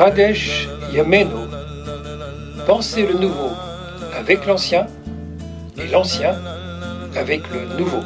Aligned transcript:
Radesh 0.00 0.66
Yameno. 0.94 1.46
Pensez 2.66 3.06
le 3.06 3.18
nouveau 3.18 3.50
avec 4.18 4.46
l'ancien 4.46 4.86
et 5.76 5.86
l'ancien 5.88 6.36
avec 7.14 7.42
le 7.52 7.78
nouveau. 7.78 8.00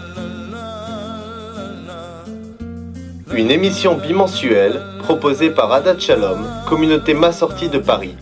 Une 3.32 3.48
émission 3.48 3.94
bimensuelle 3.94 4.82
proposée 5.04 5.50
par 5.50 5.70
Adat 5.70 6.00
Shalom, 6.00 6.44
communauté 6.68 7.14
massortie 7.14 7.68
de 7.68 7.78
Paris. 7.78 8.16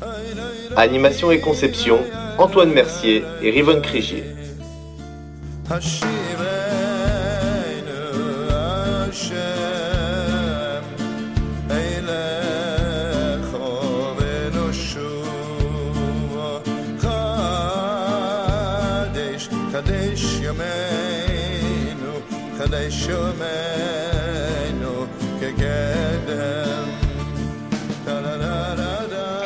Animation 0.77 1.31
et 1.31 1.41
conception, 1.41 1.99
Antoine 2.37 2.75
Mercier 2.75 3.25
et 3.41 3.51
Rivonne 3.51 3.81
Crigier. 3.81 4.25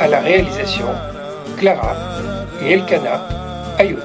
À 0.07 0.09
la 0.09 0.21
réalisation, 0.21 0.85
Clara 1.59 1.97
et 2.63 2.75
Elkana 2.75 3.23
Ayoub. 3.77 3.99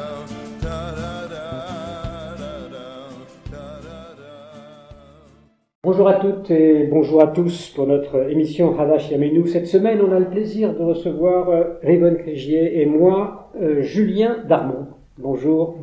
Bonjour 5.83 6.07
à 6.07 6.15
toutes 6.15 6.49
et 6.49 6.87
bonjour 6.87 7.21
à 7.21 7.27
tous 7.27 7.69
pour 7.75 7.85
notre 7.85 8.31
émission 8.31 8.79
Hadash 8.79 9.11
Yamenu. 9.11 9.47
Cette 9.47 9.67
semaine, 9.67 9.99
on 10.01 10.11
a 10.11 10.17
le 10.17 10.31
plaisir 10.31 10.73
de 10.73 10.81
recevoir 10.81 11.49
euh, 11.49 11.65
Rivonne 11.83 12.17
Crégier 12.17 12.81
et 12.81 12.87
moi, 12.87 13.51
euh, 13.61 13.83
Julien 13.83 14.37
Darmon. 14.49 14.87
Bonjour, 15.19 15.77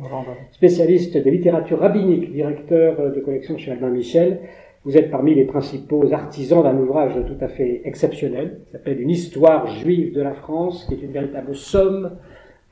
spécialiste 0.51 1.15
de 1.15 1.29
littérature 1.29 1.79
rabbinique, 1.79 2.33
directeur 2.33 2.99
euh, 2.99 3.09
de 3.11 3.21
collection 3.21 3.57
chez 3.57 3.71
Albin 3.71 3.87
Michel. 3.87 4.41
Vous 4.89 4.97
êtes 4.97 5.11
parmi 5.11 5.35
les 5.35 5.45
principaux 5.45 6.11
artisans 6.11 6.63
d'un 6.63 6.75
ouvrage 6.75 7.13
tout 7.27 7.45
à 7.45 7.47
fait 7.47 7.83
exceptionnel, 7.85 8.61
qui 8.65 8.71
s'appelle 8.71 8.99
Une 8.99 9.11
histoire 9.11 9.67
juive 9.67 10.15
de 10.15 10.21
la 10.23 10.33
France, 10.33 10.87
qui 10.87 10.95
est 10.95 11.05
une 11.05 11.11
véritable 11.11 11.53
somme, 11.53 12.17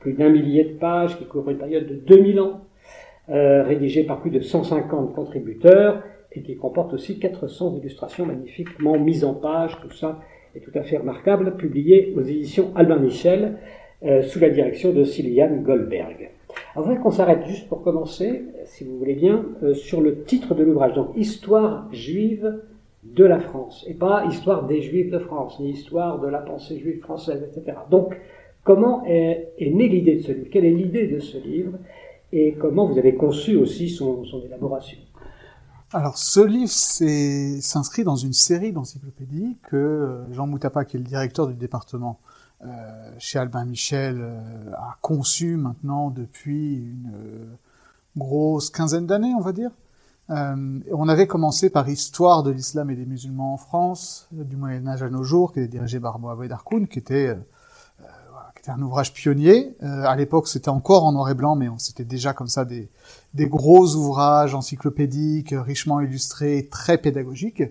plus 0.00 0.14
d'un 0.14 0.28
millier 0.28 0.64
de 0.64 0.72
pages, 0.72 1.16
qui 1.16 1.26
couvre 1.26 1.50
une 1.50 1.58
période 1.58 1.86
de 1.86 1.94
2000 1.94 2.40
ans, 2.40 2.62
euh, 3.28 3.62
rédigée 3.62 4.02
par 4.02 4.20
plus 4.20 4.32
de 4.32 4.40
150 4.40 5.14
contributeurs, 5.14 6.02
et 6.32 6.42
qui 6.42 6.56
comporte 6.56 6.92
aussi 6.92 7.20
400 7.20 7.76
illustrations 7.76 8.26
magnifiquement 8.26 8.98
mises 8.98 9.24
en 9.24 9.34
page, 9.34 9.78
tout 9.80 9.92
ça 9.92 10.18
est 10.56 10.60
tout 10.60 10.76
à 10.76 10.82
fait 10.82 10.96
remarquable, 10.96 11.56
publié 11.56 12.14
aux 12.16 12.22
éditions 12.22 12.72
Albin 12.74 12.98
Michel, 12.98 13.58
euh, 14.02 14.22
sous 14.22 14.40
la 14.40 14.50
direction 14.50 14.92
de 14.92 15.04
Sylviane 15.04 15.62
Goldberg. 15.62 16.30
Alors, 16.74 16.86
je 16.86 16.90
voudrais 16.90 17.02
qu'on 17.02 17.10
s'arrête 17.10 17.46
juste 17.46 17.68
pour 17.68 17.82
commencer, 17.82 18.44
si 18.64 18.84
vous 18.84 18.98
voulez 18.98 19.14
bien, 19.14 19.44
euh, 19.62 19.74
sur 19.74 20.00
le 20.00 20.24
titre 20.24 20.54
de 20.54 20.62
l'ouvrage. 20.62 20.94
Donc, 20.94 21.10
Histoire 21.16 21.92
juive 21.92 22.62
de 23.04 23.24
la 23.24 23.40
France, 23.40 23.84
et 23.86 23.94
pas 23.94 24.24
Histoire 24.26 24.66
des 24.66 24.82
Juifs 24.82 25.10
de 25.10 25.18
France, 25.18 25.58
ni 25.60 25.70
Histoire 25.70 26.20
de 26.20 26.28
la 26.28 26.38
pensée 26.38 26.78
juive 26.78 27.00
française, 27.00 27.42
etc. 27.42 27.78
Donc, 27.90 28.16
comment 28.64 29.04
est, 29.06 29.54
née 29.60 29.88
l'idée 29.88 30.16
de 30.16 30.22
ce 30.22 30.32
livre? 30.32 30.48
Quelle 30.50 30.64
est 30.64 30.74
l'idée 30.74 31.06
de 31.06 31.20
ce 31.20 31.38
livre? 31.38 31.78
Et 32.32 32.52
comment 32.54 32.86
vous 32.86 32.98
avez 32.98 33.14
conçu 33.14 33.56
aussi 33.56 33.88
son, 33.88 34.22
élaboration? 34.44 34.98
Alors, 35.92 36.18
ce 36.18 36.40
livre 36.40 36.68
s'inscrit 36.68 38.04
dans 38.04 38.16
une 38.16 38.34
série 38.34 38.72
d'encyclopédies 38.72 39.56
que 39.70 40.18
Jean 40.32 40.46
Moutapa, 40.46 40.84
qui 40.84 40.96
est 40.96 41.00
le 41.00 41.06
directeur 41.06 41.46
du 41.46 41.54
département 41.54 42.20
euh, 42.64 43.12
chez 43.18 43.38
Albin 43.38 43.64
Michel 43.64 44.18
euh, 44.20 44.72
a 44.74 44.96
conçu 45.00 45.56
maintenant 45.56 46.10
depuis 46.10 46.76
une 46.76 47.12
euh, 47.14 47.46
grosse 48.16 48.70
quinzaine 48.70 49.06
d'années, 49.06 49.32
on 49.36 49.40
va 49.40 49.52
dire. 49.52 49.70
on 50.28 51.08
avait 51.08 51.26
commencé 51.26 51.70
par 51.70 51.88
Histoire 51.88 52.42
de 52.42 52.50
l'islam 52.50 52.90
et 52.90 52.96
des 52.96 53.06
musulmans 53.06 53.54
en 53.54 53.56
France, 53.56 54.28
du 54.32 54.56
Moyen 54.56 54.86
Âge 54.88 55.02
à 55.02 55.08
nos 55.08 55.22
jours, 55.22 55.52
qui 55.52 55.60
était 55.60 55.68
dirigé 55.68 56.00
par 56.00 56.18
Mohamed 56.18 56.50
Harkoun, 56.52 56.88
qui 56.88 56.98
était 56.98 57.36
qui 58.54 58.62
était 58.62 58.70
un 58.70 58.82
ouvrage 58.82 59.14
pionnier. 59.14 59.76
à 59.80 60.16
l'époque, 60.16 60.48
c'était 60.48 60.68
encore 60.68 61.04
en 61.04 61.12
noir 61.12 61.30
et 61.30 61.34
blanc, 61.34 61.54
mais 61.54 61.68
c'était 61.78 62.04
déjà 62.04 62.32
comme 62.32 62.48
ça 62.48 62.64
des, 62.64 62.90
des 63.34 63.46
gros 63.46 63.94
ouvrages 63.94 64.54
encyclopédiques, 64.54 65.54
richement 65.56 66.00
illustrés, 66.00 66.68
très 66.68 66.98
pédagogiques. 66.98 67.62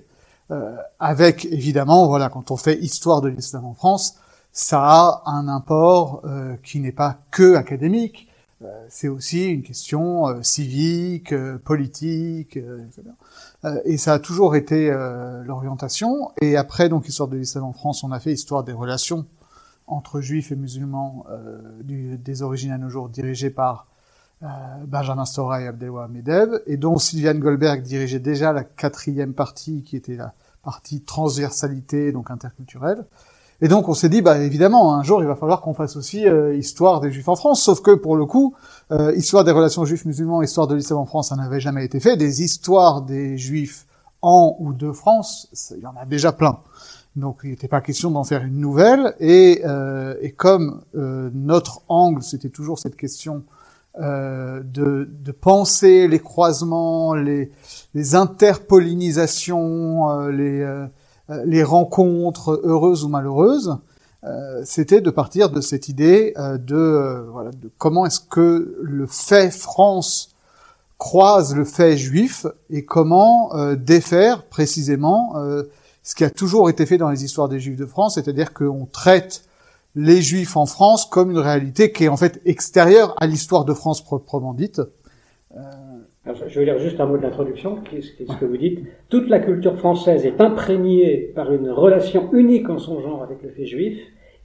Euh, 0.50 0.78
avec 1.00 1.46
évidemment, 1.46 2.08
voilà, 2.08 2.30
quand 2.30 2.52
on 2.52 2.58
fait 2.58 2.78
histoire 2.80 3.22
de 3.22 3.28
l'islam 3.28 3.66
en 3.66 3.74
France, 3.74 4.16
ça 4.52 4.82
a 4.82 5.24
un 5.26 5.48
import 5.48 6.22
euh, 6.26 6.56
qui 6.64 6.80
n'est 6.80 6.92
pas 6.92 7.20
que 7.32 7.56
académique, 7.56 8.28
euh, 8.64 8.86
c'est 8.90 9.08
aussi 9.08 9.46
une 9.46 9.62
question 9.62 10.28
euh, 10.28 10.42
civique, 10.42 11.34
politique, 11.64 12.58
etc. 12.58 13.04
et 13.86 13.98
ça 13.98 14.14
a 14.14 14.20
toujours 14.20 14.56
été 14.56 14.92
l'orientation. 15.46 16.32
Et 16.42 16.58
après, 16.58 16.90
donc, 16.90 17.08
Histoire 17.08 17.30
de 17.30 17.38
l'islam 17.38 17.66
en 17.66 17.74
France, 17.74 18.04
on 18.04 18.12
a 18.12 18.20
fait 18.20 18.32
Histoire 18.32 18.64
des 18.64 18.74
relations 18.74 19.26
entre 19.86 20.22
juifs 20.22 20.52
et 20.52 20.56
musulmans 20.56 21.26
du, 21.84 22.18
des 22.18 22.42
origines 22.42 22.72
à 22.72 22.78
nos 22.78 22.90
jours, 22.90 23.10
dirigée 23.10 23.50
par 23.50 23.88
Benjamin 24.86 25.26
Stora 25.26 25.62
et 25.62 25.68
Abdelwa 25.68 26.08
Medeb, 26.08 26.62
et 26.66 26.78
dont 26.78 26.98
Sylviane 26.98 27.40
Goldberg 27.40 27.82
dirigeait 27.82 28.20
déjà 28.20 28.54
la 28.54 28.64
quatrième 28.64 29.34
partie, 29.34 29.84
qui 29.84 29.96
était 29.96 30.16
la 30.16 30.34
partie 30.62 31.02
transversalité, 31.02 32.12
donc 32.12 32.30
interculturelle. 32.30 33.06
Et 33.62 33.68
donc 33.68 33.90
on 33.90 33.96
s'est 33.96 34.10
dit, 34.10 34.22
bah 34.22 34.38
évidemment, 34.38 34.94
un 34.94 35.04
jour 35.04 35.22
il 35.22 35.28
va 35.28 35.36
falloir 35.36 35.62
qu'on 35.62 35.74
fasse 35.74 35.96
aussi 35.96 36.28
euh, 36.28 36.56
histoire 36.56 37.00
des 37.00 37.12
Juifs 37.12 37.28
en 37.28 37.36
France. 37.36 37.64
Sauf 37.64 37.82
que 37.82 37.92
pour 37.92 38.16
le 38.16 38.26
coup, 38.26 38.54
euh, 38.92 39.14
histoire 39.16 39.44
des 39.44 39.52
relations 39.52 39.84
Juifs-musulmans, 39.84 40.44
histoire 40.44 40.68
de 40.68 40.76
l'islam 40.76 41.00
en 41.00 41.06
France, 41.06 41.30
ça 41.30 41.36
n'avait 41.36 41.60
jamais 41.60 41.84
été 41.84 42.00
fait. 42.00 42.18
Des 42.18 42.44
histoires 42.44 43.02
des 43.02 43.38
Juifs 43.38 43.88
en 44.22 44.56
ou 44.60 44.74
de 44.74 44.92
France, 44.92 45.48
il 45.76 45.82
y 45.82 45.88
en 45.88 45.96
a 46.00 46.06
déjà 46.06 46.32
plein. 46.32 46.60
Donc 47.16 47.40
il 47.44 47.50
n'était 47.50 47.68
pas 47.68 47.82
question 47.82 48.12
d'en 48.12 48.24
faire 48.24 48.44
une 48.44 48.60
nouvelle. 48.60 49.16
Et, 49.20 49.64
euh, 49.66 50.14
et 50.22 50.32
comme 50.32 50.84
notre 50.94 51.82
angle, 51.88 52.22
c'était 52.22 52.50
toujours 52.50 52.78
cette 52.78 52.96
question 52.96 53.44
de, 54.00 55.10
de, 55.10 55.32
penser 55.32 56.08
les 56.08 56.20
croisements, 56.20 57.16
les, 57.16 57.50
les 57.96 58.14
interpollinisations, 58.14 60.28
les 60.28 60.62
euh, 60.62 60.86
les 61.46 61.64
rencontres 61.64 62.62
heureuses 62.64 63.04
ou 63.04 63.10
malheureuses, 63.10 63.78
euh, 64.24 64.62
c'était 64.66 65.02
de 65.02 65.10
partir 65.10 65.50
de 65.50 65.62
cette 65.62 65.90
idée 65.90 66.34
euh, 66.38 66.58
de, 66.58 67.28
voilà, 67.32 67.52
de 67.52 67.70
comment 67.78 68.06
est-ce 68.06 68.20
que 68.20 68.78
le 68.82 69.06
fait 69.08 69.52
France 69.52 70.36
croise 70.98 71.56
le 71.56 71.64
fait 71.64 71.96
juif 71.96 72.48
et 72.72 72.84
comment 72.84 73.52
défaire 73.76 74.44
précisément 74.46 75.36
ce 76.02 76.16
qui 76.16 76.24
a 76.24 76.32
toujours 76.32 76.70
été 76.72 76.88
fait 76.88 76.98
dans 76.98 77.10
les 77.12 77.24
histoires 77.24 77.50
des 77.50 77.60
juifs 77.60 77.76
de 77.76 77.86
France, 77.86 78.16
c'est-à-dire 78.16 78.54
qu'on 78.54 78.88
traite 78.92 79.44
les 79.94 80.22
juifs 80.22 80.56
en 80.56 80.66
France 80.66 81.06
comme 81.06 81.32
une 81.32 81.38
réalité 81.38 81.92
qui 81.92 82.06
est 82.06 82.08
en 82.08 82.18
fait 82.18 82.40
extérieure 82.46 83.14
à 83.18 83.28
l'histoire 83.28 83.66
de 83.66 83.74
France 83.74 84.02
proprement 84.02 84.54
dite. 84.54 84.82
Je 86.48 86.60
vais 86.60 86.66
lire 86.66 86.80
juste 86.80 87.00
un 87.00 87.06
mot 87.06 87.18
de 87.18 87.24
l'introduction, 87.24 87.78
qui 87.90 87.98
est 87.98 88.02
ce 88.02 88.38
que 88.38 88.46
vous 88.46 88.58
dites. 88.58 88.80
Toute 89.10 89.30
la 89.30 89.40
culture 89.40 89.78
française 89.78 90.26
est 90.26 90.40
imprégnée 90.42 91.32
par 91.36 91.52
une 91.54 91.70
relation 91.70 92.32
unique 92.34 92.70
en 92.70 92.78
son 92.78 93.02
genre 93.02 93.24
avec 93.24 93.42
le 93.44 93.50
fait 93.50 93.66
juif, 93.66 94.00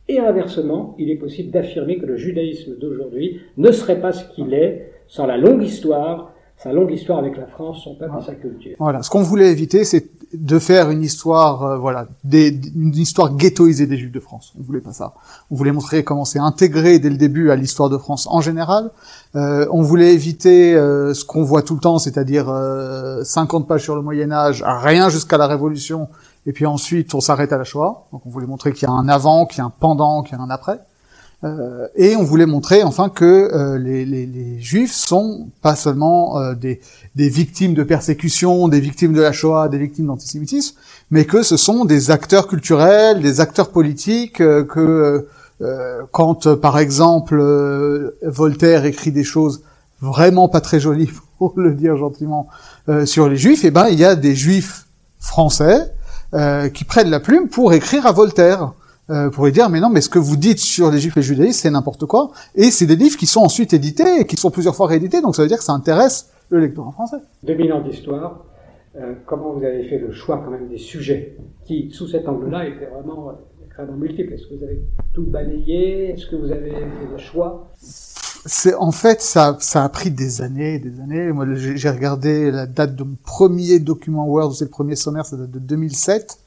et 0.08 0.18
inversement, 0.18 0.94
il 0.98 1.10
est 1.10 1.16
possible 1.16 1.50
d'affirmer 1.50 1.98
que 1.98 2.06
le 2.06 2.16
judaïsme 2.16 2.76
d'aujourd'hui 2.78 3.40
ne 3.56 3.70
serait 3.70 4.00
pas 4.00 4.12
ce 4.12 4.24
qu'il 4.34 4.52
est 4.52 4.90
sans 5.06 5.26
la 5.26 5.36
longue 5.36 5.62
histoire, 5.62 6.34
sa 6.56 6.72
longue 6.72 6.92
histoire 6.92 7.18
avec 7.18 7.36
la 7.36 7.46
France, 7.46 7.82
son 7.84 7.94
peuple 7.94 8.14
et 8.20 8.24
sa 8.24 8.34
culture. 8.34 8.76
Voilà, 8.78 9.02
ce 9.02 9.10
qu'on 9.10 9.22
voulait 9.22 9.50
éviter, 9.50 9.84
c'est 9.84 10.04
de 10.32 10.58
faire 10.58 10.90
une 10.90 11.02
histoire, 11.02 11.62
euh, 11.62 11.78
voilà, 11.78 12.06
des, 12.24 12.48
une 12.74 12.94
histoire 12.94 13.34
ghettoisée 13.34 13.86
des 13.86 13.96
Juifs 13.96 14.12
de 14.12 14.20
France. 14.20 14.52
On 14.58 14.62
voulait 14.62 14.80
pas 14.80 14.92
ça. 14.92 15.14
On 15.50 15.56
voulait 15.56 15.72
montrer 15.72 16.04
comment 16.04 16.24
c'est 16.24 16.38
intégré 16.38 16.98
dès 16.98 17.10
le 17.10 17.16
début 17.16 17.50
à 17.50 17.56
l'histoire 17.56 17.90
de 17.90 17.98
France 17.98 18.26
en 18.30 18.40
général. 18.40 18.90
Euh, 19.36 19.66
on 19.70 19.82
voulait 19.82 20.14
éviter 20.14 20.74
euh, 20.74 21.12
ce 21.14 21.24
qu'on 21.24 21.42
voit 21.42 21.62
tout 21.62 21.74
le 21.74 21.80
temps, 21.80 21.98
c'est-à-dire 21.98 22.46
50 23.24 23.68
pages 23.68 23.82
sur 23.82 23.94
le 23.94 24.02
Moyen 24.02 24.32
Âge, 24.32 24.64
rien 24.66 25.08
jusqu'à 25.08 25.36
la 25.36 25.46
Révolution, 25.46 26.08
et 26.46 26.52
puis 26.52 26.66
ensuite 26.66 27.14
on 27.14 27.20
s'arrête 27.20 27.52
à 27.52 27.58
la 27.58 27.64
Shoah. 27.64 28.06
Donc 28.12 28.22
on 28.24 28.30
voulait 28.30 28.46
montrer 28.46 28.72
qu'il 28.72 28.88
y 28.88 28.90
a 28.90 28.94
un 28.94 29.08
avant, 29.08 29.46
qu'il 29.46 29.58
y 29.58 29.60
a 29.60 29.64
un 29.64 29.72
pendant, 29.78 30.22
qu'il 30.22 30.36
y 30.36 30.40
a 30.40 30.42
un 30.42 30.50
après. 30.50 30.80
Euh, 31.44 31.88
et 31.96 32.14
on 32.14 32.22
voulait 32.22 32.46
montrer 32.46 32.84
enfin 32.84 33.08
que 33.08 33.24
euh, 33.24 33.76
les, 33.76 34.04
les, 34.04 34.26
les, 34.26 34.60
juifs 34.60 34.92
sont 34.92 35.48
pas 35.60 35.74
seulement 35.74 36.38
euh, 36.38 36.54
des, 36.54 36.80
des, 37.16 37.28
victimes 37.28 37.74
de 37.74 37.82
persécution, 37.82 38.68
des 38.68 38.78
victimes 38.78 39.12
de 39.12 39.20
la 39.20 39.32
Shoah, 39.32 39.68
des 39.68 39.78
victimes 39.78 40.06
d'antisémitisme, 40.06 40.76
mais 41.10 41.24
que 41.24 41.42
ce 41.42 41.56
sont 41.56 41.84
des 41.84 42.12
acteurs 42.12 42.46
culturels, 42.46 43.20
des 43.22 43.40
acteurs 43.40 43.70
politiques, 43.70 44.34
que 44.34 45.26
Euh, 45.62 46.02
quand, 46.10 46.46
euh, 46.46 46.56
par 46.56 46.78
exemple, 46.78 47.38
euh, 47.38 48.16
Voltaire 48.22 48.84
écrit 48.84 49.12
des 49.12 49.22
choses 49.22 49.62
vraiment 50.00 50.48
pas 50.48 50.60
très 50.60 50.80
jolies, 50.80 51.10
pour 51.38 51.54
le 51.56 51.72
dire 51.72 51.96
gentiment, 51.96 52.48
sur 53.04 53.28
les 53.28 53.36
Juifs, 53.36 53.64
eh 53.64 53.70
ben 53.70 53.88
il 53.88 53.98
y 53.98 54.04
a 54.04 54.16
des 54.16 54.34
Juifs 54.34 54.86
français 55.20 55.92
qui 56.72 56.84
prennent 56.84 57.10
la 57.10 57.20
plume 57.20 57.48
pour 57.48 57.72
écrire 57.72 58.06
à 58.06 58.12
Voltaire. 58.12 58.72
Pour 59.32 59.44
lui 59.44 59.52
dire 59.52 59.68
mais 59.68 59.80
non 59.80 59.90
mais 59.90 60.00
ce 60.00 60.08
que 60.08 60.18
vous 60.18 60.36
dites 60.36 60.58
sur 60.58 60.90
les 60.90 60.98
juifs 60.98 61.16
et 61.16 61.20
les 61.20 61.26
judaïstes 61.26 61.60
c'est 61.60 61.70
n'importe 61.70 62.06
quoi 62.06 62.30
et 62.54 62.70
c'est 62.70 62.86
des 62.86 62.96
livres 62.96 63.16
qui 63.16 63.26
sont 63.26 63.40
ensuite 63.40 63.72
édités 63.72 64.20
et 64.20 64.26
qui 64.26 64.36
sont 64.36 64.50
plusieurs 64.50 64.76
fois 64.76 64.86
réédités 64.86 65.20
donc 65.20 65.34
ça 65.36 65.42
veut 65.42 65.48
dire 65.48 65.58
que 65.58 65.64
ça 65.64 65.72
intéresse 65.72 66.28
le 66.50 66.60
lecteur 66.60 66.86
en 66.86 66.92
français. 66.92 67.16
2000 67.44 67.72
ans 67.72 67.80
d'histoire, 67.80 68.44
comment 69.26 69.54
vous 69.54 69.64
avez 69.64 69.88
fait 69.88 69.98
le 69.98 70.12
choix 70.12 70.42
quand 70.44 70.50
même 70.50 70.68
des 70.68 70.78
sujets 70.78 71.38
qui 71.64 71.90
sous 71.90 72.06
cet 72.06 72.28
angle-là 72.28 72.68
étaient 72.68 72.86
vraiment 72.86 73.32
multiples? 73.96 74.34
Est-ce 74.34 74.46
que 74.46 74.54
vous 74.56 74.62
avez 74.62 74.82
tout 75.14 75.24
balayé? 75.24 76.10
Est-ce 76.10 76.26
que 76.26 76.36
vous 76.36 76.50
avez 76.52 76.70
fait 76.70 77.08
le 77.10 77.16
choix? 77.16 77.72
C'est 78.44 78.74
en 78.74 78.92
fait 78.92 79.22
ça, 79.22 79.56
ça 79.60 79.82
a 79.82 79.88
pris 79.88 80.10
des 80.10 80.42
années, 80.42 80.78
des 80.78 81.00
années. 81.00 81.32
Moi, 81.32 81.46
j'ai 81.54 81.88
regardé 81.88 82.50
la 82.50 82.66
date 82.66 82.96
de 82.96 83.04
mon 83.04 83.16
premier 83.24 83.78
document 83.78 84.26
Word, 84.28 84.52
c'est 84.52 84.64
le 84.66 84.70
premier 84.70 84.96
sommaire, 84.96 85.24
ça 85.24 85.36
date 85.38 85.50
de 85.50 85.58
2007, 85.58 86.38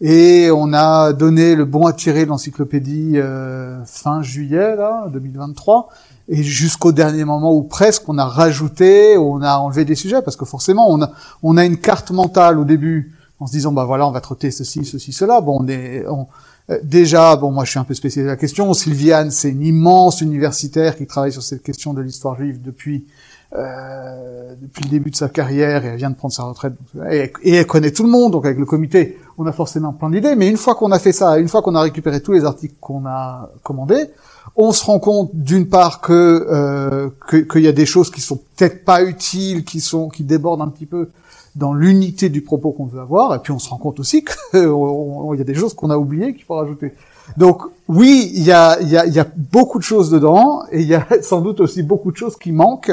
et 0.00 0.50
on 0.50 0.72
a 0.72 1.12
donné 1.12 1.54
le 1.54 1.64
bon 1.64 1.86
à 1.86 1.92
tirer 1.92 2.24
l'encyclopédie 2.24 3.12
euh, 3.16 3.84
fin 3.84 4.22
juillet 4.22 4.76
là, 4.76 5.06
2023, 5.12 5.88
et 6.28 6.42
jusqu'au 6.42 6.92
dernier 6.92 7.24
moment 7.24 7.52
ou 7.52 7.62
presque, 7.62 8.08
on 8.08 8.16
a 8.16 8.24
rajouté, 8.24 9.18
on 9.18 9.42
a 9.42 9.56
enlevé 9.56 9.84
des 9.84 9.94
sujets 9.94 10.22
parce 10.22 10.36
que 10.36 10.44
forcément, 10.44 10.88
on 10.90 11.02
a, 11.02 11.10
on 11.42 11.56
a 11.56 11.64
une 11.64 11.76
carte 11.76 12.10
mentale 12.12 12.58
au 12.58 12.64
début 12.64 13.14
en 13.40 13.46
se 13.46 13.52
disant 13.52 13.72
bah 13.72 13.84
voilà, 13.84 14.06
on 14.06 14.12
va 14.12 14.20
traiter 14.20 14.50
ceci, 14.50 14.84
ceci, 14.84 15.12
cela. 15.12 15.40
Bon, 15.40 15.58
on 15.60 15.68
est, 15.68 16.06
on, 16.06 16.28
euh, 16.70 16.78
déjà, 16.82 17.36
bon, 17.36 17.50
moi 17.50 17.64
je 17.64 17.70
suis 17.70 17.78
un 17.78 17.84
peu 17.84 17.94
spécialisé 17.94 18.26
de 18.26 18.32
la 18.32 18.36
question. 18.36 18.72
Sylviane, 18.72 19.30
c'est 19.30 19.50
une 19.50 19.62
immense 19.62 20.20
universitaire 20.20 20.96
qui 20.96 21.06
travaille 21.06 21.32
sur 21.32 21.42
cette 21.42 21.62
question 21.62 21.94
de 21.94 22.00
l'histoire 22.00 22.36
juive 22.36 22.62
depuis 22.62 23.06
euh, 23.52 24.54
depuis 24.60 24.84
le 24.84 24.90
début 24.90 25.10
de 25.10 25.16
sa 25.16 25.28
carrière 25.28 25.84
et 25.84 25.88
elle 25.88 25.96
vient 25.96 26.10
de 26.10 26.14
prendre 26.14 26.32
sa 26.32 26.44
retraite. 26.44 26.74
Et, 27.10 27.32
elle 27.44 27.66
connaît 27.66 27.90
tout 27.90 28.04
le 28.04 28.10
monde, 28.10 28.32
donc 28.32 28.46
avec 28.46 28.58
le 28.58 28.64
comité, 28.64 29.18
on 29.38 29.46
a 29.46 29.52
forcément 29.52 29.92
plein 29.92 30.10
d'idées. 30.10 30.36
Mais 30.36 30.48
une 30.48 30.56
fois 30.56 30.76
qu'on 30.76 30.92
a 30.92 30.98
fait 30.98 31.12
ça, 31.12 31.38
une 31.38 31.48
fois 31.48 31.60
qu'on 31.60 31.74
a 31.74 31.80
récupéré 31.80 32.20
tous 32.20 32.32
les 32.32 32.44
articles 32.44 32.74
qu'on 32.80 33.06
a 33.06 33.50
commandés, 33.64 34.10
on 34.54 34.72
se 34.72 34.84
rend 34.84 35.00
compte 35.00 35.30
d'une 35.34 35.68
part 35.68 36.00
que 36.00 36.46
euh, 36.48 37.08
qu'il 37.50 37.62
y 37.62 37.68
a 37.68 37.72
des 37.72 37.86
choses 37.86 38.10
qui 38.10 38.20
sont 38.20 38.40
peut-être 38.56 38.84
pas 38.84 39.02
utiles, 39.02 39.64
qui 39.64 39.80
sont 39.80 40.08
qui 40.08 40.22
débordent 40.22 40.62
un 40.62 40.68
petit 40.68 40.86
peu 40.86 41.08
dans 41.56 41.72
l'unité 41.72 42.28
du 42.28 42.42
propos 42.42 42.70
qu'on 42.70 42.86
veut 42.86 43.00
avoir, 43.00 43.34
et 43.34 43.40
puis 43.40 43.52
on 43.52 43.58
se 43.58 43.68
rend 43.68 43.78
compte 43.78 43.98
aussi 43.98 44.24
qu'il 44.52 44.60
y 44.60 45.40
a 45.40 45.44
des 45.44 45.54
choses 45.54 45.74
qu'on 45.74 45.90
a 45.90 45.98
oubliées 45.98 46.34
qu'il 46.34 46.44
faut 46.44 46.54
rajouter. 46.54 46.92
Donc 47.36 47.62
oui, 47.88 48.30
il 48.34 48.44
y 48.44 48.52
a, 48.52 48.80
y, 48.82 48.96
a, 48.96 49.06
y 49.06 49.18
a, 49.18 49.26
beaucoup 49.36 49.78
de 49.78 49.84
choses 49.84 50.10
dedans, 50.10 50.62
et 50.70 50.80
il 50.80 50.86
y 50.86 50.94
a 50.94 51.06
sans 51.22 51.40
doute 51.40 51.60
aussi 51.60 51.82
beaucoup 51.82 52.12
de 52.12 52.16
choses 52.16 52.36
qui 52.36 52.52
manquent, 52.52 52.92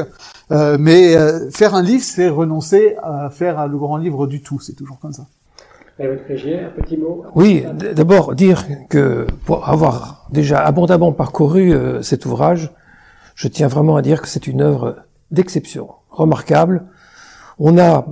euh, 0.52 0.78
mais 0.80 1.16
euh, 1.16 1.50
faire 1.52 1.76
un 1.76 1.82
livre, 1.82 2.04
c'est 2.04 2.30
renoncer 2.30 2.96
à 3.04 3.30
faire 3.30 3.68
le 3.68 3.78
grand 3.78 3.98
livre 3.98 4.28
du 4.28 4.42
tout, 4.42 4.60
c'est 4.60 4.74
toujours 4.74 5.00
comme 5.00 5.14
ça. 5.14 5.28
Et 6.00 6.08
votre 6.08 6.22
un 6.22 6.82
petit 6.82 6.96
mot? 6.96 7.26
Oui, 7.34 7.66
d'abord 7.96 8.36
dire 8.36 8.66
que 8.88 9.26
pour 9.46 9.68
avoir 9.68 10.28
déjà 10.32 10.60
abondamment 10.60 11.12
parcouru 11.12 11.74
euh, 11.74 12.04
cet 12.04 12.26
ouvrage, 12.26 12.72
je 13.34 13.48
tiens 13.48 13.68
vraiment 13.68 13.96
à 13.96 14.04
dire 14.04 14.22
que 14.22 14.28
c'est 14.28 14.46
une 14.46 14.62
œuvre 14.62 14.98
d'exception, 15.32 15.90
remarquable. 16.12 16.86
On 17.58 17.80
a 17.80 18.06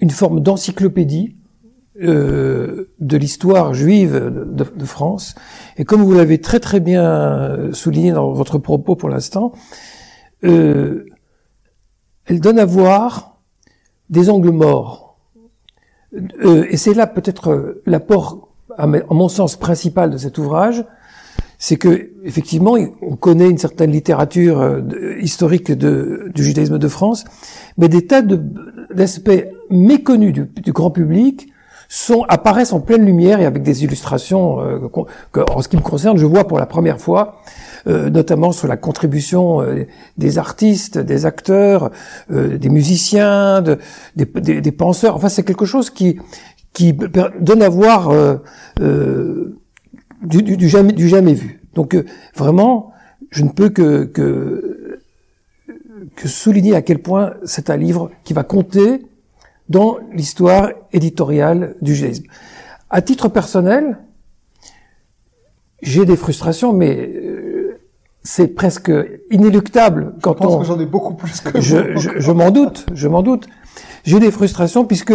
une 0.00 0.10
forme 0.10 0.40
d'encyclopédie 0.40 1.36
euh, 2.02 2.90
de 3.00 3.16
l'histoire 3.18 3.74
juive 3.74 4.14
de, 4.14 4.64
de, 4.64 4.84
France. 4.84 5.34
Et 5.76 5.84
comme 5.84 6.02
vous 6.02 6.14
l'avez 6.14 6.40
très 6.40 6.58
très 6.58 6.80
bien 6.80 7.70
souligné 7.72 8.12
dans 8.12 8.32
votre 8.32 8.58
propos 8.58 8.96
pour 8.96 9.10
l'instant, 9.10 9.52
euh, 10.44 11.06
elle 12.26 12.40
donne 12.40 12.58
à 12.58 12.64
voir 12.64 13.38
des 14.10 14.30
angles 14.30 14.50
morts. 14.50 15.16
Euh, 16.44 16.66
et 16.70 16.76
c'est 16.76 16.94
là 16.94 17.06
peut-être 17.06 17.82
l'apport, 17.86 18.48
à 18.76 18.86
mon 18.86 19.28
sens, 19.28 19.56
principal 19.56 20.10
de 20.10 20.16
cet 20.16 20.38
ouvrage, 20.38 20.84
c'est 21.58 21.76
que 21.76 22.10
effectivement, 22.24 22.76
on 23.00 23.16
connaît 23.16 23.48
une 23.48 23.58
certaine 23.58 23.90
littérature 23.90 24.60
euh, 24.60 24.82
historique 25.20 25.72
du 25.72 26.42
judaïsme 26.42 26.78
de 26.78 26.88
France, 26.88 27.24
mais 27.78 27.88
des 27.88 28.06
tas 28.06 28.22
d'aspects 28.22 29.46
méconnus 29.70 30.32
du, 30.32 30.72
grand 30.72 30.90
public 30.90 31.48
sont 31.88 32.24
apparaissent 32.28 32.72
en 32.72 32.80
pleine 32.80 33.04
lumière 33.04 33.40
et 33.40 33.46
avec 33.46 33.62
des 33.62 33.84
illustrations 33.84 34.60
euh, 34.60 34.78
en 35.36 35.62
ce 35.62 35.68
qui 35.68 35.76
me 35.76 35.82
concerne, 35.82 36.16
je 36.16 36.26
vois 36.26 36.46
pour 36.46 36.58
la 36.58 36.66
première 36.66 37.00
fois, 37.00 37.40
euh, 37.86 38.10
notamment 38.10 38.52
sur 38.52 38.68
la 38.68 38.76
contribution 38.76 39.60
euh, 39.62 39.86
des 40.18 40.38
artistes, 40.38 40.98
des 40.98 41.26
acteurs, 41.26 41.90
des 42.30 42.68
musiciens, 42.68 43.62
de, 43.62 43.78
des, 44.16 44.24
des, 44.24 44.60
des, 44.60 44.72
penseurs. 44.72 45.16
Enfin, 45.16 45.28
c'est 45.28 45.44
quelque 45.44 45.66
chose 45.66 45.90
qui 45.90 46.18
qui 46.72 46.92
donne 46.92 47.62
à 47.62 47.68
voir 47.68 48.12
du, 48.80 50.42
du, 50.42 50.56
du, 50.56 50.68
jamais, 50.68 50.92
du 50.92 51.08
jamais 51.08 51.34
vu. 51.34 51.62
Donc 51.74 51.96
vraiment, 52.34 52.90
je 53.30 53.44
ne 53.44 53.50
peux 53.50 53.68
que, 53.68 54.04
que 54.04 55.00
que 56.16 56.28
souligner 56.28 56.74
à 56.74 56.82
quel 56.82 57.00
point 57.00 57.34
c'est 57.44 57.70
un 57.70 57.76
livre 57.76 58.10
qui 58.24 58.32
va 58.32 58.42
compter 58.42 59.02
dans 59.68 59.98
l'histoire 60.12 60.70
éditoriale 60.92 61.76
du 61.80 61.94
judaïsme. 61.94 62.24
À 62.90 63.02
titre 63.02 63.28
personnel, 63.28 63.98
j'ai 65.82 66.04
des 66.04 66.16
frustrations, 66.16 66.72
mais 66.72 66.96
euh, 66.96 67.80
c'est 68.22 68.48
presque 68.48 68.92
inéluctable 69.30 70.14
quand 70.22 70.32
je 70.34 70.38
pense 70.38 70.54
on. 70.54 70.58
que 70.60 70.64
j'en 70.64 70.80
ai 70.80 70.86
beaucoup 70.86 71.14
plus 71.14 71.40
que 71.40 71.60
je, 71.60 71.96
je, 71.96 72.10
je 72.18 72.32
m'en 72.32 72.50
doute, 72.50 72.86
je 72.94 73.08
m'en 73.08 73.22
doute. 73.22 73.46
J'ai 74.04 74.20
des 74.20 74.30
frustrations 74.30 74.84
puisque 74.84 75.14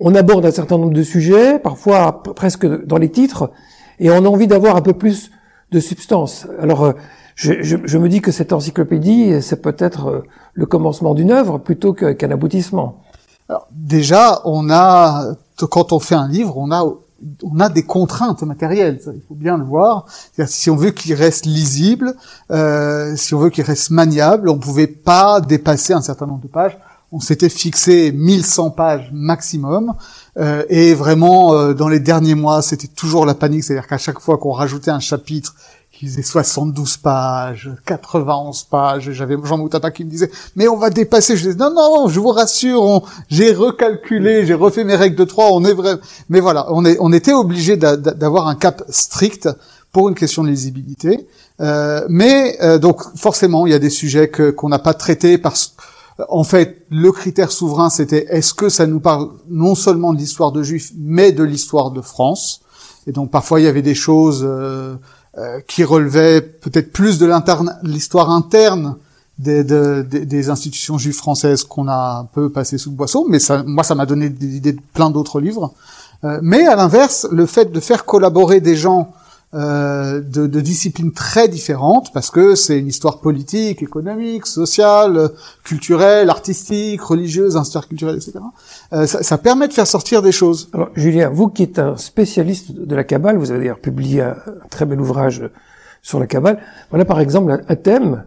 on 0.00 0.14
aborde 0.14 0.46
un 0.46 0.50
certain 0.50 0.78
nombre 0.78 0.92
de 0.92 1.02
sujets, 1.02 1.58
parfois 1.58 2.22
presque 2.22 2.66
dans 2.84 2.98
les 2.98 3.10
titres, 3.10 3.50
et 3.98 4.10
on 4.10 4.24
a 4.24 4.28
envie 4.28 4.46
d'avoir 4.46 4.76
un 4.76 4.82
peu 4.82 4.92
plus 4.92 5.30
de 5.70 5.80
substance. 5.80 6.46
Alors, 6.60 6.84
euh, 6.84 6.92
je, 7.34 7.62
je, 7.62 7.76
je 7.84 7.98
me 7.98 8.08
dis 8.08 8.20
que 8.20 8.32
cette 8.32 8.52
encyclopédie, 8.52 9.42
c'est 9.42 9.60
peut-être 9.62 10.06
euh, 10.08 10.22
le 10.54 10.66
commencement 10.66 11.14
d'une 11.14 11.30
œuvre 11.30 11.58
plutôt 11.58 11.92
qu'un 11.92 12.30
aboutissement. 12.30 13.02
Alors, 13.48 13.66
déjà, 13.72 14.40
on 14.44 14.70
a, 14.70 15.34
quand 15.70 15.92
on 15.92 15.98
fait 15.98 16.14
un 16.14 16.28
livre, 16.28 16.56
on 16.58 16.70
a, 16.70 16.84
on 17.42 17.60
a 17.60 17.68
des 17.68 17.82
contraintes 17.82 18.42
matérielles. 18.42 19.00
Il 19.06 19.22
faut 19.26 19.34
bien 19.34 19.56
le 19.56 19.64
voir. 19.64 20.06
Si 20.46 20.70
on 20.70 20.76
veut 20.76 20.90
qu'il 20.90 21.14
reste 21.14 21.46
lisible, 21.46 22.14
euh, 22.50 23.16
si 23.16 23.34
on 23.34 23.38
veut 23.38 23.50
qu'il 23.50 23.64
reste 23.64 23.90
maniable, 23.90 24.48
on 24.50 24.58
pouvait 24.58 24.86
pas 24.86 25.40
dépasser 25.40 25.94
un 25.94 26.02
certain 26.02 26.26
nombre 26.26 26.42
de 26.42 26.48
pages. 26.48 26.78
On 27.10 27.20
s'était 27.20 27.48
fixé 27.48 28.12
1100 28.12 28.70
pages 28.70 29.08
maximum. 29.12 29.94
Euh, 30.36 30.64
et 30.68 30.92
vraiment, 30.92 31.54
euh, 31.54 31.72
dans 31.72 31.88
les 31.88 32.00
derniers 32.00 32.34
mois, 32.34 32.60
c'était 32.60 32.86
toujours 32.86 33.24
la 33.24 33.34
panique. 33.34 33.64
C'est-à-dire 33.64 33.88
qu'à 33.88 33.96
chaque 33.96 34.20
fois 34.20 34.36
qu'on 34.36 34.52
rajoutait 34.52 34.90
un 34.90 35.00
chapitre, 35.00 35.54
qui 35.98 36.06
faisait 36.06 36.22
72 36.22 36.98
pages, 36.98 37.72
91 37.84 38.62
pages. 38.70 39.10
J'avais 39.10 39.36
Jean 39.42 39.58
Moutata 39.58 39.90
qui 39.90 40.04
me 40.04 40.10
disait, 40.10 40.30
mais 40.54 40.68
on 40.68 40.76
va 40.76 40.90
dépasser. 40.90 41.36
Je 41.36 41.48
disais, 41.48 41.58
non, 41.58 41.74
non, 41.74 42.06
je 42.06 42.20
vous 42.20 42.28
rassure, 42.28 43.02
j'ai 43.28 43.52
recalculé, 43.52 44.46
j'ai 44.46 44.54
refait 44.54 44.84
mes 44.84 44.94
règles 44.94 45.16
de 45.16 45.24
trois, 45.24 45.50
on 45.50 45.64
est 45.64 45.72
vrai. 45.72 45.96
Mais 46.28 46.38
voilà, 46.38 46.68
on, 46.70 46.84
est, 46.84 46.96
on 47.00 47.12
était 47.12 47.32
obligé 47.32 47.76
d'avoir 47.76 48.46
un 48.46 48.54
cap 48.54 48.84
strict 48.88 49.48
pour 49.90 50.08
une 50.08 50.14
question 50.14 50.44
de 50.44 50.48
lisibilité. 50.50 51.26
Euh, 51.60 52.06
mais 52.08 52.56
euh, 52.62 52.78
donc 52.78 53.02
forcément, 53.16 53.66
il 53.66 53.72
y 53.72 53.74
a 53.74 53.80
des 53.80 53.90
sujets 53.90 54.28
que 54.28 54.50
qu'on 54.50 54.68
n'a 54.68 54.78
pas 54.78 54.94
traités 54.94 55.36
parce 55.36 55.74
en 56.28 56.44
fait, 56.44 56.84
le 56.90 57.10
critère 57.10 57.50
souverain, 57.50 57.90
c'était 57.90 58.26
est-ce 58.30 58.54
que 58.54 58.68
ça 58.68 58.86
nous 58.86 59.00
parle 59.00 59.30
non 59.48 59.74
seulement 59.74 60.12
de 60.12 60.18
l'histoire 60.18 60.52
de 60.52 60.62
Juifs, 60.62 60.92
mais 60.96 61.32
de 61.32 61.42
l'histoire 61.42 61.90
de 61.90 62.02
France? 62.02 62.60
Et 63.08 63.12
donc 63.12 63.32
parfois, 63.32 63.60
il 63.60 63.64
y 63.64 63.68
avait 63.68 63.82
des 63.82 63.94
choses 63.96 64.44
euh, 64.46 64.94
euh, 65.38 65.60
qui 65.68 65.84
relevait 65.84 66.40
peut-être 66.40 66.92
plus 66.92 67.18
de 67.18 67.30
l'histoire 67.84 68.30
interne 68.30 68.96
des, 69.38 69.62
des, 69.62 70.50
institutions 70.50 70.98
juives 70.98 71.14
françaises 71.14 71.62
qu'on 71.62 71.86
a 71.86 72.18
un 72.22 72.24
peu 72.24 72.50
passé 72.50 72.76
sous 72.76 72.90
le 72.90 72.96
boisseau, 72.96 73.24
mais 73.28 73.38
ça, 73.38 73.62
moi 73.64 73.84
ça 73.84 73.94
m'a 73.94 74.04
donné 74.04 74.30
des 74.30 74.56
idées 74.56 74.72
de 74.72 74.80
plein 74.92 75.10
d'autres 75.10 75.40
livres. 75.40 75.72
Euh, 76.24 76.40
mais 76.42 76.66
à 76.66 76.74
l'inverse, 76.74 77.28
le 77.30 77.46
fait 77.46 77.70
de 77.70 77.78
faire 77.78 78.04
collaborer 78.04 78.60
des 78.60 78.74
gens 78.74 79.12
euh, 79.54 80.20
de, 80.20 80.46
de, 80.46 80.60
disciplines 80.60 81.12
très 81.12 81.48
différentes, 81.48 82.12
parce 82.12 82.30
que 82.30 82.54
c'est 82.54 82.78
une 82.78 82.88
histoire 82.88 83.20
politique, 83.20 83.82
économique, 83.82 84.46
sociale, 84.46 85.30
culturelle, 85.64 86.28
artistique, 86.28 87.00
religieuse, 87.00 87.56
interculturelle, 87.56 88.16
etc. 88.16 88.40
Euh, 88.92 89.06
ça, 89.06 89.22
ça, 89.22 89.38
permet 89.38 89.66
de 89.66 89.72
faire 89.72 89.86
sortir 89.86 90.20
des 90.20 90.32
choses. 90.32 90.68
Alors, 90.74 90.90
Julien, 90.94 91.30
vous 91.30 91.48
qui 91.48 91.62
êtes 91.62 91.78
un 91.78 91.96
spécialiste 91.96 92.72
de 92.72 92.94
la 92.94 93.04
Kabbale, 93.04 93.38
vous 93.38 93.50
avez 93.50 93.60
d'ailleurs 93.60 93.80
publié 93.80 94.20
un, 94.20 94.36
très 94.68 94.84
bel 94.84 95.00
ouvrage 95.00 95.42
sur 96.02 96.20
la 96.20 96.26
Kabbale. 96.26 96.58
Voilà 96.90 97.06
par 97.06 97.18
exemple 97.18 97.62
un, 97.66 97.76
thème 97.76 98.24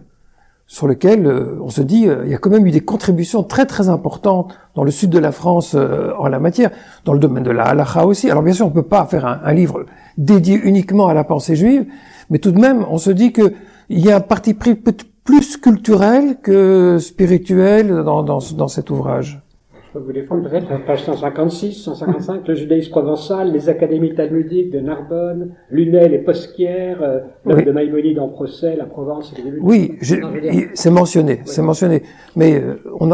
sur 0.72 0.88
lequel 0.88 1.26
euh, 1.26 1.58
on 1.62 1.70
se 1.70 1.82
dit 1.82 2.08
il 2.24 2.30
y 2.30 2.34
a 2.34 2.38
quand 2.38 2.50
même 2.50 2.66
eu 2.66 2.72
des 2.72 2.80
contributions 2.80 3.44
très 3.44 3.66
très 3.66 3.90
importantes 3.90 4.56
dans 4.74 4.86
le 4.86 4.92
sud 4.92 5.10
de 5.10 5.20
la 5.20 5.34
France 5.34 5.76
en 5.76 6.28
la 6.30 6.40
matière, 6.40 6.72
dans 7.04 7.12
le 7.12 7.20
domaine 7.20 7.44
de 7.44 7.52
la 7.52 7.64
halakha 7.64 8.06
aussi. 8.06 8.32
Alors 8.32 8.42
bien 8.42 8.54
sûr, 8.54 8.66
on 8.66 8.70
peut 8.70 8.82
pas 8.82 9.06
faire 9.06 9.26
un, 9.26 9.42
un 9.44 9.54
livre 9.54 9.86
dédié 10.18 10.56
uniquement 10.56 11.08
à 11.08 11.14
la 11.14 11.26
pensée 11.26 11.58
juive, 11.58 11.88
Mais 12.30 12.40
tout 12.40 12.54
de 12.54 12.60
même, 12.60 12.86
on 12.90 12.98
se 12.98 13.12
dit 13.12 13.34
que 13.34 13.54
il 13.90 14.00
y 14.00 14.10
a 14.10 14.16
un 14.16 14.22
parti 14.22 14.54
pris 14.54 14.76
plus 14.76 15.58
culturel 15.58 16.38
que 16.42 16.98
spirituel 17.00 18.04
dans, 18.06 18.24
dans, 18.24 18.40
dans 18.56 18.68
cet 18.70 18.90
ouvrage. 18.90 19.42
Je 19.94 20.00
peux 20.00 20.06
vous 20.06 20.14
défendre 20.14 20.50
peut-être, 20.50 20.86
page 20.86 21.04
156, 21.04 21.84
155, 21.84 22.48
le 22.48 22.56
judaïsme 22.56 22.92
provençal, 22.92 23.52
les 23.52 23.68
académies 23.68 24.16
talmudiques 24.16 24.72
de 24.72 24.80
Narbonne, 24.80 25.50
Lunel 25.70 26.14
et 26.14 26.20
Posquière, 26.20 27.00
euh, 27.02 27.20
l'œuvre 27.46 27.64
de 27.66 27.72
Maïmonide 27.74 28.18
en 28.20 28.30
procès, 28.30 28.78
la 28.78 28.86
Provence 28.86 29.34
et 29.38 29.42
les 29.42 29.60
Oui, 29.60 29.98
c'est 30.76 30.90
mentionné, 30.90 31.42
c'est 31.44 31.62
mentionné. 31.62 32.04
Mais 32.38 32.54
euh, 32.54 32.82
on, 33.02 33.10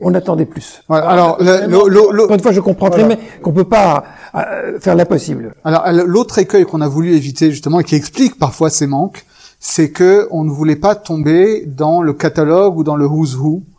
on 0.00 0.14
attendait 0.14 0.46
plus. 0.46 0.82
alors, 0.88 1.38
Encore 1.40 2.34
une 2.34 2.40
fois, 2.40 2.50
je 2.50 2.60
comprends 2.60 2.90
très 2.90 3.04
bien 3.04 3.16
qu'on 3.40 3.52
peut 3.52 3.62
pas 3.62 4.02
euh, 4.34 4.80
faire 4.80 4.96
l'impossible. 4.96 5.54
Alors, 5.62 5.84
l'autre 5.92 6.40
écueil 6.40 6.64
qu'on 6.64 6.80
a 6.80 6.88
voulu 6.88 7.14
éviter 7.14 7.52
justement 7.52 7.78
et 7.78 7.84
qui 7.84 7.94
explique 7.94 8.36
parfois 8.36 8.68
ces 8.68 8.88
manques, 8.88 9.24
c'est 9.60 9.92
que 9.92 10.26
on 10.32 10.42
ne 10.42 10.50
voulait 10.50 10.74
pas 10.74 10.96
tomber 10.96 11.66
dans 11.66 12.02
le 12.02 12.14
catalogue 12.14 12.76
ou 12.76 12.82
dans 12.82 12.96
le 12.96 13.06
who's 13.06 13.36
who 13.36 13.58
euh, 13.58 13.70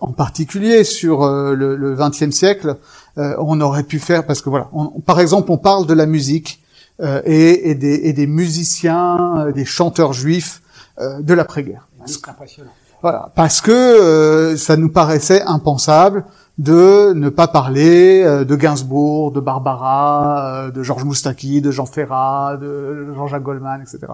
en 0.00 0.12
particulier 0.12 0.84
sur 0.84 1.22
euh, 1.22 1.54
le 1.54 1.94
XXe 1.94 2.30
siècle, 2.30 2.76
euh, 3.18 3.34
on 3.38 3.60
aurait 3.60 3.84
pu 3.84 3.98
faire 3.98 4.26
parce 4.26 4.42
que 4.42 4.50
voilà, 4.50 4.68
par 5.06 5.20
exemple, 5.20 5.50
on 5.50 5.58
parle 5.58 5.86
de 5.86 5.94
la 5.94 6.06
musique 6.06 6.62
et, 6.98 7.70
et, 7.70 7.74
des, 7.74 7.94
et, 8.04 8.14
des, 8.14 8.26
musiciens, 8.26 9.50
des 9.54 9.66
chanteurs 9.66 10.14
juifs 10.14 10.62
de 10.98 11.34
l'après-guerre. 11.34 11.86
Voilà, 13.02 13.30
parce 13.34 13.60
que 13.60 14.54
ça 14.56 14.78
nous 14.78 14.88
paraissait 14.88 15.42
impensable 15.42 16.24
de 16.56 17.12
ne 17.12 17.28
pas 17.28 17.48
parler 17.48 18.24
de 18.24 18.56
Gainsbourg, 18.56 19.30
de 19.30 19.40
Barbara, 19.40 20.70
de 20.74 20.82
Georges 20.82 21.04
Moustaki, 21.04 21.60
de 21.60 21.70
Jean 21.70 21.84
Ferrat, 21.84 22.56
de 22.56 23.12
Jean-Jacques 23.14 23.42
Goldman, 23.42 23.82
etc. 23.82 24.10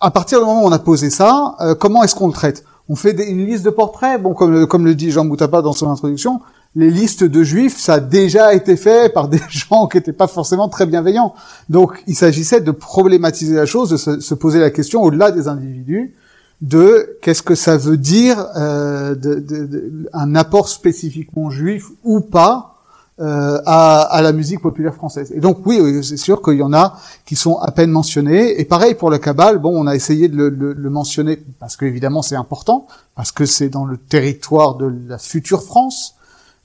À 0.00 0.10
partir 0.10 0.38
du 0.40 0.46
moment 0.46 0.62
où 0.62 0.66
on 0.66 0.72
a 0.72 0.78
posé 0.78 1.10
ça, 1.10 1.56
comment 1.78 2.02
est-ce 2.02 2.14
qu'on 2.14 2.28
le 2.28 2.32
traite? 2.32 2.64
On 2.88 2.96
fait 2.96 3.12
une 3.28 3.46
liste 3.46 3.64
de 3.64 3.70
portraits. 3.70 4.20
Bon, 4.20 4.34
comme, 4.34 4.66
comme 4.66 4.84
le 4.84 4.94
dit 4.94 5.10
Jean 5.10 5.24
Boutapa 5.24 5.62
dans 5.62 5.72
son 5.72 5.90
introduction, 5.90 6.40
les 6.74 6.90
listes 6.90 7.24
de 7.24 7.42
juifs, 7.42 7.78
ça 7.78 7.94
a 7.94 8.00
déjà 8.00 8.54
été 8.54 8.76
fait 8.76 9.12
par 9.12 9.28
des 9.28 9.40
gens 9.48 9.86
qui 9.86 9.96
n'étaient 9.96 10.12
pas 10.12 10.26
forcément 10.26 10.68
très 10.68 10.86
bienveillants. 10.86 11.34
Donc, 11.68 12.02
il 12.06 12.14
s'agissait 12.14 12.60
de 12.60 12.70
problématiser 12.70 13.56
la 13.56 13.66
chose, 13.66 13.90
de 13.90 13.96
se, 13.96 14.34
poser 14.34 14.60
la 14.60 14.70
question 14.70 15.02
au-delà 15.02 15.30
des 15.30 15.48
individus, 15.48 16.14
de 16.60 17.18
qu'est-ce 17.22 17.42
que 17.42 17.54
ça 17.54 17.76
veut 17.76 17.96
dire 17.96 18.46
euh, 18.56 19.14
de, 19.14 20.08
un 20.12 20.34
apport 20.34 20.68
spécifiquement 20.68 21.50
juif 21.50 21.86
ou 22.04 22.20
pas 22.20 22.77
euh, 23.20 23.60
à, 23.66 24.02
à, 24.02 24.22
la 24.22 24.32
musique 24.32 24.60
populaire 24.60 24.94
française. 24.94 25.32
Et 25.34 25.40
donc 25.40 25.66
oui, 25.66 26.04
c'est 26.04 26.16
sûr 26.16 26.40
qu'il 26.40 26.58
y 26.58 26.62
en 26.62 26.72
a 26.72 26.98
qui 27.26 27.36
sont 27.36 27.56
à 27.58 27.70
peine 27.72 27.90
mentionnés. 27.90 28.60
Et 28.60 28.64
pareil 28.64 28.94
pour 28.94 29.10
le 29.10 29.18
cabal, 29.18 29.58
bon, 29.58 29.72
on 29.74 29.86
a 29.86 29.94
essayé 29.94 30.28
de 30.28 30.36
le, 30.36 30.48
le, 30.50 30.72
le 30.72 30.90
mentionner 30.90 31.36
parce 31.58 31.76
que 31.76 31.84
évidemment 31.84 32.22
c'est 32.22 32.36
important, 32.36 32.86
parce 33.16 33.32
que 33.32 33.44
c'est 33.44 33.68
dans 33.68 33.84
le 33.84 33.96
territoire 33.96 34.76
de 34.76 34.92
la 35.08 35.18
future 35.18 35.62
France. 35.62 36.14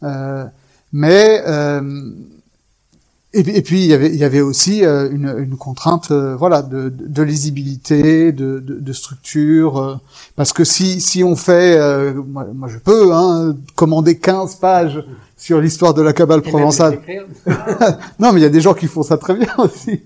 Euh, 0.03 0.45
mais 0.91 1.41
euh, 1.47 2.11
et, 3.35 3.63
puis 3.63 3.79
il 3.79 3.87
y 3.87 3.93
avait, 3.93 4.09
il 4.09 4.15
y 4.15 4.23
avait 4.23 4.41
aussi 4.41 4.85
euh, 4.85 5.09
une, 5.09 5.33
une, 5.39 5.57
contrainte, 5.57 6.11
euh, 6.11 6.35
voilà, 6.35 6.61
de, 6.61 6.93
de, 6.95 7.23
lisibilité, 7.23 8.31
de, 8.31 8.59
de, 8.59 8.75
de 8.75 8.93
structure, 8.93 9.77
euh, 9.77 9.95
parce 10.35 10.53
que 10.53 10.63
si 10.63 11.01
si 11.01 11.23
on 11.23 11.35
fait, 11.35 11.79
moi, 12.13 12.45
moi, 12.53 12.67
je 12.67 12.77
peux, 12.77 13.11
hein, 13.11 13.55
commander 13.75 14.19
15 14.19 14.55
pages 14.55 15.03
sur 15.43 15.59
l'histoire 15.59 15.93
de 15.93 16.01
la 16.01 16.13
cabale 16.13 16.41
provençale. 16.41 16.99
non, 18.17 18.31
mais 18.31 18.39
il 18.39 18.43
y 18.43 18.45
a 18.45 18.49
des 18.49 18.61
gens 18.61 18.73
qui 18.73 18.87
font 18.87 19.03
ça 19.03 19.17
très 19.17 19.33
bien 19.33 19.53
aussi. 19.57 20.01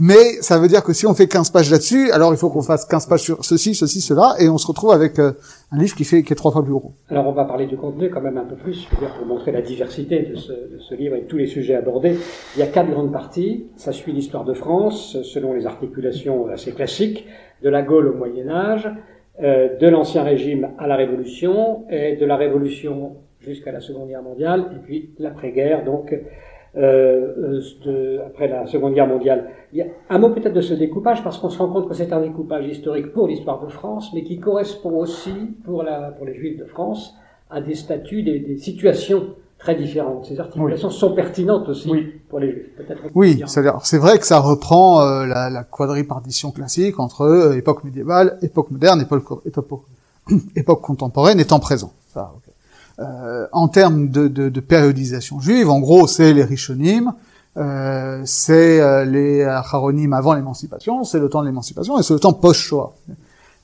Mais 0.00 0.40
ça 0.40 0.58
veut 0.58 0.66
dire 0.66 0.82
que 0.82 0.92
si 0.92 1.06
on 1.06 1.14
fait 1.14 1.28
15 1.28 1.50
pages 1.50 1.70
là-dessus, 1.70 2.10
alors 2.10 2.32
il 2.32 2.36
faut 2.36 2.50
qu'on 2.50 2.60
fasse 2.60 2.86
15 2.86 3.06
pages 3.06 3.20
sur 3.20 3.44
ceci, 3.44 3.76
ceci, 3.76 4.00
cela, 4.00 4.34
et 4.40 4.48
on 4.48 4.58
se 4.58 4.66
retrouve 4.66 4.90
avec 4.90 5.20
euh, 5.20 5.30
un 5.70 5.78
livre 5.78 5.94
qui 5.94 6.02
fait 6.02 6.24
qui 6.24 6.32
est 6.32 6.36
trois 6.36 6.50
fois 6.50 6.64
plus 6.64 6.72
gros. 6.72 6.92
Alors 7.08 7.28
on 7.28 7.32
va 7.32 7.44
parler 7.44 7.66
du 7.66 7.76
contenu 7.76 8.10
quand 8.10 8.20
même 8.20 8.36
un 8.36 8.44
peu 8.44 8.56
plus, 8.56 8.88
je 8.90 8.96
veux 8.96 9.00
dire, 9.00 9.14
pour 9.14 9.26
montrer 9.26 9.52
la 9.52 9.62
diversité 9.62 10.22
de 10.22 10.34
ce, 10.34 10.50
de 10.50 10.80
ce, 10.80 10.96
livre 10.96 11.14
et 11.14 11.20
de 11.20 11.26
tous 11.26 11.36
les 11.36 11.46
sujets 11.46 11.76
abordés. 11.76 12.18
Il 12.56 12.58
y 12.58 12.64
a 12.64 12.66
quatre 12.66 12.90
grandes 12.90 13.12
parties. 13.12 13.66
Ça 13.76 13.92
suit 13.92 14.10
l'histoire 14.10 14.44
de 14.44 14.54
France, 14.54 15.16
selon 15.22 15.52
les 15.52 15.66
articulations 15.66 16.48
assez 16.48 16.72
classiques, 16.72 17.28
de 17.62 17.68
la 17.68 17.82
Gaule 17.82 18.08
au 18.08 18.14
Moyen 18.14 18.48
Âge, 18.48 18.90
euh, 19.40 19.68
de 19.78 19.88
l'Ancien 19.88 20.24
Régime 20.24 20.70
à 20.80 20.88
la 20.88 20.96
Révolution, 20.96 21.84
et 21.90 22.16
de 22.16 22.26
la 22.26 22.34
Révolution 22.34 23.18
jusqu'à 23.40 23.72
la 23.72 23.80
Seconde 23.80 24.08
Guerre 24.08 24.22
mondiale, 24.22 24.70
et 24.74 24.78
puis 24.78 25.10
l'après-guerre, 25.18 25.84
donc 25.84 26.14
euh, 26.76 27.60
de, 27.84 28.20
après 28.26 28.48
la 28.48 28.66
Seconde 28.66 28.94
Guerre 28.94 29.08
mondiale. 29.08 29.50
Il 29.72 29.78
y 29.78 29.82
a 29.82 29.86
un 30.08 30.18
mot 30.18 30.30
peut-être 30.30 30.54
de 30.54 30.60
ce 30.60 30.74
découpage, 30.74 31.24
parce 31.24 31.38
qu'on 31.38 31.50
se 31.50 31.58
rend 31.58 31.68
compte 31.68 31.88
que 31.88 31.94
c'est 31.94 32.12
un 32.12 32.20
découpage 32.20 32.66
historique 32.66 33.12
pour 33.12 33.26
l'histoire 33.26 33.64
de 33.64 33.68
France, 33.68 34.10
mais 34.14 34.22
qui 34.22 34.38
correspond 34.38 34.98
aussi 34.98 35.32
pour, 35.64 35.82
la, 35.82 36.12
pour 36.12 36.26
les 36.26 36.34
Juifs 36.34 36.58
de 36.58 36.64
France 36.64 37.14
à 37.50 37.60
des 37.60 37.74
statuts, 37.74 38.22
des, 38.22 38.38
des 38.38 38.56
situations 38.56 39.34
très 39.58 39.74
différentes. 39.74 40.26
Ces 40.26 40.40
articulations 40.40 40.90
sont 40.90 41.14
pertinentes 41.14 41.68
aussi 41.68 41.90
pour 42.28 42.38
les 42.38 42.52
Juifs. 42.52 42.70
Oui, 43.14 43.42
c'est 43.46 43.98
vrai 43.98 44.18
que 44.18 44.26
ça 44.26 44.38
reprend 44.38 45.02
euh, 45.02 45.26
la, 45.26 45.50
la, 45.50 45.64
quadripartition 45.64 46.50
classique 46.50 46.98
entre 46.98 47.22
euh, 47.22 47.56
époque 47.56 47.84
médiévale, 47.84 48.38
époque 48.42 48.70
moderne, 48.70 49.02
époque, 49.02 49.44
époque, 49.44 49.82
époque 50.56 50.80
contemporaine 50.80 51.40
et 51.40 51.44
temps 51.44 51.60
présent. 51.60 51.92
Ça, 52.08 52.32
euh, 53.00 53.46
en 53.52 53.68
termes 53.68 54.08
de, 54.08 54.28
de, 54.28 54.48
de, 54.50 54.60
périodisation 54.60 55.40
juive, 55.40 55.70
en 55.70 55.80
gros, 55.80 56.06
c'est 56.06 56.34
les 56.34 56.44
Rishonim, 56.44 57.14
euh, 57.56 58.20
c'est 58.26 58.80
euh, 58.80 59.06
les 59.06 59.42
Acharonim 59.42 60.12
avant 60.12 60.34
l'émancipation, 60.34 61.04
c'est 61.04 61.18
le 61.18 61.30
temps 61.30 61.40
de 61.40 61.46
l'émancipation 61.46 61.98
et 61.98 62.02
c'est 62.02 62.12
le 62.12 62.20
temps 62.20 62.34
post-Shoah. 62.34 62.92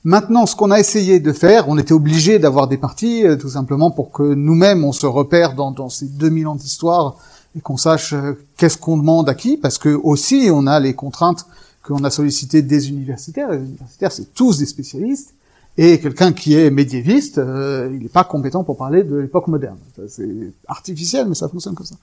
Maintenant, 0.03 0.45
ce 0.47 0.55
qu'on 0.55 0.71
a 0.71 0.79
essayé 0.79 1.19
de 1.19 1.31
faire, 1.33 1.69
on 1.69 1.77
était 1.77 1.93
obligé 1.93 2.39
d'avoir 2.39 2.67
des 2.67 2.77
parties, 2.77 3.25
tout 3.39 3.49
simplement 3.49 3.91
pour 3.91 4.11
que 4.11 4.23
nous-mêmes, 4.23 4.83
on 4.83 4.91
se 4.91 5.05
repère 5.05 5.53
dans, 5.53 5.71
dans 5.71 5.89
ces 5.89 6.07
2000 6.07 6.47
ans 6.47 6.55
d'histoire 6.55 7.17
et 7.55 7.61
qu'on 7.61 7.77
sache 7.77 8.15
qu'est-ce 8.55 8.77
qu'on 8.77 8.97
demande 8.97 9.29
à 9.29 9.35
qui, 9.35 9.57
parce 9.57 9.77
que 9.77 9.89
aussi, 9.89 10.49
on 10.51 10.65
a 10.65 10.79
les 10.79 10.93
contraintes 10.93 11.45
qu'on 11.83 12.03
a 12.03 12.09
sollicitées 12.09 12.61
des 12.61 12.89
universitaires. 12.89 13.51
Les 13.51 13.57
universitaires, 13.57 14.11
c'est 14.11 14.33
tous 14.33 14.57
des 14.57 14.65
spécialistes. 14.65 15.33
Et 15.77 15.99
quelqu'un 15.99 16.33
qui 16.33 16.55
est 16.55 16.71
médiéviste, 16.71 17.37
euh, 17.37 17.89
il 17.93 17.99
n'est 17.99 18.09
pas 18.09 18.23
compétent 18.23 18.63
pour 18.63 18.77
parler 18.77 19.03
de 19.03 19.15
l'époque 19.15 19.47
moderne. 19.47 19.77
C'est 20.07 20.53
artificiel, 20.67 21.27
mais 21.27 21.35
ça 21.35 21.47
fonctionne 21.47 21.75
comme 21.75 21.85
ça. 21.85 21.95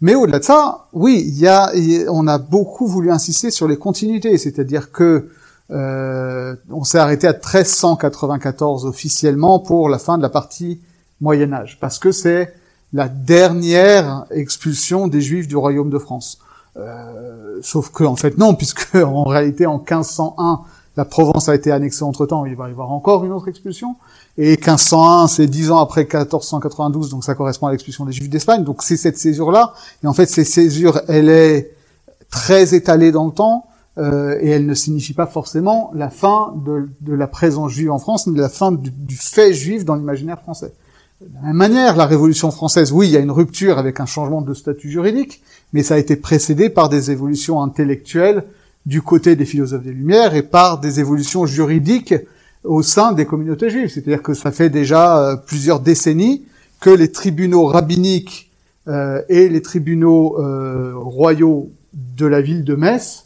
Mais 0.00 0.14
au-delà 0.14 0.38
de 0.38 0.44
ça, 0.44 0.86
oui, 0.92 1.24
il 1.26 1.38
y 1.38 1.48
a, 1.48 1.72
on 2.08 2.28
a 2.28 2.38
beaucoup 2.38 2.86
voulu 2.86 3.10
insister 3.10 3.50
sur 3.50 3.66
les 3.66 3.78
continuités, 3.78 4.36
c'est-à-dire 4.38 4.92
que 4.92 5.28
euh, 5.72 6.54
on 6.70 6.84
s'est 6.84 6.98
arrêté 6.98 7.26
à 7.26 7.32
1394 7.32 8.86
officiellement 8.86 9.58
pour 9.58 9.88
la 9.88 9.98
fin 9.98 10.16
de 10.18 10.22
la 10.22 10.28
partie 10.28 10.80
Moyen 11.20 11.52
Âge, 11.52 11.78
parce 11.80 11.98
que 11.98 12.12
c'est 12.12 12.54
la 12.92 13.08
dernière 13.08 14.26
expulsion 14.30 15.08
des 15.08 15.20
Juifs 15.20 15.48
du 15.48 15.56
royaume 15.56 15.90
de 15.90 15.98
France. 15.98 16.38
Euh, 16.76 17.58
sauf 17.62 17.90
que 17.90 18.04
en 18.04 18.16
fait 18.16 18.38
non, 18.38 18.54
puisque 18.54 18.94
en 18.94 19.24
réalité 19.24 19.66
en 19.66 19.78
1501 19.78 20.60
la 20.96 21.04
Provence 21.04 21.48
a 21.48 21.54
été 21.54 21.70
annexée 21.70 22.02
entre-temps, 22.02 22.46
il 22.46 22.56
va 22.56 22.68
y 22.68 22.70
avoir 22.70 22.90
encore 22.90 23.24
une 23.24 23.32
autre 23.32 23.48
expulsion. 23.48 23.96
Et 24.38 24.56
1501, 24.56 25.26
c'est 25.28 25.46
dix 25.46 25.70
ans 25.70 25.78
après 25.78 26.02
1492, 26.02 27.10
donc 27.10 27.24
ça 27.24 27.34
correspond 27.34 27.66
à 27.66 27.72
l'expulsion 27.72 28.04
des 28.06 28.12
Juifs 28.12 28.30
d'Espagne. 28.30 28.64
Donc 28.64 28.82
c'est 28.82 28.96
cette 28.96 29.18
césure-là. 29.18 29.74
Et 30.02 30.06
en 30.06 30.14
fait, 30.14 30.26
cette 30.26 30.46
césure, 30.46 31.00
elle 31.08 31.28
est 31.28 31.72
très 32.30 32.74
étalée 32.74 33.12
dans 33.12 33.26
le 33.26 33.32
temps, 33.32 33.66
euh, 33.98 34.38
et 34.40 34.48
elle 34.48 34.66
ne 34.66 34.74
signifie 34.74 35.14
pas 35.14 35.26
forcément 35.26 35.90
la 35.94 36.10
fin 36.10 36.54
de, 36.64 36.88
la 37.12 37.26
présence 37.26 37.72
juive 37.72 37.90
en 37.90 37.98
France, 37.98 38.26
ni 38.26 38.36
la 38.36 38.48
fin 38.48 38.72
du 38.72 39.16
fait 39.16 39.52
juif 39.52 39.84
dans 39.84 39.96
l'imaginaire 39.96 40.40
français. 40.40 40.72
De 41.20 41.34
la 41.34 41.48
même 41.48 41.56
manière, 41.56 41.96
la 41.96 42.04
Révolution 42.04 42.50
française, 42.50 42.92
oui, 42.92 43.08
il 43.08 43.12
y 43.12 43.16
a 43.16 43.20
une 43.20 43.30
rupture 43.30 43.78
avec 43.78 44.00
un 44.00 44.06
changement 44.06 44.42
de 44.42 44.52
statut 44.52 44.90
juridique, 44.90 45.42
mais 45.72 45.82
ça 45.82 45.94
a 45.94 45.98
été 45.98 46.16
précédé 46.16 46.68
par 46.68 46.90
des 46.90 47.10
évolutions 47.10 47.62
intellectuelles 47.62 48.44
du 48.86 49.02
côté 49.02 49.34
des 49.34 49.44
philosophes 49.44 49.82
des 49.82 49.92
Lumières 49.92 50.34
et 50.34 50.42
par 50.42 50.78
des 50.78 51.00
évolutions 51.00 51.44
juridiques 51.44 52.14
au 52.64 52.82
sein 52.82 53.12
des 53.12 53.26
communautés 53.26 53.68
juives. 53.68 53.88
C'est-à-dire 53.88 54.22
que 54.22 54.32
ça 54.32 54.52
fait 54.52 54.70
déjà 54.70 55.18
euh, 55.18 55.36
plusieurs 55.36 55.80
décennies 55.80 56.44
que 56.80 56.90
les 56.90 57.10
tribunaux 57.10 57.66
rabbiniques 57.66 58.50
euh, 58.88 59.22
et 59.28 59.48
les 59.48 59.62
tribunaux 59.62 60.38
euh, 60.38 60.92
royaux 60.94 61.70
de 61.92 62.26
la 62.26 62.40
ville 62.40 62.64
de 62.64 62.74
Metz 62.74 63.24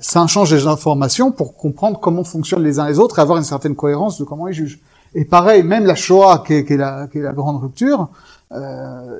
s'inchangent 0.00 0.50
des 0.50 0.66
informations 0.66 1.30
pour 1.30 1.56
comprendre 1.56 2.00
comment 2.00 2.24
fonctionnent 2.24 2.64
les 2.64 2.80
uns 2.80 2.88
les 2.88 2.98
autres 2.98 3.20
et 3.20 3.22
avoir 3.22 3.38
une 3.38 3.44
certaine 3.44 3.76
cohérence 3.76 4.18
de 4.18 4.24
comment 4.24 4.48
ils 4.48 4.54
jugent. 4.54 4.80
Et 5.14 5.24
pareil, 5.24 5.62
même 5.62 5.84
la 5.84 5.94
Shoah, 5.94 6.42
qui 6.44 6.54
est, 6.54 6.76
la, 6.76 7.06
qui 7.06 7.18
est 7.18 7.22
la, 7.22 7.32
grande 7.32 7.62
rupture, 7.62 8.08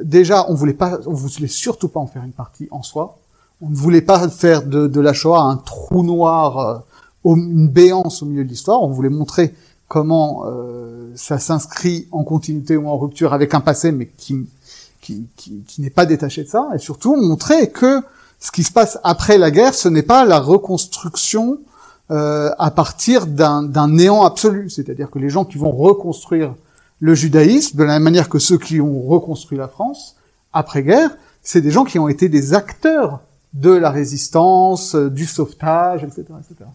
déjà, 0.02 0.50
on 0.50 0.54
voulait 0.54 0.72
pas, 0.72 0.98
on 1.06 1.12
voulait 1.12 1.46
surtout 1.46 1.86
pas 1.86 2.00
en 2.00 2.08
faire 2.08 2.24
une 2.24 2.32
partie 2.32 2.66
en 2.72 2.82
soi 2.82 3.18
on 3.64 3.70
ne 3.70 3.74
voulait 3.74 4.02
pas 4.02 4.28
faire 4.28 4.62
de, 4.62 5.00
la 5.00 5.12
Shoah 5.12 5.40
un 5.40 5.56
trou 5.56 6.02
noir, 6.02 6.84
euh, 7.24 7.34
une 7.34 7.68
béance 7.68 8.22
au 8.22 8.26
milieu 8.26 8.44
de 8.44 8.48
l'histoire. 8.48 8.82
On 8.82 8.88
voulait 8.88 9.08
montrer 9.08 9.54
comment 9.88 10.44
euh, 10.46 11.10
ça 11.14 11.38
s'inscrit 11.38 12.08
en 12.12 12.24
continuité 12.24 12.76
ou 12.76 12.88
en 12.88 12.98
rupture 12.98 13.32
avec 13.32 13.54
un 13.54 13.60
passé, 13.60 13.92
mais 13.92 14.06
qui, 14.06 14.46
qui, 15.00 15.26
qui, 15.36 15.80
n'est 15.80 15.90
pas 15.90 16.06
détaché 16.06 16.44
de 16.44 16.48
ça. 16.48 16.68
Et 16.74 16.78
surtout 16.78 17.16
montrer 17.16 17.70
que 17.70 18.02
ce 18.38 18.50
qui 18.50 18.64
se 18.64 18.72
passe 18.72 18.98
après 19.02 19.38
la 19.38 19.50
guerre, 19.50 19.74
ce 19.74 19.88
n'est 19.88 20.02
pas 20.02 20.24
la 20.24 20.40
reconstruction 20.40 21.58
euh, 22.10 22.50
à 22.58 22.70
partir 22.70 23.26
d'un 23.26 23.88
néant 23.88 24.24
absolu, 24.24 24.68
c'est-à-dire 24.68 25.10
que 25.10 25.18
les 25.18 25.30
gens 25.30 25.44
qui 25.44 25.56
vont 25.56 25.70
reconstruire 25.70 26.54
le 27.00 27.14
judaïsme, 27.14 27.78
de 27.78 27.84
la 27.84 27.94
même 27.94 28.02
manière 28.02 28.28
que 28.28 28.38
ceux 28.38 28.58
qui 28.58 28.80
ont 28.80 29.02
reconstruit 29.02 29.58
la 29.58 29.68
France 29.68 30.16
après-guerre, 30.52 31.16
c'est 31.42 31.60
des 31.60 31.70
gens 31.70 31.84
qui 31.84 31.98
ont 31.98 32.08
été 32.08 32.28
des 32.28 32.54
acteurs 32.54 33.20
de 33.54 33.70
la 33.70 33.90
résistance, 33.90 34.94
euh, 34.94 35.08
du 35.08 35.24
sauvetage, 35.24 36.04
etc. 36.04 36.24
etc. 36.40 36.68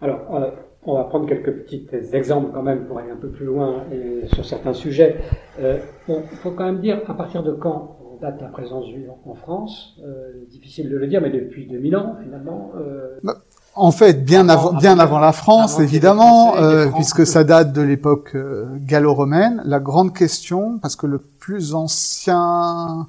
Alors, 0.00 0.20
euh, 0.34 0.50
on 0.84 0.94
va 0.94 1.04
prendre 1.04 1.26
quelques 1.26 1.52
petits 1.52 1.86
exemples 2.12 2.50
quand 2.52 2.62
même 2.62 2.86
pour 2.86 2.98
aller 2.98 3.10
un 3.10 3.16
peu 3.16 3.28
plus 3.28 3.46
loin 3.46 3.84
sur 4.32 4.44
certains 4.44 4.74
sujets. 4.74 5.16
Euh, 5.60 5.78
il 6.08 6.36
faut 6.42 6.52
quand 6.52 6.64
même 6.64 6.80
dire 6.80 7.00
à 7.08 7.14
partir 7.14 7.42
de 7.42 7.52
quand 7.52 7.98
on 8.04 8.20
date 8.20 8.40
la 8.40 8.48
présence 8.48 8.86
juive 8.86 9.10
en 9.26 9.34
France. 9.34 9.96
Euh, 10.04 10.32
difficile 10.50 10.88
de 10.88 10.96
le 10.96 11.06
dire, 11.06 11.20
mais 11.20 11.30
depuis 11.30 11.66
2000 11.66 11.96
ans 11.96 12.16
finalement. 12.22 12.72
Euh, 12.78 13.18
bah, 13.22 13.36
en 13.74 13.92
fait, 13.92 14.24
bien 14.24 14.48
avant, 14.48 14.72
bien 14.72 14.98
avant 14.98 15.20
la 15.20 15.32
France, 15.32 15.78
évidemment, 15.78 16.56
euh, 16.56 16.88
puisque 16.94 17.24
ça 17.24 17.44
date 17.44 17.72
de 17.72 17.82
l'époque 17.82 18.32
euh, 18.34 18.66
gallo-romaine. 18.80 19.62
La 19.64 19.78
grande 19.78 20.12
question, 20.12 20.78
parce 20.78 20.96
que 20.96 21.06
le 21.06 21.18
plus 21.18 21.74
ancien 21.74 23.06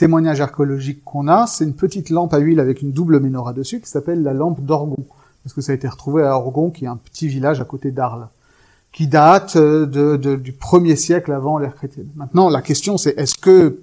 témoignage 0.00 0.40
archéologique 0.40 1.04
qu'on 1.04 1.28
a, 1.28 1.46
c'est 1.46 1.64
une 1.64 1.74
petite 1.74 2.08
lampe 2.08 2.32
à 2.32 2.38
huile 2.38 2.58
avec 2.58 2.80
une 2.80 2.90
double 2.90 3.20
menorah 3.20 3.52
dessus 3.52 3.80
qui 3.80 3.88
s'appelle 3.90 4.22
la 4.22 4.32
lampe 4.32 4.62
d'Orgon, 4.62 5.04
parce 5.44 5.52
que 5.52 5.60
ça 5.60 5.72
a 5.72 5.74
été 5.74 5.86
retrouvé 5.86 6.22
à 6.22 6.38
Orgon, 6.38 6.70
qui 6.70 6.86
est 6.86 6.88
un 6.88 6.96
petit 6.96 7.28
village 7.28 7.60
à 7.60 7.64
côté 7.66 7.90
d'Arles, 7.90 8.28
qui 8.92 9.06
date 9.06 9.56
euh, 9.56 9.84
de, 9.84 10.16
de, 10.16 10.36
du 10.36 10.52
premier 10.52 10.96
siècle 10.96 11.32
avant 11.32 11.58
l'ère 11.58 11.74
chrétienne. 11.74 12.08
Maintenant, 12.16 12.48
la 12.48 12.62
question 12.62 12.96
c'est 12.96 13.14
est-ce 13.18 13.34
que 13.34 13.80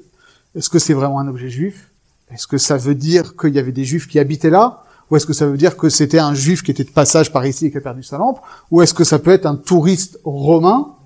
est-ce 0.56 0.72
que 0.72 0.80
c'est 0.80 0.96
vraiment 0.96 1.20
un 1.20 1.28
objet 1.28 1.50
juif? 1.50 1.92
Est-ce 2.32 2.48
que 2.48 2.58
ça 2.58 2.78
veut 2.78 2.96
dire 2.96 3.36
qu'il 3.38 3.54
y 3.54 3.60
avait 3.60 3.72
des 3.72 3.86
juifs 3.86 4.08
qui 4.08 4.18
habitaient 4.18 4.50
là? 4.50 4.84
Ou 5.12 5.18
est-ce 5.18 5.28
que 5.28 5.34
ça 5.34 5.46
veut 5.46 5.56
dire 5.56 5.78
que 5.78 5.88
c'était 5.88 6.18
un 6.18 6.34
juif 6.34 6.64
qui 6.64 6.72
était 6.72 6.84
de 6.84 6.90
passage 6.90 7.32
par 7.32 7.46
ici 7.46 7.68
et 7.68 7.72
qui 7.72 7.78
a 7.78 7.82
perdu 7.82 8.02
sa 8.02 8.18
lampe? 8.18 8.40
Ou 8.72 8.82
est-ce 8.82 8.96
que 8.96 9.04
ça 9.04 9.20
peut 9.20 9.32
être 9.32 9.46
un 9.46 9.56
touriste 9.56 10.20
romain 10.26 10.97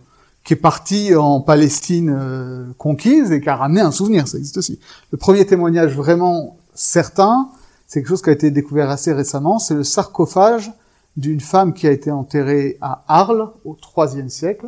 qui 0.43 0.53
est 0.53 0.57
parti 0.57 1.15
en 1.15 1.41
Palestine 1.41 2.15
euh, 2.17 2.65
conquise 2.77 3.31
et 3.31 3.41
qui 3.41 3.49
a 3.49 3.55
ramené 3.55 3.81
un 3.81 3.91
souvenir 3.91 4.27
Ça 4.27 4.37
existe 4.37 4.57
aussi. 4.57 4.79
Le 5.11 5.17
premier 5.17 5.45
témoignage 5.45 5.95
vraiment 5.95 6.57
certain, 6.73 7.49
c'est 7.87 7.99
quelque 7.99 8.09
chose 8.09 8.21
qui 8.21 8.29
a 8.29 8.33
été 8.33 8.51
découvert 8.51 8.89
assez 8.89 9.13
récemment, 9.13 9.59
c'est 9.59 9.75
le 9.75 9.83
sarcophage 9.83 10.71
d'une 11.17 11.41
femme 11.41 11.73
qui 11.73 11.87
a 11.87 11.91
été 11.91 12.09
enterrée 12.09 12.77
à 12.81 13.03
Arles 13.07 13.49
au 13.65 13.77
IIIe 13.97 14.29
siècle. 14.29 14.67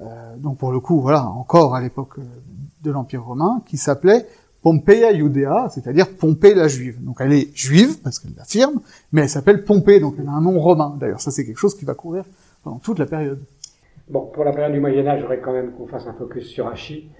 Euh, 0.00 0.36
donc 0.36 0.58
pour 0.58 0.72
le 0.72 0.80
coup, 0.80 1.00
voilà, 1.00 1.24
encore 1.24 1.74
à 1.74 1.80
l'époque 1.80 2.18
euh, 2.18 2.22
de 2.82 2.90
l'Empire 2.90 3.24
romain, 3.24 3.62
qui 3.66 3.76
s'appelait 3.76 4.26
Pompeia 4.62 5.14
Judea, 5.14 5.68
c'est-à-dire 5.70 6.16
Pompée 6.16 6.54
la 6.54 6.68
juive. 6.68 7.02
Donc 7.02 7.18
elle 7.20 7.32
est 7.32 7.56
juive, 7.56 8.00
parce 8.02 8.18
qu'elle 8.18 8.34
l'affirme, 8.36 8.80
mais 9.12 9.22
elle 9.22 9.30
s'appelle 9.30 9.64
Pompée, 9.64 10.00
donc 10.00 10.16
elle 10.18 10.28
a 10.28 10.32
un 10.32 10.40
nom 10.40 10.58
romain. 10.58 10.96
D'ailleurs, 10.98 11.20
ça 11.20 11.30
c'est 11.30 11.46
quelque 11.46 11.58
chose 11.58 11.76
qui 11.76 11.84
va 11.84 11.94
courir 11.94 12.24
pendant 12.64 12.78
toute 12.78 12.98
la 12.98 13.06
période. 13.06 13.40
Bon, 14.08 14.26
pour 14.26 14.44
la 14.44 14.52
période 14.52 14.72
du 14.72 14.80
Moyen-Âge, 14.80 15.20
j'aurais 15.22 15.40
quand 15.40 15.52
même 15.52 15.72
qu'on 15.72 15.86
fasse 15.86 16.06
un 16.06 16.12
focus 16.12 16.48
sur 16.48 16.66
Rachi. 16.66 17.10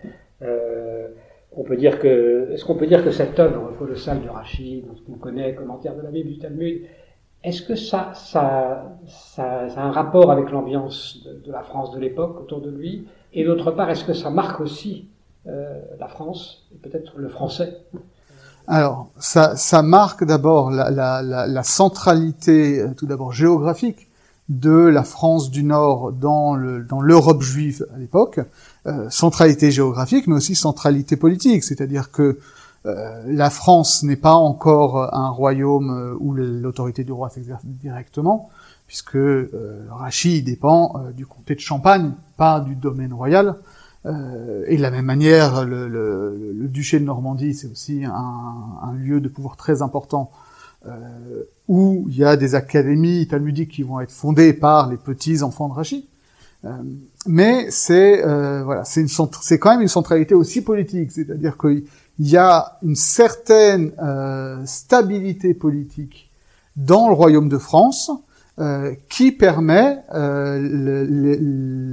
Euh, 0.43 1.09
on 1.53 1.65
peut 1.65 1.77
dire 1.77 1.99
que, 1.99 2.51
est-ce 2.53 2.65
qu'on 2.65 2.77
peut 2.77 2.87
dire 2.87 3.03
que 3.03 3.11
cette 3.11 3.39
œuvre 3.41 3.73
colossale 3.79 4.23
de 4.23 4.29
Rachi, 4.29 4.85
ce 4.95 5.01
qu'on 5.03 5.19
connaît, 5.19 5.55
commentaire 5.55 5.97
de 5.97 6.03
la 6.03 6.11
Bible 6.11 6.29
du 6.29 6.39
Talmud, 6.39 6.83
est-ce 7.43 7.63
que 7.63 7.75
ça, 7.75 8.13
ça, 8.15 8.99
ça, 9.07 9.45
a 9.45 9.81
un 9.83 9.91
rapport 9.91 10.31
avec 10.31 10.51
l'ambiance 10.51 11.25
de, 11.25 11.51
la 11.51 11.63
France 11.63 11.93
de 11.93 11.99
l'époque 11.99 12.41
autour 12.41 12.61
de 12.61 12.71
lui? 12.71 13.09
Et 13.33 13.45
d'autre 13.45 13.71
part, 13.73 13.91
est-ce 13.91 14.05
que 14.05 14.15
ça 14.15 14.31
marque 14.31 14.61
aussi 14.61 15.09
euh, 15.47 15.81
la 15.99 16.09
France 16.09 16.69
et 16.75 16.79
peut-être 16.79 17.13
le 17.17 17.29
français? 17.29 17.79
Alors, 18.69 19.11
ça, 19.19 19.83
marque 19.83 20.25
d'abord 20.25 20.71
la, 20.71 21.63
centralité, 21.63 22.81
euh, 22.81 22.89
tout 22.97 23.07
d'abord 23.07 23.33
géographique, 23.33 24.06
de 24.49 24.71
la 24.71 25.03
France 25.03 25.51
du 25.51 25.65
Nord 25.65 26.13
dans 26.13 26.55
le 26.55 26.83
dans 26.85 27.01
l'Europe 27.01 27.43
juive 27.43 27.87
à 27.95 27.99
l'époque. 27.99 28.41
Euh, 28.87 29.11
centralité 29.11 29.71
géographique, 29.71 30.27
mais 30.27 30.37
aussi 30.37 30.55
centralité 30.55 31.17
politique, 31.17 31.65
c'est-à-dire 31.65 32.11
que 32.13 32.39
euh, 32.87 33.23
la 33.27 33.51
France 33.51 34.05
n'est 34.05 34.17
pas 34.17 34.35
encore 34.35 35.13
un 35.13 35.29
royaume 35.29 35.91
euh, 35.91 36.17
où 36.21 36.35
l'autorité 36.35 37.03
du 37.03 37.11
roi 37.11 37.29
s'exerce 37.29 37.65
directement, 37.65 38.49
puisque 38.87 39.17
euh, 39.17 39.87
Rachid 39.91 40.45
dépend 40.45 40.95
du 41.17 41.27
comté 41.27 41.57
de 41.57 41.61
Champagne, 41.61 42.13
pas 42.37 42.61
du 42.61 42.77
domaine 42.77 43.13
royal. 43.13 43.57
Euh, 44.07 44.65
et 44.69 44.77
de 44.77 44.83
la 44.83 44.91
même 44.91 45.05
manière, 45.05 45.65
le, 45.65 45.89
le, 45.89 46.53
le 46.53 46.69
duché 46.69 47.01
de 47.01 47.05
Normandie, 47.05 47.55
c'est 47.55 47.67
aussi 47.67 48.05
un, 48.05 48.13
un, 48.83 48.93
lieu 48.93 49.21
de 49.21 49.29
pouvoir 49.29 49.57
très 49.57 49.83
important 49.83 50.31
euh, 50.31 50.46
où 51.69 52.07
il 52.09 52.17
y 52.17 52.25
a 52.25 52.37
des 52.37 52.55
académies 52.55 53.27
talmudiques 53.27 53.71
qui 53.71 53.83
vont 53.83 54.01
être 54.01 54.13
fondées 54.13 54.53
par 54.53 54.91
les 54.91 54.97
petits 54.97 55.43
enfants 55.43 55.69
de 55.69 55.75
Rachid. 55.75 56.05
Euh, 56.65 56.71
mais 57.27 57.71
c'est 57.71 58.25
euh, 58.25 58.63
voilà, 58.65 58.85
c'est 58.85 59.01
une 59.01 59.59
quand 59.59 59.71
même 59.71 59.83
une 59.83 59.89
centralité 59.89 60.35
aussi 60.35 60.63
politique, 60.63 61.13
c'est-à-dire 61.13 61.59
qu'il 61.59 61.85
y 62.19 62.37
a 62.37 62.79
une 62.83 62.97
certaine 62.97 63.93
stabilité 64.65 65.55
politique 65.55 66.31
dans 66.77 67.09
le 67.09 67.15
royaume 67.15 67.49
de 67.49 67.59
France 67.59 68.11
euh, 68.59 68.95
qui 69.11 69.33
permet 69.33 69.99
euh, 70.15 71.05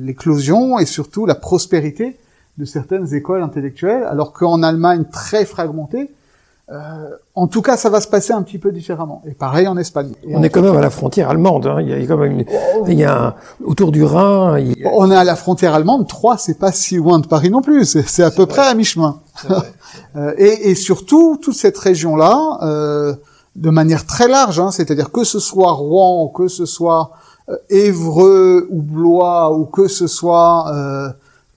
l'éclosion 0.06 0.80
et 0.80 0.86
surtout 0.86 1.26
la 1.26 1.36
prospérité 1.36 2.18
de 2.58 2.64
certaines 2.64 3.14
écoles 3.14 3.42
intellectuelles, 3.44 4.04
alors 4.04 4.32
qu'en 4.32 4.64
Allemagne 4.64 5.04
très 5.12 5.44
fragmentée, 5.44 6.10
euh, 6.72 7.10
en 7.36 7.48
tout 7.48 7.62
cas, 7.62 7.76
ça 7.76 7.90
va 7.90 8.00
se 8.00 8.08
passer 8.08 8.32
un 8.32 8.42
petit 8.42 8.58
peu 8.58 8.72
différemment. 8.72 9.22
Et 9.26 9.32
pareil 9.32 9.68
en 9.68 9.78
Espagne. 9.78 10.14
on 10.30 10.44
est 10.44 10.50
quand 10.50 10.62
même 10.62 10.78
à 10.78 10.82
la 10.82 10.90
frontière 10.90 11.30
allemande. 11.30 11.68
Hein. 11.68 11.82
Il 11.82 11.90
y 11.90 11.94
a 11.94 12.08
quand 12.08 12.18
même, 12.18 12.44
oh. 12.50 12.86
il 12.88 12.98
y 12.98 13.04
a 13.04 13.28
un, 13.28 13.36
autour 13.66 13.92
du 13.92 14.04
Rhin. 14.04 14.58
Il 14.60 14.76
On 14.94 15.12
est 15.12 15.16
à 15.16 15.24
la 15.24 15.36
frontière 15.36 15.74
allemande. 15.74 16.08
Troyes, 16.08 16.38
c'est 16.38 16.58
pas 16.58 16.72
si 16.72 16.96
loin 16.96 17.20
de 17.20 17.28
Paris 17.28 17.50
non 17.50 17.62
plus. 17.62 17.98
C'est 18.06 18.24
à 18.24 18.32
peu 18.32 18.46
près 18.46 18.62
à 18.62 18.74
mi-chemin. 18.74 19.20
Euh, 20.16 20.34
et, 20.38 20.70
et, 20.70 20.76
surtout, 20.76 21.40
toute 21.42 21.56
cette 21.56 21.78
région-là, 21.78 22.60
euh, 22.62 23.14
de 23.56 23.70
manière 23.70 24.06
très 24.06 24.28
large, 24.28 24.60
hein, 24.60 24.72
c'est-à-dire 24.72 25.12
que 25.12 25.24
ce 25.24 25.40
soit 25.40 25.72
Rouen, 25.72 26.28
que 26.30 26.48
ce 26.48 26.66
soit 26.66 27.12
euh, 27.50 27.58
Évreux 27.70 28.68
ou 28.72 28.82
Blois, 28.82 29.54
ou 29.54 29.66
que 29.66 29.88
ce 29.88 30.08
soit 30.08 30.72
euh, 30.74 31.10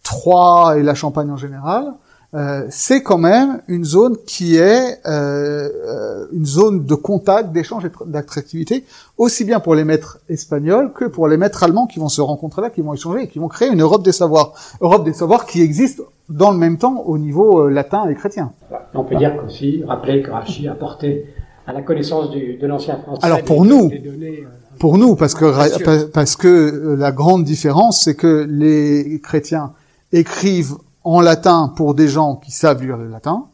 Troyes 0.03 0.79
et 0.79 0.83
la 0.83 0.95
Champagne 0.95 1.31
en 1.31 1.37
général, 1.37 1.93
euh, 2.37 2.67
c'est 2.69 3.03
quand 3.03 3.17
même 3.17 3.63
une 3.67 3.85
zone 3.85 4.17
qui 4.27 4.57
est 4.57 4.99
euh, 5.07 5.69
euh 5.87 6.27
une 6.33 6.45
zone 6.45 6.85
de 6.85 6.95
contact, 6.95 7.53
d'échange 7.53 7.87
et 7.87 7.91
d'attractivité, 8.05 8.85
aussi 9.17 9.45
bien 9.45 9.59
pour 9.59 9.75
les 9.75 9.85
maîtres 9.85 10.19
espagnols 10.29 10.93
que 10.93 11.07
pour 11.07 11.29
les 11.29 11.39
maîtres 11.39 11.63
allemands 11.63 11.87
qui 11.87 11.99
vont 11.99 12.09
se 12.09 12.21
rencontrer 12.21 12.61
là, 12.63 12.71
qui 12.71 12.83
vont 12.83 12.93
échanger 12.93 13.23
et 13.23 13.29
qui 13.29 13.39
vont 13.39 13.49
créer 13.49 13.71
une 13.71 13.81
Europe 13.81 14.03
des 14.03 14.13
savoirs. 14.13 14.53
Europe 14.81 15.05
des 15.05 15.15
savoirs 15.15 15.47
qui 15.47 15.63
existe 15.63 16.03
dans 16.29 16.51
le 16.51 16.59
même 16.59 16.77
temps 16.77 17.05
au 17.07 17.17
niveau 17.17 17.61
euh, 17.61 17.71
latin 17.71 18.07
et 18.09 18.15
chrétien. 18.15 18.53
On 18.93 19.05
peut 19.05 19.17
dire 19.17 19.37
qu'aussi, 19.41 19.83
rappeler 19.87 20.23
que 20.23 20.31
Rachi 20.31 20.69
a 20.69 20.73
apporté 20.73 21.27
à 21.67 21.73
la 21.73 21.81
connaissance 21.81 22.31
du, 22.31 22.57
de 22.57 22.67
l'ancien 22.67 22.99
français. 22.99 23.25
Alors 23.25 23.43
pour 23.45 23.65
nous, 23.65 23.89
données, 23.89 24.45
pour 24.79 24.99
nous, 24.99 25.17
parce 25.17 25.35
que 25.35 26.05
parce 26.07 26.37
que 26.37 26.97
la 26.99 27.13
grande 27.13 27.45
différence, 27.45 28.03
c'est 28.03 28.15
que 28.15 28.47
les 28.49 29.21
chrétiens 29.23 29.73
écrivent 30.13 30.77
en 31.07 31.21
latin 31.21 31.73
pour 31.75 31.95
des 31.95 32.09
gens 32.09 32.37
qui 32.37 32.51
savent 32.51 32.83
lire 32.83 32.97
le 32.97 33.09
latin, 33.09 33.45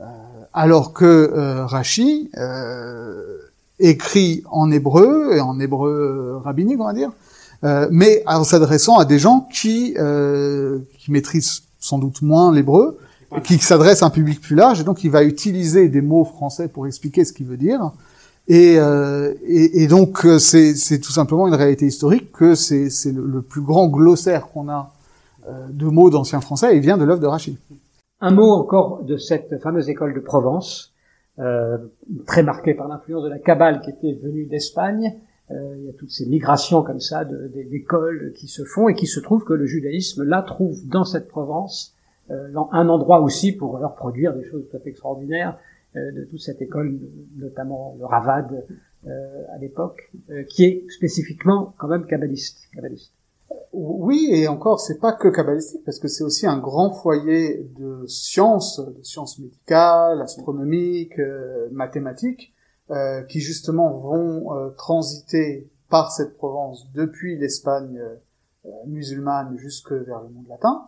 euh, 0.00 0.04
alors 0.54 0.92
que 0.92 1.04
euh, 1.04 1.66
Rachi 1.66 2.30
euh, 2.36 3.38
écrit 3.78 4.44
en 4.50 4.70
hébreu 4.70 5.34
et 5.34 5.40
en 5.40 5.58
hébreu 5.58 6.40
rabbinique, 6.44 6.80
on 6.80 6.86
va 6.86 6.92
dire, 6.92 7.10
mais 7.90 8.24
en 8.26 8.42
s'adressant 8.44 8.98
à 8.98 9.04
des 9.04 9.18
gens 9.20 9.46
qui 9.52 9.94
qui 10.98 11.12
maîtrisent 11.12 11.62
sans 11.78 11.98
doute 11.98 12.22
moins 12.22 12.52
l'hébreu 12.52 12.98
qui 13.44 13.58
s'adresse 13.58 14.02
à 14.02 14.06
un 14.06 14.10
public 14.10 14.40
plus 14.40 14.56
large, 14.56 14.80
et 14.80 14.84
donc 14.84 15.04
il 15.04 15.10
va 15.10 15.22
utiliser 15.24 15.88
des 15.88 16.02
mots 16.02 16.24
français 16.24 16.68
pour 16.68 16.86
expliquer 16.86 17.24
ce 17.24 17.32
qu'il 17.32 17.46
veut 17.46 17.56
dire. 17.56 17.92
Et, 18.48 18.74
euh, 18.78 19.34
et, 19.46 19.86
donc 19.86 20.26
euh, 20.26 20.38
c'est 20.38 20.98
tout 21.00 21.12
simplement 21.12 21.46
une 21.46 21.54
réalité 21.54 21.86
historique 21.86 22.32
que 22.32 22.56
c'est 22.56 22.90
le, 23.06 23.24
le, 23.24 23.40
plus 23.40 23.60
grand 23.60 23.86
glossaire 23.86 24.48
qu'on 24.48 24.68
a 24.68 24.72
euh, 24.80 25.01
de 25.70 25.86
mots 25.86 26.10
d'anciens 26.10 26.40
français, 26.40 26.76
et 26.76 26.80
vient 26.80 26.98
de 26.98 27.04
l'œuvre 27.04 27.20
de 27.20 27.26
Rachid. 27.26 27.56
Un 28.20 28.30
mot 28.30 28.52
encore 28.52 29.02
de 29.02 29.16
cette 29.16 29.58
fameuse 29.58 29.88
école 29.88 30.14
de 30.14 30.20
Provence, 30.20 30.92
euh, 31.38 31.78
très 32.26 32.42
marquée 32.42 32.74
par 32.74 32.86
l'influence 32.88 33.24
de 33.24 33.28
la 33.28 33.38
Kabbale 33.38 33.80
qui 33.80 33.90
était 33.90 34.12
venue 34.12 34.46
d'Espagne. 34.46 35.14
Euh, 35.50 35.76
il 35.78 35.86
y 35.86 35.88
a 35.88 35.92
toutes 35.94 36.10
ces 36.10 36.26
migrations 36.26 36.82
comme 36.82 37.00
ça 37.00 37.24
d'écoles 37.24 38.32
qui 38.36 38.46
se 38.46 38.64
font 38.64 38.88
et 38.88 38.94
qui 38.94 39.06
se 39.06 39.18
trouve 39.18 39.44
que 39.44 39.54
le 39.54 39.66
judaïsme 39.66 40.24
là 40.24 40.42
trouve 40.42 40.86
dans 40.86 41.04
cette 41.04 41.28
Provence 41.28 41.96
euh, 42.30 42.48
un 42.70 42.88
endroit 42.88 43.20
aussi 43.20 43.52
pour 43.52 43.78
leur 43.78 43.96
produire 43.96 44.34
des 44.34 44.44
choses 44.44 44.64
tout 44.70 44.76
à 44.76 44.80
fait 44.80 44.90
extraordinaires 44.90 45.58
euh, 45.96 46.12
de 46.12 46.24
toute 46.24 46.40
cette 46.40 46.62
école, 46.62 46.98
notamment 47.36 47.96
le 47.98 48.06
Ravad 48.06 48.64
euh, 49.06 49.42
à 49.52 49.58
l'époque, 49.58 50.12
qui 50.48 50.64
est 50.64 50.84
spécifiquement 50.90 51.74
quand 51.78 51.88
même 51.88 52.06
kabbaliste. 52.06 52.68
kabbaliste. 52.72 53.12
Oui, 53.72 54.28
et 54.30 54.48
encore, 54.48 54.80
c'est 54.80 54.98
pas 54.98 55.12
que 55.12 55.28
kabbalistique, 55.28 55.84
parce 55.84 55.98
que 55.98 56.08
c'est 56.08 56.24
aussi 56.24 56.46
un 56.46 56.58
grand 56.58 56.90
foyer 56.92 57.64
de 57.78 58.06
sciences, 58.06 58.80
de 58.80 59.02
sciences 59.02 59.38
médicales, 59.38 60.20
astronomiques, 60.20 61.20
mathématiques, 61.70 62.52
qui 63.28 63.40
justement 63.40 63.92
vont 63.98 64.72
transiter 64.76 65.70
par 65.88 66.12
cette 66.12 66.36
Provence 66.36 66.86
depuis 66.92 67.38
l'Espagne 67.38 68.00
musulmane 68.86 69.56
jusque 69.56 69.92
vers 69.92 70.20
le 70.20 70.28
monde 70.28 70.48
latin. 70.48 70.86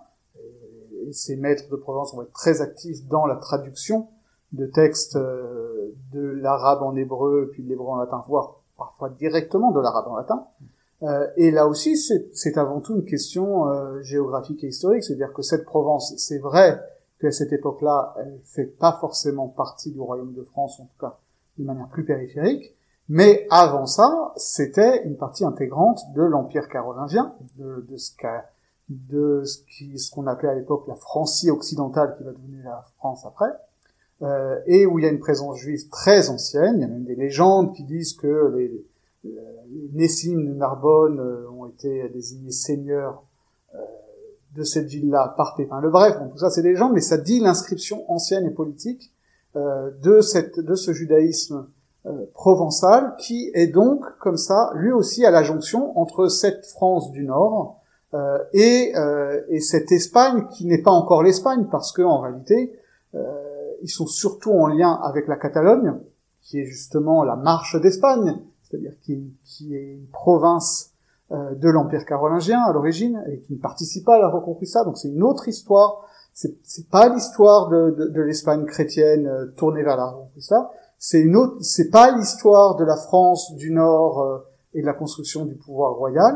Ces 1.10 1.36
maîtres 1.36 1.70
de 1.70 1.76
Provence 1.76 2.14
vont 2.14 2.22
être 2.22 2.32
très 2.32 2.60
actifs 2.60 3.06
dans 3.08 3.26
la 3.26 3.36
traduction 3.36 4.08
de 4.52 4.66
textes 4.66 5.16
de 5.16 6.20
l'arabe 6.20 6.82
en 6.82 6.94
hébreu, 6.96 7.48
puis 7.52 7.62
de 7.62 7.68
l'hébreu 7.68 7.88
en 7.88 7.96
latin, 7.96 8.24
voire 8.28 8.60
parfois 8.76 9.08
directement 9.08 9.72
de 9.72 9.80
l'arabe 9.80 10.08
en 10.08 10.16
latin. 10.16 10.46
Euh, 11.04 11.26
et 11.36 11.50
là 11.50 11.66
aussi, 11.68 11.96
c'est 11.96 12.58
avant 12.58 12.80
tout 12.80 12.96
une 12.96 13.04
question 13.04 13.68
euh, 13.68 14.00
géographique 14.02 14.64
et 14.64 14.68
historique, 14.68 15.04
c'est-à-dire 15.04 15.32
que 15.32 15.42
cette 15.42 15.64
Provence, 15.64 16.14
c'est 16.16 16.38
vrai 16.38 16.80
qu'à 17.20 17.30
cette 17.30 17.52
époque-là, 17.52 18.14
elle 18.18 18.40
fait 18.44 18.64
pas 18.64 18.96
forcément 19.00 19.48
partie 19.48 19.92
du 19.92 20.00
royaume 20.00 20.32
de 20.32 20.42
France, 20.42 20.80
en 20.80 20.84
tout 20.84 20.98
cas 21.00 21.18
d'une 21.56 21.66
manière 21.66 21.88
plus 21.88 22.04
périphérique, 22.04 22.74
mais 23.08 23.46
avant 23.50 23.86
ça, 23.86 24.32
c'était 24.36 25.04
une 25.04 25.16
partie 25.16 25.44
intégrante 25.44 26.00
de 26.14 26.22
l'Empire 26.22 26.68
carolingien, 26.68 27.34
de, 27.58 27.86
de 27.88 27.96
ce 27.96 28.12
de 28.88 29.44
qu'on 30.14 30.26
appelait 30.26 30.48
à 30.48 30.54
l'époque 30.54 30.86
la 30.88 30.96
Francie 30.96 31.50
occidentale 31.50 32.16
qui 32.16 32.24
va 32.24 32.32
devenir 32.32 32.64
la 32.64 32.84
France 32.98 33.24
après. 33.26 33.50
Euh, 34.22 34.60
et 34.66 34.86
où 34.86 34.98
il 34.98 35.04
y 35.04 35.08
a 35.08 35.10
une 35.10 35.18
présence 35.18 35.58
juive 35.58 35.88
très 35.90 36.30
ancienne. 36.30 36.76
Il 36.76 36.80
y 36.82 36.84
a 36.84 36.88
même 36.88 37.04
des 37.04 37.16
légendes 37.16 37.74
qui 37.74 37.82
disent 37.82 38.14
que 38.14 38.54
les 38.56 38.86
Nessim 39.92 40.36
de 40.36 40.54
Narbonne 40.54 41.20
euh, 41.20 41.50
ont 41.50 41.66
été 41.66 42.08
désignés 42.10 42.50
seigneurs 42.50 43.22
euh, 43.74 43.78
de 44.54 44.62
cette 44.62 44.86
ville-là 44.86 45.34
par 45.36 45.54
Pépin 45.56 45.80
le 45.80 45.90
Bref. 45.90 46.16
Bon, 46.18 46.28
tout 46.28 46.38
ça, 46.38 46.50
c'est 46.50 46.62
des 46.62 46.70
légendes, 46.70 46.92
mais 46.92 47.00
ça 47.00 47.16
dit 47.16 47.40
l'inscription 47.40 48.10
ancienne 48.10 48.46
et 48.46 48.50
politique 48.50 49.12
euh, 49.56 49.90
de, 50.02 50.20
cette, 50.20 50.60
de 50.60 50.74
ce 50.74 50.92
judaïsme 50.92 51.66
provençal, 52.34 53.14
qui 53.18 53.50
est 53.54 53.68
donc, 53.68 54.04
comme 54.18 54.36
ça, 54.36 54.70
lui 54.74 54.92
aussi 54.92 55.24
à 55.24 55.30
la 55.30 55.42
jonction 55.42 55.98
entre 55.98 56.28
cette 56.28 56.66
France 56.66 57.10
du 57.12 57.24
Nord 57.24 57.80
et, 58.52 58.92
et 59.48 59.60
cette 59.60 59.90
Espagne 59.90 60.46
qui 60.50 60.66
n'est 60.66 60.82
pas 60.82 60.90
encore 60.90 61.22
l'Espagne, 61.22 61.66
parce 61.70 61.92
que 61.92 62.02
en 62.02 62.20
réalité, 62.20 62.78
ils 63.80 63.88
sont 63.88 64.06
surtout 64.06 64.52
en 64.52 64.66
lien 64.66 64.92
avec 65.02 65.28
la 65.28 65.36
Catalogne, 65.36 65.94
qui 66.42 66.60
est 66.60 66.66
justement 66.66 67.24
la 67.24 67.36
marche 67.36 67.80
d'Espagne, 67.80 68.36
c'est-à-dire 68.74 68.98
qui, 69.44 69.74
est 69.74 69.94
une 69.94 70.06
province 70.08 70.90
euh, 71.30 71.54
de 71.54 71.68
l'Empire 71.68 72.04
carolingien 72.04 72.60
à 72.60 72.72
l'origine 72.72 73.22
et 73.30 73.40
qui 73.40 73.54
ne 73.54 73.58
participe 73.58 74.04
pas 74.04 74.16
à 74.16 74.18
la 74.18 74.28
Reconquista. 74.28 74.84
Donc 74.84 74.98
c'est 74.98 75.08
une 75.08 75.22
autre 75.22 75.48
histoire. 75.48 76.02
C'est, 76.32 76.88
pas 76.90 77.08
l'histoire 77.08 77.68
de, 77.68 77.90
de, 77.90 78.06
de 78.08 78.20
l'Espagne 78.20 78.64
chrétienne 78.64 79.26
euh, 79.26 79.46
tournée 79.56 79.82
vers 79.82 79.96
la 79.96 80.06
Reconquista. 80.06 80.70
C'est 80.98 81.20
une 81.20 81.36
autre. 81.36 81.56
C'est 81.60 81.90
pas 81.90 82.16
l'histoire 82.16 82.76
de 82.76 82.84
la 82.84 82.96
France 82.96 83.54
du 83.54 83.70
Nord 83.70 84.22
euh, 84.22 84.38
et 84.74 84.80
de 84.80 84.86
la 84.86 84.94
construction 84.94 85.44
du 85.44 85.54
pouvoir 85.54 85.94
royal. 85.94 86.34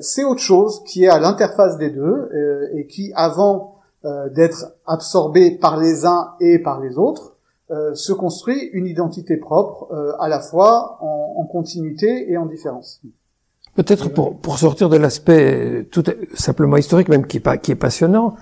C'est 0.00 0.24
autre 0.24 0.40
chose 0.40 0.82
qui 0.84 1.04
est 1.04 1.08
à 1.08 1.20
l'interface 1.20 1.78
des 1.78 1.90
deux 1.90 2.28
et 2.74 2.88
qui, 2.88 3.12
avant 3.14 3.76
d'être 4.02 4.74
absorbé 4.84 5.52
par 5.52 5.76
les 5.76 6.04
uns 6.04 6.34
et 6.40 6.58
par 6.58 6.80
les 6.80 6.98
autres, 6.98 7.36
euh, 7.70 7.94
se 7.94 8.12
construit 8.12 8.68
une 8.72 8.86
identité 8.86 9.36
propre, 9.36 9.92
euh, 9.92 10.12
à 10.18 10.28
la 10.28 10.40
fois 10.40 10.98
en, 11.00 11.34
en, 11.36 11.44
continuité 11.44 12.30
et 12.30 12.36
en 12.36 12.46
différence. 12.46 13.00
Peut-être 13.76 14.08
pour, 14.08 14.40
pour 14.40 14.58
sortir 14.58 14.88
de 14.88 14.96
l'aspect 14.96 15.86
tout 15.92 16.02
simplement 16.34 16.76
historique, 16.76 17.08
même 17.08 17.26
qui 17.26 17.36
est, 17.36 17.40
pas, 17.40 17.58
qui 17.58 17.70
est 17.70 17.76
passionnant, 17.76 18.34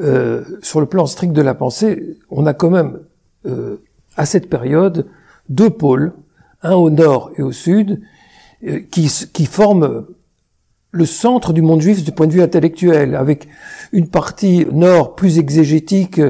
euh, 0.00 0.44
sur 0.60 0.80
le 0.80 0.86
plan 0.86 1.06
strict 1.06 1.32
de 1.32 1.40
la 1.40 1.54
pensée, 1.54 2.18
on 2.30 2.44
a 2.44 2.52
quand 2.52 2.68
même 2.68 3.00
euh, 3.46 3.82
à 4.16 4.26
cette 4.26 4.50
période 4.50 5.06
deux 5.48 5.70
pôles, 5.70 6.12
un 6.62 6.74
au 6.74 6.90
nord 6.90 7.30
et 7.36 7.42
au 7.42 7.52
sud, 7.52 8.02
qui, 8.90 9.10
qui 9.32 9.46
forment 9.46 10.06
le 10.90 11.06
centre 11.06 11.52
du 11.52 11.60
monde 11.60 11.80
juif 11.80 12.04
du 12.04 12.12
point 12.12 12.26
de 12.26 12.32
vue 12.32 12.42
intellectuel, 12.42 13.14
avec 13.14 13.48
une 13.92 14.08
partie 14.08 14.66
nord 14.72 15.14
plus 15.14 15.38
exégétique, 15.38 16.20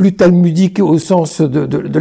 plus 0.00 0.16
talmudique 0.16 0.78
au 0.78 0.98
sens 0.98 1.42
de, 1.42 1.66
de, 1.66 1.98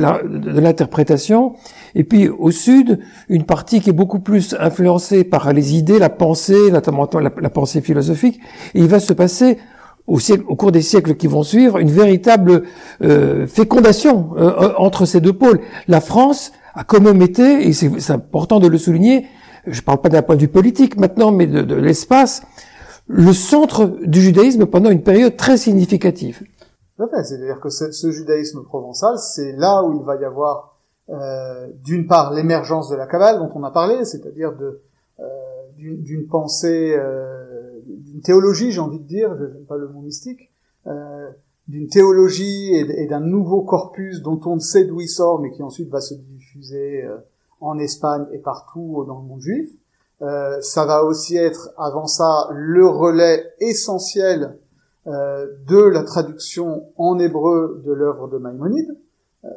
l'interprétation, 0.62 1.56
et 1.96 2.06
puis 2.06 2.30
au 2.30 2.50
sud, 2.50 3.00
une 3.28 3.44
partie 3.44 3.82
qui 3.82 3.90
est 3.90 3.94
beaucoup 4.02 4.20
plus 4.20 4.56
influencée 4.58 5.26
par 5.26 5.52
les 5.52 5.76
idées, 5.76 6.00
la 6.00 6.10
pensée, 6.10 6.72
notamment 6.72 7.10
la, 7.20 7.50
pensée 7.50 7.82
philosophique, 7.82 8.40
et 8.74 8.80
il 8.80 8.88
va 8.88 9.02
se 9.02 9.12
passer 9.12 9.58
au, 10.08 10.18
cours 10.56 10.72
des 10.72 10.82
siècles 10.82 11.16
qui 11.16 11.28
vont 11.28 11.44
suivre 11.44 11.78
une 11.78 11.92
véritable 11.92 12.64
euh, 13.04 13.46
fécondation 13.48 14.30
euh, 14.38 14.72
entre 14.78 15.06
ces 15.06 15.20
deux 15.20 15.34
pôles. 15.34 15.60
La 15.90 16.00
France 16.00 16.54
a 16.76 16.86
quand 16.86 17.02
même 17.02 17.22
été, 17.22 17.68
et 17.68 17.74
c'est 17.74 18.12
important 18.12 18.62
de 18.62 18.70
le 18.70 18.78
souligner, 18.78 19.26
je 19.68 19.78
ne 19.78 19.84
parle 19.84 20.00
pas 20.00 20.08
d'un 20.08 20.22
point 20.22 20.38
de 20.38 20.42
vue 20.42 20.48
politique 20.48 20.96
maintenant, 20.96 21.34
mais 21.34 21.48
de 21.48 21.76
l'espace, 21.76 22.44
le 23.08 23.34
centre 23.34 23.92
du 24.06 24.22
judaïsme 24.22 24.68
pendant 24.68 24.90
une 24.90 25.02
période 25.02 25.36
très 25.36 25.58
significative. 25.58 26.44
C'est-à-dire 27.24 27.60
que 27.60 27.70
ce, 27.70 28.12
judaïsme 28.12 28.64
provençal, 28.64 29.18
c'est 29.18 29.54
là 29.54 29.84
où 29.84 29.94
il 29.94 30.04
va 30.04 30.16
y 30.18 30.26
avoir 30.26 30.78
euh, 31.10 31.68
d'une 31.84 32.08
part 32.08 32.34
l'émergence 32.34 32.90
de 32.90 32.96
la 32.96 33.08
Kabbale 33.08 33.40
dont 33.40 33.50
on 33.56 33.64
a 33.64 33.72
parlé, 33.72 34.06
c'est-à-dire 34.06 34.56
de 34.56 34.82
euh, 35.20 35.24
d'une 35.78 36.28
pensée, 36.28 36.94
euh, 36.98 37.80
d'une 37.88 38.22
théologie, 38.22 38.72
j'ai 38.72 38.82
envie 38.82 39.00
de 39.00 39.08
dire, 39.08 39.36
je 39.38 39.46
n'aime 39.46 39.66
pas 39.66 39.78
le 39.78 39.88
mot 39.88 40.02
mystique, 40.02 40.52
euh, 40.88 41.30
d'une 41.68 41.88
théologie 41.88 42.74
et, 42.74 43.04
et 43.04 43.08
d'un 43.08 43.20
nouveau 43.22 43.62
corpus 43.62 44.22
dont 44.22 44.40
on 44.46 44.56
ne 44.56 44.60
sait 44.60 44.86
d'où 44.86 45.00
il 45.00 45.08
sort, 45.08 45.40
mais 45.40 45.52
qui 45.52 45.64
ensuite 45.64 45.90
va 45.90 46.02
se 46.02 46.16
diffuser 46.16 47.04
euh, 47.04 47.18
en 47.62 47.78
Espagne 47.80 48.26
et 48.34 48.40
partout 48.40 49.06
dans 49.08 49.20
le 49.20 49.28
monde 49.28 49.42
juif. 49.42 49.70
Euh, 50.22 50.60
ça 50.62 50.86
va 50.86 51.04
aussi 51.04 51.38
être, 51.38 51.70
avant 51.78 52.08
ça, 52.08 52.50
le 52.52 52.88
relais 52.88 53.54
essentiel 53.60 54.58
de 55.10 55.90
la 55.92 56.04
traduction 56.04 56.84
en 56.98 57.18
hébreu 57.20 57.82
de 57.86 57.92
l'œuvre 57.92 58.28
de 58.28 58.38
Maïmonide. 58.38 58.96
Euh, 59.46 59.50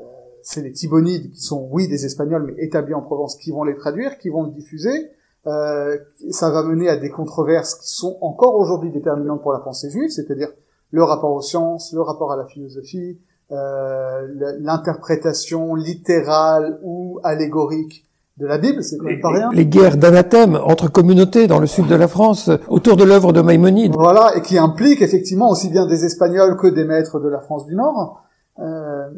c'est 0.42 0.62
les 0.62 0.72
Thibonides 0.72 1.30
qui 1.30 1.40
sont, 1.40 1.68
oui, 1.70 1.88
des 1.88 2.04
Espagnols, 2.04 2.44
mais 2.44 2.64
établis 2.64 2.94
en 2.94 3.02
Provence, 3.02 3.36
qui 3.36 3.52
vont 3.52 3.64
les 3.64 3.76
traduire, 3.76 4.18
qui 4.18 4.28
vont 4.28 4.44
le 4.44 4.50
diffuser. 4.50 5.10
Euh, 5.46 5.98
ça 6.30 6.50
va 6.50 6.62
mener 6.62 6.88
à 6.88 6.96
des 6.96 7.10
controverses 7.10 7.74
qui 7.76 7.88
sont 7.88 8.18
encore 8.20 8.54
aujourd'hui 8.56 8.90
déterminantes 8.90 9.42
pour 9.42 9.52
la 9.52 9.58
pensée 9.58 9.90
juive, 9.90 10.10
c'est-à-dire 10.10 10.48
le 10.90 11.02
rapport 11.02 11.32
aux 11.32 11.42
sciences, 11.42 11.92
le 11.92 12.00
rapport 12.00 12.32
à 12.32 12.36
la 12.36 12.46
philosophie, 12.46 13.18
euh, 13.50 14.28
l'interprétation 14.60 15.74
littérale 15.74 16.78
ou 16.82 17.18
allégorique 17.24 18.06
de 18.38 18.46
la 18.46 18.58
Bible, 18.58 18.82
c'est 18.82 18.96
pas 19.20 19.30
rien. 19.30 19.50
Les 19.52 19.66
guerres 19.66 19.96
d'anathème 19.96 20.58
entre 20.64 20.88
communautés 20.88 21.46
dans 21.46 21.58
le 21.58 21.66
sud 21.66 21.86
de 21.86 21.94
la 21.94 22.08
France, 22.08 22.50
autour 22.68 22.96
de 22.96 23.04
l'œuvre 23.04 23.32
de 23.32 23.42
Maïmonide. 23.42 23.92
Voilà, 23.94 24.36
et 24.36 24.42
qui 24.42 24.56
implique 24.58 25.02
effectivement 25.02 25.50
aussi 25.50 25.68
bien 25.68 25.86
des 25.86 26.04
Espagnols 26.04 26.56
que 26.56 26.66
des 26.66 26.84
maîtres 26.84 27.20
de 27.20 27.28
la 27.28 27.40
France 27.40 27.66
du 27.66 27.74
Nord. 27.74 28.22
Euh, 28.58 29.08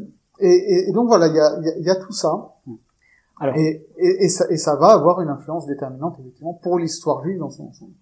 et, 0.41 0.89
et, 0.89 0.93
donc 0.93 1.07
voilà, 1.07 1.29
il 1.29 1.35
y 1.35 1.41
a, 1.41 1.81
y 1.81 1.91
a, 1.91 1.97
tout 1.97 2.13
ça. 2.13 2.55
Alors, 3.39 3.57
et, 3.57 3.87
et, 3.99 4.29
ça, 4.29 4.47
et 4.51 4.57
ça 4.57 4.75
va 4.77 4.89
avoir 4.89 5.21
une 5.21 5.29
influence 5.29 5.67
déterminante 5.67 6.17
effectivement 6.19 6.55
pour 6.55 6.79
l'histoire 6.79 7.23
juive 7.23 7.39
dans 7.39 7.51
son 7.51 7.69
ensemble. 7.69 7.93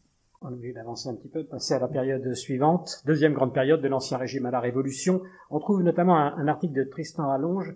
On 0.41 0.51
est 0.51 0.55
obligé 0.55 0.73
d'avancer 0.73 1.09
un 1.09 1.15
petit 1.15 1.29
peu, 1.29 1.43
de 1.43 1.49
passer 1.49 1.75
à 1.75 1.79
la 1.79 1.89
période 1.89 2.35
suivante, 2.35 3.03
deuxième 3.07 3.33
grande 3.33 3.53
période 3.53 3.81
de 3.81 3.89
l'Ancien 3.89 4.19
Régime 4.19 4.47
à 4.47 4.51
la 4.51 4.61
Révolution. 4.61 5.21
On 5.51 5.61
trouve 5.61 5.83
notamment 5.83 6.17
un, 6.17 6.35
un 6.37 6.49
article 6.49 6.75
de 6.75 6.85
Tristan 6.85 7.31
Allonge 7.31 7.75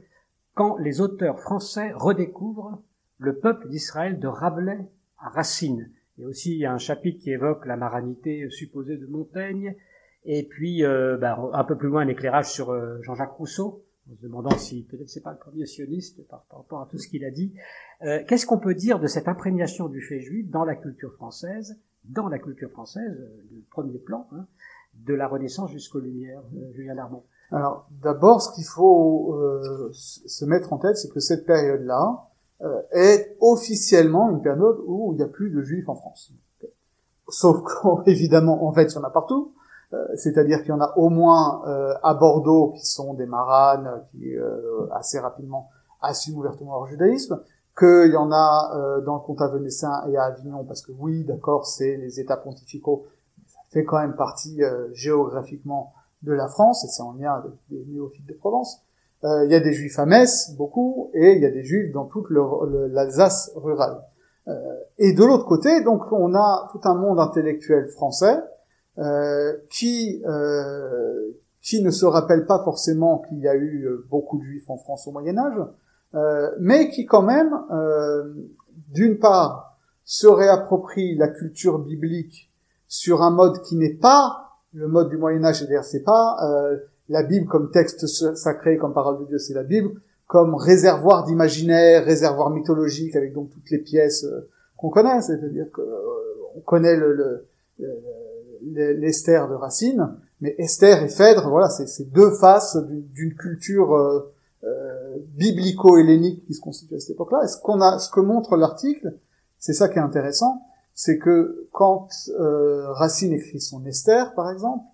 quand 0.55 0.77
les 0.79 1.01
auteurs 1.01 1.38
français 1.38 1.92
redécouvrent 1.94 2.79
le 3.18 3.38
peuple 3.38 3.68
d'Israël 3.68 4.18
de 4.18 4.29
Rabelais 4.29 4.88
à 5.18 5.29
Racine. 5.29 5.90
Il 6.16 6.22
y 6.22 6.24
a 6.24 6.29
aussi 6.29 6.64
un 6.64 6.79
chapitre 6.79 7.20
qui 7.22 7.31
évoque 7.31 7.66
la 7.66 7.76
maranité 7.76 8.48
supposée 8.50 8.96
de 8.96 9.07
Montaigne, 9.07 9.76
et 10.24 10.44
puis 10.44 10.85
euh, 10.85 11.16
ben, 11.16 11.50
un 11.52 11.64
peu 11.64 11.76
plus 11.76 11.88
loin 11.88 12.02
un 12.02 12.09
éclairage 12.09 12.50
sur 12.50 12.70
euh, 12.70 13.00
Jean-Jacques 13.02 13.33
Rousseau, 13.33 13.85
en 14.11 14.16
se 14.16 14.22
demandant 14.22 14.57
si 14.57 14.85
peut-être 14.85 15.09
c'est 15.09 15.22
pas 15.22 15.33
le 15.33 15.38
premier 15.38 15.66
sioniste 15.66 16.26
par, 16.29 16.44
rapport 16.50 16.81
à 16.81 16.87
tout 16.87 16.98
ce 16.98 17.09
qu'il 17.09 17.24
a 17.24 17.31
dit. 17.31 17.55
Euh, 18.02 18.22
qu'est-ce 18.26 18.46
qu'on 18.46 18.59
peut 18.59 18.74
dire 18.74 18.98
de 18.98 19.07
cette 19.07 19.29
imprégnation 19.29 19.88
du 19.88 20.00
fait 20.00 20.20
juif 20.20 20.48
dans 20.48 20.64
la 20.64 20.74
culture 20.74 21.12
française, 21.14 21.79
dans 22.05 22.29
la 22.29 22.38
culture 22.38 22.70
française, 22.70 23.16
le 23.52 23.62
premier 23.70 23.98
plan, 23.98 24.29
hein, 24.33 24.46
de 24.94 25.12
la 25.12 25.29
Renaissance 25.29 25.70
jusqu'aux 25.70 26.00
Lumières, 26.00 26.42
Julien 26.72 26.94
Darmon 26.94 27.24
Alors 27.50 27.88
d'abord, 28.02 28.40
ce 28.40 28.55
qu'il 28.55 28.64
faut 28.64 29.37
se 29.92 30.44
mettre 30.44 30.72
en 30.72 30.79
tête, 30.79 30.96
c'est 30.96 31.11
que 31.11 31.20
cette 31.20 31.44
période-là, 31.44 32.31
est 32.92 33.37
officiellement 33.40 34.31
une 34.31 34.40
période 34.40 34.79
où 34.87 35.12
il 35.12 35.16
n'y 35.16 35.23
a 35.23 35.29
plus 35.29 35.51
de 35.51 35.61
juifs 35.62 35.88
en 35.88 35.95
France. 35.95 36.33
Sauf 37.29 37.62
qu'évidemment, 38.05 38.64
en 38.69 38.73
fait, 38.73 38.85
il 38.85 38.95
y 38.95 38.99
en 38.99 39.05
a 39.05 39.11
partout. 39.11 39.53
Euh, 39.92 40.05
c'est-à-dire 40.16 40.61
qu'il 40.61 40.71
y 40.71 40.73
en 40.73 40.81
a 40.81 40.95
au 40.97 41.11
moins 41.11 41.62
euh, 41.69 41.95
à 42.03 42.14
Bordeaux 42.14 42.73
qui 42.73 42.85
sont 42.85 43.14
des 43.14 43.27
maranes 43.27 44.03
qui 44.11 44.35
assez 44.92 45.19
rapidement 45.21 45.71
assument 46.01 46.38
ouvertement 46.38 46.73
leur 46.73 46.87
judaïsme, 46.87 47.40
qu'il 47.79 48.11
y 48.12 48.16
en 48.16 48.33
a 48.33 49.01
dans 49.05 49.14
le 49.14 49.21
comtat 49.21 49.49
venessin 49.49 50.05
et 50.09 50.16
à 50.16 50.25
Avignon, 50.25 50.64
parce 50.64 50.83
que 50.83 50.92
oui, 50.92 51.25
d'accord, 51.25 51.66
c'est 51.66 51.97
les 51.97 52.21
États 52.21 52.37
pontificaux, 52.37 53.07
ça 53.47 53.59
fait 53.71 53.85
quand 53.85 53.99
même 53.99 54.14
partie 54.14 54.61
géographiquement 54.92 55.92
de 56.23 56.33
la 56.33 56.49
France, 56.49 56.85
et 56.85 56.88
c'est 56.88 57.03
en 57.03 57.12
lien 57.12 57.33
avec 57.35 57.53
les 57.71 57.85
néophytes 57.87 58.27
de 58.27 58.35
Provence. 58.35 58.83
Euh, 59.24 59.44
il 59.44 59.50
y 59.50 59.55
a 59.55 59.61
des 59.61 59.72
juifs 59.72 59.98
à 59.98 60.07
Metz, 60.07 60.55
beaucoup, 60.57 61.11
et 61.14 61.33
il 61.33 61.42
y 61.42 61.46
a 61.46 61.50
des 61.50 61.64
juifs 61.64 61.92
dans 61.92 62.05
toute 62.05 62.26
l'Alsace 62.31 63.52
rurale. 63.57 64.02
Euh, 64.48 64.52
et 64.98 65.12
de 65.12 65.24
l'autre 65.24 65.46
côté, 65.46 65.83
donc, 65.83 66.12
on 66.12 66.35
a 66.35 66.68
tout 66.70 66.81
un 66.85 66.94
monde 66.94 67.18
intellectuel 67.18 67.88
français 67.88 68.38
euh, 68.98 69.57
qui 69.70 70.22
euh, 70.26 71.33
qui 71.66 71.83
ne 71.83 71.90
se 71.90 72.07
rappelle 72.07 72.46
pas 72.46 72.62
forcément 72.62 73.24
qu'il 73.29 73.38
y 73.40 73.48
a 73.48 73.57
eu 73.57 73.87
euh, 73.87 74.07
beaucoup 74.09 74.38
de 74.38 74.44
juifs 74.44 74.70
en 74.70 74.76
France 74.76 75.09
au 75.09 75.11
Moyen 75.11 75.37
Âge, 75.37 75.59
euh, 76.14 76.48
mais 76.61 76.90
qui 76.90 77.07
quand 77.07 77.22
même, 77.22 77.52
euh, 77.72 78.22
d'une 78.92 79.18
part, 79.18 79.76
se 80.05 80.29
réapproprie 80.29 81.16
la 81.16 81.26
culture 81.26 81.81
biblique 81.81 82.52
sur 82.87 83.22
un 83.22 83.31
mode 83.31 83.62
qui 83.62 83.74
n'est 83.74 83.94
pas 83.94 84.61
le 84.74 84.87
mode 84.87 85.09
du 85.09 85.16
Moyen 85.16 85.42
Âge, 85.42 85.59
c'est-à-dire 85.59 85.83
c'est 85.83 86.05
pas 86.05 86.37
la 87.09 87.23
Bible 87.23 87.47
comme 87.47 87.71
texte 87.71 88.07
sacré, 88.07 88.77
comme 88.77 88.92
parole 88.92 89.21
de 89.21 89.25
Dieu, 89.25 89.38
c'est 89.38 89.55
la 89.55 89.62
Bible 89.62 90.01
comme 90.27 90.57
réservoir 90.57 91.25
d'imaginaire, 91.25 92.05
réservoir 92.05 92.51
mythologique 92.51 93.14
avec 93.14 93.33
donc 93.33 93.51
toutes 93.51 93.71
les 93.71 93.79
pièces 93.79 94.27
qu'on 94.77 94.90
connaît, 94.90 95.21
c'est-à-dire 95.23 95.66
qu'on 95.71 96.61
connaît 96.64 96.97
le, 96.97 97.12
le, 97.12 97.47
l'Esther 98.62 99.49
de 99.49 99.55
Racine, 99.55 100.16
mais 100.40 100.55
Esther 100.59 101.03
et 101.03 101.09
Phèdre, 101.09 101.49
voilà, 101.49 101.69
c'est 101.69 102.12
deux 102.12 102.31
faces 102.33 102.77
d'une 103.14 103.35
culture 103.35 103.95
euh, 103.95 104.33
euh, 104.64 105.16
biblico-hellénique 105.37 106.45
qui 106.47 106.55
se 106.55 106.61
constitue 106.61 106.95
à 106.95 107.01
cette 107.01 107.11
époque-là. 107.11 107.45
Et 107.45 107.49
ce 107.49 107.59
qu'on 107.59 107.81
a, 107.81 107.99
ce 107.99 108.11
que 108.11 108.21
montre 108.21 108.57
l'article, 108.57 109.14
c'est 109.59 109.73
ça 109.73 109.88
qui 109.88 109.99
est 109.99 110.03
intéressant, 110.03 110.62
c'est 110.95 111.19
que 111.19 111.69
quand 111.73 112.09
euh, 112.38 112.92
Racine 112.92 113.33
écrit 113.33 113.61
son 113.61 113.85
Esther, 113.87 114.35
par 114.35 114.51
exemple, 114.51 114.85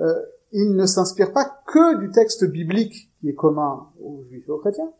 euh, 0.00 0.14
il 0.52 0.74
ne 0.74 0.86
s'inspire 0.86 1.32
pas 1.32 1.62
que 1.66 1.98
du 1.98 2.10
texte 2.10 2.44
biblique 2.44 3.10
qui 3.20 3.28
est 3.28 3.34
commun 3.34 3.88
aux 4.02 4.24
juifs 4.28 4.48
et 4.48 4.50
aux 4.50 4.58
chrétiens, 4.58 4.90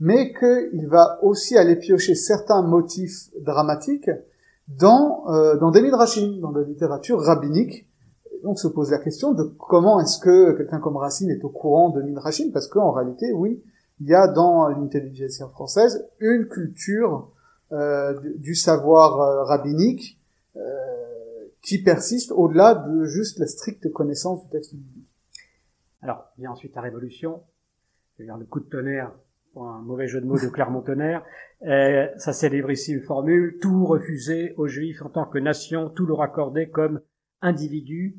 mais 0.00 0.32
qu'il 0.32 0.86
va 0.88 1.18
aussi 1.22 1.56
aller 1.56 1.76
piocher 1.76 2.14
certains 2.14 2.62
motifs 2.62 3.30
dramatiques 3.40 4.10
dans, 4.68 5.24
euh, 5.28 5.56
dans 5.56 5.70
des 5.70 5.82
midrashim, 5.82 6.40
dans 6.40 6.50
la 6.50 6.62
littérature 6.62 7.20
rabbinique. 7.20 7.86
donc 8.42 8.58
se 8.58 8.68
pose 8.68 8.90
la 8.90 8.98
question 8.98 9.32
de 9.32 9.44
comment 9.44 10.00
est-ce 10.00 10.18
que 10.18 10.52
quelqu'un 10.52 10.80
comme 10.80 10.96
Racine 10.96 11.30
est 11.30 11.44
au 11.44 11.48
courant 11.48 11.90
de 11.90 12.02
midrashim, 12.02 12.50
parce 12.52 12.68
qu'en 12.68 12.90
réalité, 12.90 13.32
oui, 13.32 13.62
il 14.00 14.08
y 14.08 14.14
a 14.14 14.28
dans 14.28 14.68
l'intelligence 14.68 15.42
française 15.52 16.06
une 16.20 16.46
culture 16.48 17.30
euh, 17.72 18.14
du, 18.36 18.54
savoir 18.54 19.20
euh, 19.20 19.42
rabbinique 19.42 20.20
euh, 20.56 20.95
qui 21.66 21.82
persiste 21.82 22.30
au-delà 22.30 22.74
de 22.74 23.04
juste 23.04 23.40
la 23.40 23.46
stricte 23.46 23.92
connaissance 23.92 24.44
du 24.44 24.50
texte 24.50 24.74
biblique. 24.74 25.10
Alors, 26.00 26.30
vient 26.38 26.52
ensuite 26.52 26.74
la 26.76 26.80
Révolution, 26.80 27.42
c'est-à-dire 28.16 28.36
le 28.36 28.46
coup 28.46 28.60
de 28.60 28.66
tonnerre 28.66 29.12
un 29.56 29.80
mauvais 29.80 30.06
jeu 30.06 30.20
de 30.20 30.26
mots 30.26 30.38
de 30.38 30.48
Clermont-Tonnerre, 30.48 31.24
euh, 31.62 32.08
sa 32.18 32.32
célébrissime 32.32 33.00
formule, 33.00 33.58
tout 33.60 33.86
refuser 33.86 34.54
aux 34.58 34.68
Juifs 34.68 35.02
en 35.02 35.08
tant 35.08 35.24
que 35.24 35.38
nation, 35.38 35.88
tout 35.88 36.06
leur 36.06 36.20
accorder 36.20 36.68
comme 36.68 37.00
individu, 37.40 38.18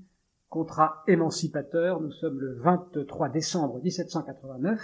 contrat 0.50 1.04
émancipateur. 1.08 2.02
Nous 2.02 2.12
sommes 2.12 2.40
le 2.40 2.56
23 2.56 3.30
décembre 3.30 3.80
1789. 3.84 4.82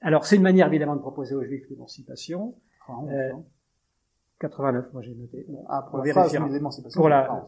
Alors 0.00 0.26
c'est 0.26 0.36
une 0.36 0.42
manière 0.42 0.66
évidemment 0.66 0.96
de 0.96 1.00
proposer 1.00 1.36
aux 1.36 1.44
Juifs 1.44 1.64
l'émancipation. 1.70 2.56
89, 4.42 4.84
euh, 4.84 4.88
moi 4.92 5.02
j'ai 5.02 5.14
noté. 5.14 5.46
ah, 5.68 5.86
pour 5.88 5.98
la 5.98 6.12
phrase 6.12 6.32
l'émancipation. 6.50 7.00
Pour 7.00 7.08
la, 7.08 7.46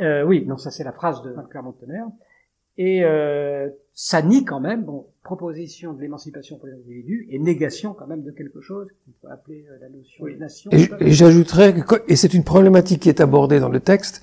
euh, 0.00 0.22
oui, 0.24 0.44
non, 0.46 0.56
ça 0.56 0.70
c'est 0.70 0.84
la 0.84 0.92
phrase 0.92 1.22
de 1.22 1.34
Clermont-Tonnerre. 1.50 2.08
Et 2.78 3.04
euh, 3.04 3.70
ça 3.94 4.20
nie 4.20 4.44
quand 4.44 4.60
même, 4.60 4.84
bon, 4.84 5.06
proposition 5.24 5.94
de 5.94 6.00
l'émancipation 6.00 6.58
pour 6.58 6.66
les 6.66 6.74
individus 6.74 7.26
et 7.30 7.38
négation 7.38 7.94
quand 7.94 8.06
même 8.06 8.22
de 8.22 8.30
quelque 8.30 8.60
chose 8.60 8.88
qu'on 9.04 9.12
peut 9.22 9.32
appeler 9.32 9.64
euh, 9.70 9.78
la 9.80 9.88
notion 9.88 10.24
de 10.26 10.38
nation. 10.38 10.70
Et, 10.72 11.10
j'ajouterais, 11.10 11.80
que, 11.80 11.96
et 12.06 12.16
c'est 12.16 12.34
une 12.34 12.44
problématique 12.44 13.00
qui 13.02 13.08
est 13.08 13.22
abordée 13.22 13.60
dans 13.60 13.70
le 13.70 13.80
texte, 13.80 14.20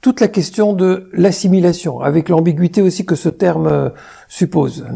toute 0.00 0.20
la 0.20 0.28
question 0.28 0.72
de 0.72 1.10
l'assimilation, 1.12 2.00
avec 2.00 2.28
l'ambiguïté 2.28 2.80
aussi 2.80 3.04
que 3.04 3.16
ce 3.16 3.28
terme 3.28 3.66
euh, 3.66 3.90
suppose. 4.28 4.86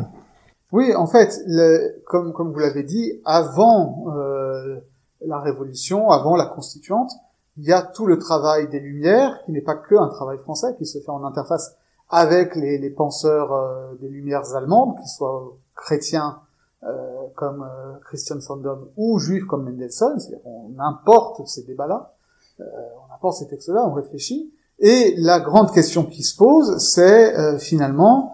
Oui, 0.71 0.95
en 0.95 1.07
fait, 1.07 1.41
le, 1.47 2.01
comme, 2.07 2.33
comme 2.33 2.53
vous 2.53 2.59
l'avez 2.61 2.85
dit, 2.85 3.21
avant 3.25 4.05
euh, 4.15 4.77
la 5.25 5.41
Révolution, 5.41 6.11
avant 6.11 6.37
la 6.37 6.47
Constituante, 6.47 7.13
il 7.57 7.65
y 7.65 7.73
a 7.73 7.83
tout 7.83 8.07
le 8.07 8.19
travail 8.19 8.69
des 8.69 8.81
Lumières, 8.81 9.41
qui 9.45 9.53
n'est 9.53 9.61
pas 9.61 9.75
que 9.75 9.97
un 9.97 10.09
travail 10.09 10.39
français, 10.39 10.75
qui 10.79 10.87
se 10.87 10.99
fait 10.99 11.11
en 11.11 11.25
interface 11.25 11.75
avec 12.09 12.55
les, 12.55 12.91
penseurs 12.91 13.53
euh, 13.53 13.95
des 14.01 14.09
Lumières 14.09 14.55
allemandes, 14.55 14.97
qu'ils 14.97 15.09
soient 15.09 15.57
chrétiens 15.75 16.41
euh, 16.85 17.27
comme 17.35 17.65
euh, 17.65 17.99
Christian 18.05 18.41
Sandom 18.41 18.87
ou 18.97 19.19
juifs 19.19 19.47
comme 19.47 19.65
Mendelssohn, 19.65 20.21
c'est-à-dire 20.21 20.47
on 20.47 20.79
importe 20.79 21.45
ces 21.49 21.65
débats-là, 21.65 22.15
euh, 22.61 22.65
on 23.11 23.13
importe 23.13 23.39
ces 23.39 23.49
textes-là, 23.49 23.85
on 23.85 23.95
réfléchit, 23.95 24.53
et 24.79 25.17
la 25.19 25.41
grande 25.41 25.73
question 25.73 26.05
qui 26.05 26.23
se 26.23 26.37
pose, 26.37 26.79
c'est 26.79 27.59
finalement 27.59 28.33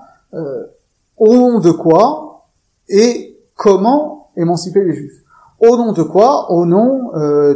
au 1.17 1.35
nom 1.35 1.59
de 1.59 1.71
quoi 1.71 2.49
et 2.91 3.41
comment 3.55 4.31
émanciper 4.37 4.85
les 4.85 4.93
juifs? 4.93 5.24
Au 5.61 5.77
nom 5.77 5.93
de 5.93 6.03
quoi 6.03 6.51
Au 6.51 6.67
nom 6.67 7.13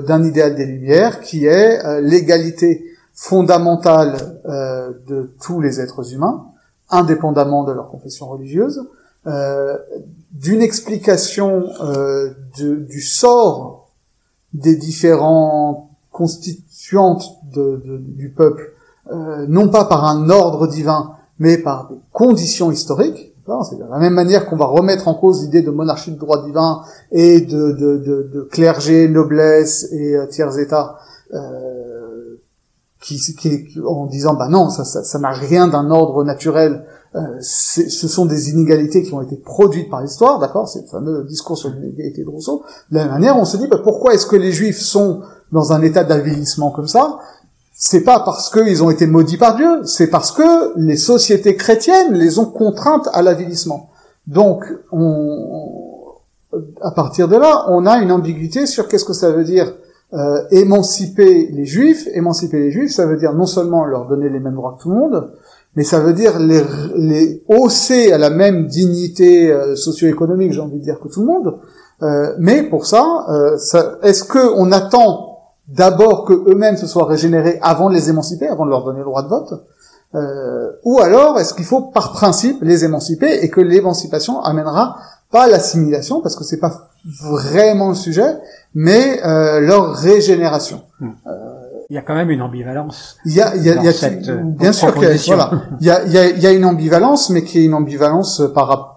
d'un 0.06 0.24
idéal 0.24 0.54
des 0.54 0.66
Lumières 0.66 1.20
qui 1.20 1.46
est 1.46 2.00
l'égalité 2.00 2.88
fondamentale 3.18 4.40
euh, 4.46 4.92
de 5.08 5.34
tous 5.42 5.60
les 5.60 5.80
êtres 5.80 6.14
humains, 6.14 6.46
indépendamment 6.88 7.64
de 7.64 7.72
leur 7.72 7.90
confession 7.90 8.28
religieuse, 8.28 8.86
euh, 9.26 9.76
d'une 10.30 10.62
explication 10.62 11.68
euh, 11.80 12.30
du 12.56 13.00
sort 13.00 13.90
des 14.52 14.76
différents 14.76 15.90
constituantes 16.12 17.24
du 17.42 18.30
peuple, 18.30 18.72
euh, 19.10 19.46
non 19.48 19.68
pas 19.68 19.84
par 19.84 20.04
un 20.04 20.30
ordre 20.30 20.68
divin, 20.68 21.16
mais 21.40 21.58
par 21.58 21.88
des 21.88 21.96
conditions 22.12 22.70
historiques. 22.70 23.34
C'est 23.68 23.76
de 23.76 23.84
la 23.90 23.98
même 23.98 24.14
manière 24.14 24.46
qu'on 24.46 24.56
va 24.56 24.66
remettre 24.66 25.08
en 25.08 25.14
cause 25.14 25.42
l'idée 25.42 25.62
de 25.62 25.70
monarchie 25.70 26.12
de 26.12 26.18
droit 26.18 26.44
divin 26.44 26.82
et 27.12 27.40
de, 27.40 27.72
de 27.72 28.48
clergé, 28.50 29.08
noblesse 29.08 29.88
et 29.92 30.16
euh, 30.16 30.26
tiers 30.26 30.58
état 30.58 30.98
qui, 33.00 33.18
qui, 33.36 33.80
en 33.86 34.06
disant 34.06 34.34
bah 34.34 34.48
non, 34.48 34.70
ça 34.70 34.82
n'a 34.82 35.04
ça, 35.04 35.46
rien 35.46 35.68
d'un 35.68 35.90
ordre 35.90 36.24
naturel. 36.24 36.84
Euh, 37.14 37.20
ce 37.40 38.08
sont 38.08 38.26
des 38.26 38.50
inégalités 38.50 39.02
qui 39.02 39.14
ont 39.14 39.22
été 39.22 39.36
produites 39.36 39.88
par 39.88 40.02
l'histoire, 40.02 40.38
d'accord 40.38 40.68
C'est 40.68 40.82
le 40.82 40.88
fameux 40.88 41.24
discours 41.24 41.56
sur 41.56 41.70
l'inégalité 41.70 42.22
de 42.22 42.28
Rousseau. 42.28 42.64
De 42.90 42.96
la 42.96 43.04
même 43.04 43.12
manière, 43.12 43.36
on 43.38 43.44
se 43.44 43.56
dit 43.56 43.66
bah, 43.66 43.80
pourquoi 43.82 44.14
est-ce 44.14 44.26
que 44.26 44.36
les 44.36 44.52
Juifs 44.52 44.80
sont 44.80 45.22
dans 45.50 45.72
un 45.72 45.80
état 45.80 46.04
d'avilissement 46.04 46.70
comme 46.70 46.88
ça? 46.88 47.18
C'est 47.80 48.02
pas 48.02 48.18
parce 48.18 48.50
qu'ils 48.50 48.82
ont 48.82 48.90
été 48.90 49.06
maudits 49.06 49.36
par 49.36 49.54
Dieu, 49.54 49.84
c'est 49.84 50.08
parce 50.10 50.32
que 50.32 50.76
les 50.76 50.96
sociétés 50.96 51.54
chrétiennes 51.54 52.12
les 52.12 52.40
ont 52.40 52.46
contraintes 52.50 53.08
à 53.12 53.22
l'avilissement. 53.22 53.90
Donc, 54.26 54.64
on, 54.90 56.16
à 56.80 56.90
partir 56.90 57.28
de 57.28 57.36
là, 57.36 57.66
on 57.68 57.86
a 57.86 57.98
une 57.98 58.10
ambiguïté 58.10 58.66
sur 58.66 58.88
qu'est-ce 58.88 59.04
que 59.04 59.12
ça 59.12 59.30
veut 59.30 59.44
dire 59.44 59.74
euh, 60.12 60.40
émanciper 60.50 61.50
les 61.52 61.66
juifs, 61.66 62.08
émanciper 62.14 62.58
les 62.58 62.72
juifs, 62.72 62.90
ça 62.90 63.06
veut 63.06 63.16
dire 63.16 63.32
non 63.32 63.46
seulement 63.46 63.84
leur 63.84 64.08
donner 64.08 64.28
les 64.28 64.40
mêmes 64.40 64.56
droits 64.56 64.74
que 64.76 64.82
tout 64.82 64.90
le 64.90 64.96
monde, 64.96 65.30
mais 65.76 65.84
ça 65.84 66.00
veut 66.00 66.14
dire 66.14 66.40
les, 66.40 66.64
les 66.96 67.44
hausser 67.46 68.10
à 68.10 68.18
la 68.18 68.30
même 68.30 68.66
dignité 68.66 69.52
euh, 69.52 69.76
socio-économique, 69.76 70.50
j'ai 70.50 70.60
envie 70.60 70.80
de 70.80 70.82
dire, 70.82 70.98
que 70.98 71.06
tout 71.06 71.20
le 71.20 71.26
monde. 71.26 71.58
Euh, 72.02 72.34
mais 72.40 72.64
pour 72.64 72.86
ça, 72.86 73.24
euh, 73.28 73.56
ça 73.56 73.98
est-ce 74.02 74.24
qu'on 74.24 74.72
attend 74.72 75.37
d'abord 75.68 76.24
que 76.24 76.32
eux-mêmes 76.32 76.76
se 76.76 76.86
soient 76.86 77.06
régénérés 77.06 77.58
avant 77.62 77.88
de 77.88 77.94
les 77.94 78.08
émanciper, 78.08 78.48
avant 78.48 78.64
de 78.64 78.70
leur 78.70 78.84
donner 78.84 78.98
le 78.98 79.04
droit 79.04 79.22
de 79.22 79.28
vote 79.28 79.64
euh, 80.14 80.72
Ou 80.84 80.98
alors 81.00 81.38
est-ce 81.38 81.54
qu'il 81.54 81.64
faut 81.64 81.82
par 81.82 82.12
principe 82.12 82.58
les 82.62 82.84
émanciper 82.84 83.44
et 83.44 83.50
que 83.50 83.60
l'émancipation 83.60 84.40
amènera 84.40 84.96
pas 85.30 85.46
l'assimilation, 85.46 86.22
parce 86.22 86.36
que 86.36 86.44
c'est 86.44 86.58
pas 86.58 86.88
vraiment 87.22 87.90
le 87.90 87.94
sujet, 87.94 88.38
mais 88.74 89.22
euh, 89.24 89.60
leur 89.60 89.94
régénération. 89.94 90.82
Hmm. 91.00 91.10
Euh, 91.26 91.54
il 91.90 91.94
y 91.94 91.98
a 91.98 92.02
quand 92.02 92.14
même 92.14 92.30
une 92.30 92.42
ambivalence. 92.42 93.16
Il 93.24 93.34
y 93.34 93.40
a, 93.40 93.54
il 93.56 93.62
y 93.62 93.70
a, 93.70 93.76
il 93.76 93.84
y 93.84 93.88
a 93.88 93.92
cette, 93.92 94.28
euh, 94.28 94.40
bien 94.42 94.72
sûr 94.72 94.94
qu'il 94.94 95.08
voilà, 95.26 95.50
y 95.80 95.90
a, 95.90 96.04
il 96.04 96.12
y, 96.12 96.18
a, 96.18 96.28
il 96.28 96.38
y 96.38 96.46
a 96.46 96.52
une 96.52 96.64
ambivalence, 96.64 97.30
mais 97.30 97.44
qui 97.44 97.58
est 97.58 97.64
une 97.64 97.74
ambivalance 97.74 98.42
par 98.54 98.94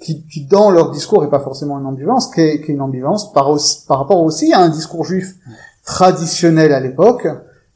qui, 0.00 0.24
qui 0.26 0.44
dans 0.44 0.70
leur 0.70 0.90
discours 0.90 1.24
est 1.24 1.30
pas 1.30 1.40
forcément 1.40 1.78
une 1.78 1.86
ambivalence, 1.86 2.28
qui 2.28 2.40
est, 2.40 2.60
qui 2.60 2.70
est 2.70 2.74
une 2.74 2.82
ambivalence 2.82 3.32
par, 3.32 3.56
par 3.88 3.98
rapport 3.98 4.22
aussi 4.22 4.52
à 4.52 4.60
un 4.60 4.68
discours 4.68 5.04
juif 5.04 5.34
traditionnel 5.88 6.72
à 6.72 6.80
l'époque, 6.80 7.26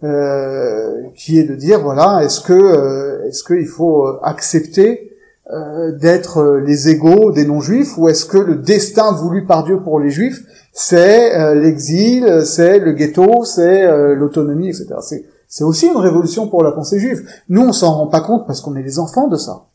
euh, 0.05 1.03
qui 1.17 1.39
est 1.39 1.45
de 1.45 1.55
dire 1.55 1.81
voilà, 1.81 2.21
est-ce 2.23 2.41
que 2.41 2.53
euh, 2.53 3.27
est-ce 3.27 3.43
qu'il 3.43 3.67
faut 3.67 4.07
accepter 4.23 5.13
euh, 5.51 5.93
d'être 5.99 6.39
euh, 6.39 6.61
les 6.61 6.89
égaux 6.89 7.33
des 7.33 7.45
non-juifs 7.45 7.99
ou 7.99 8.09
est-ce 8.09 8.27
que 8.27 8.39
le 8.39 8.57
destin 8.57 9.13
voulu 9.13 9.45
par 9.45 9.65
Dieu 9.65 9.81
pour 9.81 9.99
les 9.99 10.11
juifs 10.11 10.41
c'est 10.73 11.37
euh, 11.37 11.55
l'exil, 11.55 12.43
c'est 12.45 12.79
le 12.79 12.93
ghetto, 12.93 13.45
c'est 13.45 14.15
l'autonomie, 14.15 14.69
etc. 14.69 14.87
C'est, 15.03 15.25
c'est 15.47 15.65
aussi 15.65 15.89
une 15.89 15.99
révolution 15.99 16.49
pour 16.49 16.63
la 16.63 16.73
pensée 16.73 16.99
juive. 16.99 17.29
Nous, 17.51 17.61
on 17.61 17.73
s'en 17.73 17.93
rend 17.93 18.07
pas 18.07 18.23
compte 18.23 18.47
parce 18.47 18.63
qu'on 18.63 18.75
est 18.77 18.83
les 18.83 18.99
enfants 18.99 19.29
de 19.29 19.37
ça, 19.37 19.67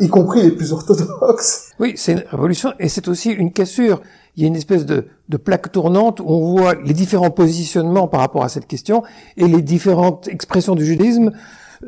y 0.00 0.08
compris 0.08 0.42
les 0.42 0.52
plus 0.52 0.72
orthodoxes. 0.72 1.72
Oui, 1.80 1.92
c'est 1.96 2.12
une 2.12 2.24
révolution 2.30 2.72
et 2.78 2.88
c'est 2.88 3.08
aussi 3.08 3.30
une 3.30 3.52
cassure 3.52 4.00
il 4.36 4.42
y 4.42 4.46
a 4.46 4.48
une 4.48 4.56
espèce 4.56 4.86
de, 4.86 5.06
de, 5.28 5.36
plaque 5.36 5.72
tournante 5.72 6.20
où 6.20 6.26
on 6.28 6.56
voit 6.56 6.74
les 6.74 6.94
différents 6.94 7.30
positionnements 7.30 8.08
par 8.08 8.20
rapport 8.20 8.44
à 8.44 8.48
cette 8.48 8.66
question 8.66 9.02
et 9.36 9.48
les 9.48 9.62
différentes 9.62 10.28
expressions 10.28 10.74
du 10.74 10.84
judaïsme 10.84 11.32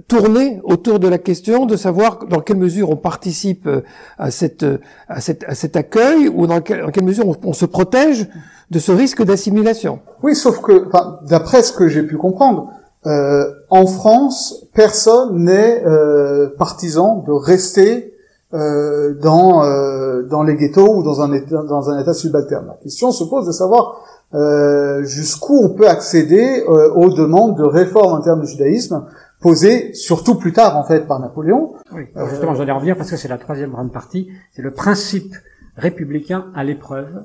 tourner 0.09 0.61
autour 0.65 0.99
de 0.99 1.09
la 1.09 1.19
question 1.19 1.67
de 1.67 1.77
savoir 1.77 2.27
dans 2.27 2.41
quelle 2.41 2.59
mesure 2.59 2.91
on 2.91 2.97
participe 2.97 3.67
euh, 3.67 3.83
à, 4.19 4.31
cette, 4.31 4.65
à, 5.09 5.21
cette, 5.21 5.45
à 5.45 5.55
cet 5.55 5.77
accueil 5.77 6.29
ou 6.29 6.47
dans 6.47 6.61
quelle, 6.61 7.03
mesure 7.03 7.27
on, 7.45 7.53
se 7.53 7.67
protège 7.67 8.29
de 8.71 8.79
ce 8.79 8.93
risque 8.93 9.23
d'assimilation. 9.25 10.01
Oui, 10.23 10.37
sauf 10.37 10.61
que, 10.61 10.89
d'après 11.29 11.63
ce 11.63 11.73
que 11.73 11.89
j'ai 11.89 12.03
pu 12.03 12.17
comprendre, 12.17 12.71
euh, 13.07 13.45
en 13.71 13.87
France, 13.87 14.67
personne 14.75 15.45
n'est 15.45 15.83
euh, 15.85 16.55
partisan 16.57 17.25
de 17.27 17.33
rester 17.33 18.15
euh, 18.53 19.15
dans 19.15 19.63
euh, 19.63 20.23
dans 20.23 20.43
les 20.43 20.57
ghettos 20.57 20.97
ou 20.97 21.03
dans 21.05 21.21
un 21.21 21.33
état 21.33 21.63
dans 21.63 21.89
un 21.89 22.01
état 22.01 22.13
subalterne. 22.13 22.67
La 22.67 22.75
question 22.83 23.13
se 23.13 23.23
pose 23.23 23.47
de 23.47 23.53
savoir 23.53 24.03
euh, 24.35 25.05
jusqu'où 25.05 25.57
on 25.63 25.69
peut 25.71 25.89
accéder 25.89 26.65
aux 26.67 27.11
demandes 27.11 27.57
de 27.57 27.63
réforme 27.63 28.19
interne 28.19 28.41
du 28.41 28.49
judaïsme 28.49 29.07
posées 29.41 29.95
surtout 29.95 30.35
plus 30.35 30.53
tard 30.53 30.77
en 30.77 30.83
fait 30.83 31.07
par 31.07 31.21
Napoléon. 31.21 31.75
Oui, 31.95 32.09
justement, 32.29 32.55
j'allais 32.57 32.73
en 32.73 32.77
revenir 32.77 32.97
parce 32.97 33.11
que 33.11 33.17
c'est 33.17 33.29
la 33.29 33.39
troisième 33.39 33.71
grande 33.71 33.93
partie, 33.93 34.29
c'est 34.53 34.63
le 34.63 34.73
principe 34.73 35.35
républicain 35.77 36.47
à 36.55 36.65
l'épreuve 36.65 37.23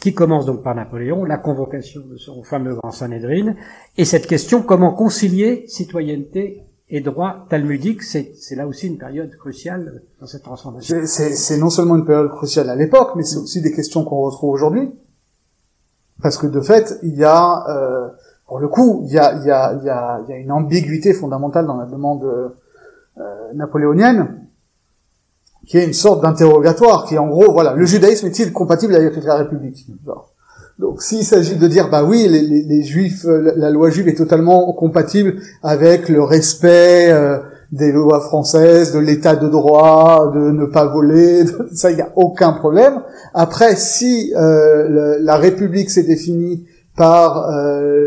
qui 0.00 0.14
commence 0.14 0.46
donc 0.46 0.62
par 0.62 0.74
Napoléon, 0.74 1.24
la 1.24 1.36
convocation 1.36 2.02
de 2.10 2.16
son 2.16 2.42
fameux 2.42 2.74
grand 2.74 2.90
Sanhedrin, 2.90 3.54
et 3.96 4.04
cette 4.04 4.26
question 4.26 4.62
comment 4.62 4.92
concilier 4.92 5.64
citoyenneté 5.66 6.62
et 6.90 7.00
droit 7.00 7.46
talmudique, 7.50 8.02
c'est 8.02 8.34
là 8.56 8.66
aussi 8.66 8.86
une 8.86 8.96
période 8.96 9.30
cruciale 9.36 10.02
dans 10.20 10.26
cette 10.26 10.42
transformation. 10.42 10.96
C'est 11.04 11.58
non 11.58 11.68
seulement 11.70 11.96
une 11.96 12.06
période 12.06 12.30
cruciale 12.30 12.70
à 12.70 12.76
l'époque, 12.76 13.10
mais 13.14 13.24
c'est 13.24 13.36
aussi 13.36 13.60
des 13.60 13.72
questions 13.72 14.04
qu'on 14.04 14.20
retrouve 14.20 14.50
aujourd'hui. 14.50 14.90
Parce 16.22 16.38
que 16.38 16.46
de 16.46 16.60
fait, 16.60 16.98
il 17.02 17.14
y 17.14 17.24
a, 17.24 17.64
euh, 17.68 18.08
pour 18.46 18.58
le 18.58 18.68
coup, 18.68 19.02
il 19.04 19.12
y 19.12 19.18
a, 19.18 19.34
y, 19.44 19.50
a, 19.50 19.74
y, 19.84 19.88
a, 19.88 20.20
y 20.28 20.32
a 20.32 20.36
une 20.36 20.50
ambiguïté 20.50 21.12
fondamentale 21.12 21.66
dans 21.66 21.76
la 21.76 21.86
demande 21.86 22.24
euh, 22.24 23.52
napoléonienne, 23.54 24.46
qui 25.66 25.76
est 25.76 25.84
une 25.84 25.92
sorte 25.92 26.22
d'interrogatoire, 26.22 27.04
qui 27.04 27.14
est 27.16 27.18
en 27.18 27.28
gros, 27.28 27.52
voilà, 27.52 27.74
le 27.74 27.84
judaïsme 27.84 28.26
est-il 28.28 28.52
compatible 28.52 28.94
avec 28.94 29.14
la 29.22 29.36
République? 29.36 29.86
Donc 30.78 31.02
s'il 31.02 31.24
s'agit 31.24 31.56
de 31.56 31.66
dire 31.66 31.90
bah 31.90 32.04
oui 32.04 32.28
les, 32.28 32.82
juifs 32.82 33.24
euh, 33.24 33.52
la, 33.56 33.70
loi 33.70 33.90
juive 33.90 34.06
est 34.06 34.14
totalement 34.14 34.72
compatible 34.72 35.36
avec 35.62 36.08
le 36.08 36.22
respect 36.22 37.10
euh, 37.10 37.38
des 37.72 37.92
lois 37.92 38.20
françaises, 38.20 38.94
de 38.94 38.98
l'état 38.98 39.36
de 39.36 39.46
droit, 39.46 40.32
de 40.32 40.50
ne 40.52 40.64
pas 40.64 40.86
voler, 40.86 41.44
ça 41.74 41.90
il 41.90 41.96
n'y 41.96 42.02
a 42.02 42.12
aucun 42.16 42.52
problème. 42.52 43.02
Après 43.34 43.74
si 43.76 44.32
euh, 44.36 45.18
la 45.20 45.36
République 45.36 45.90
s'est 45.90 46.04
définie 46.04 46.66
par 46.96 47.48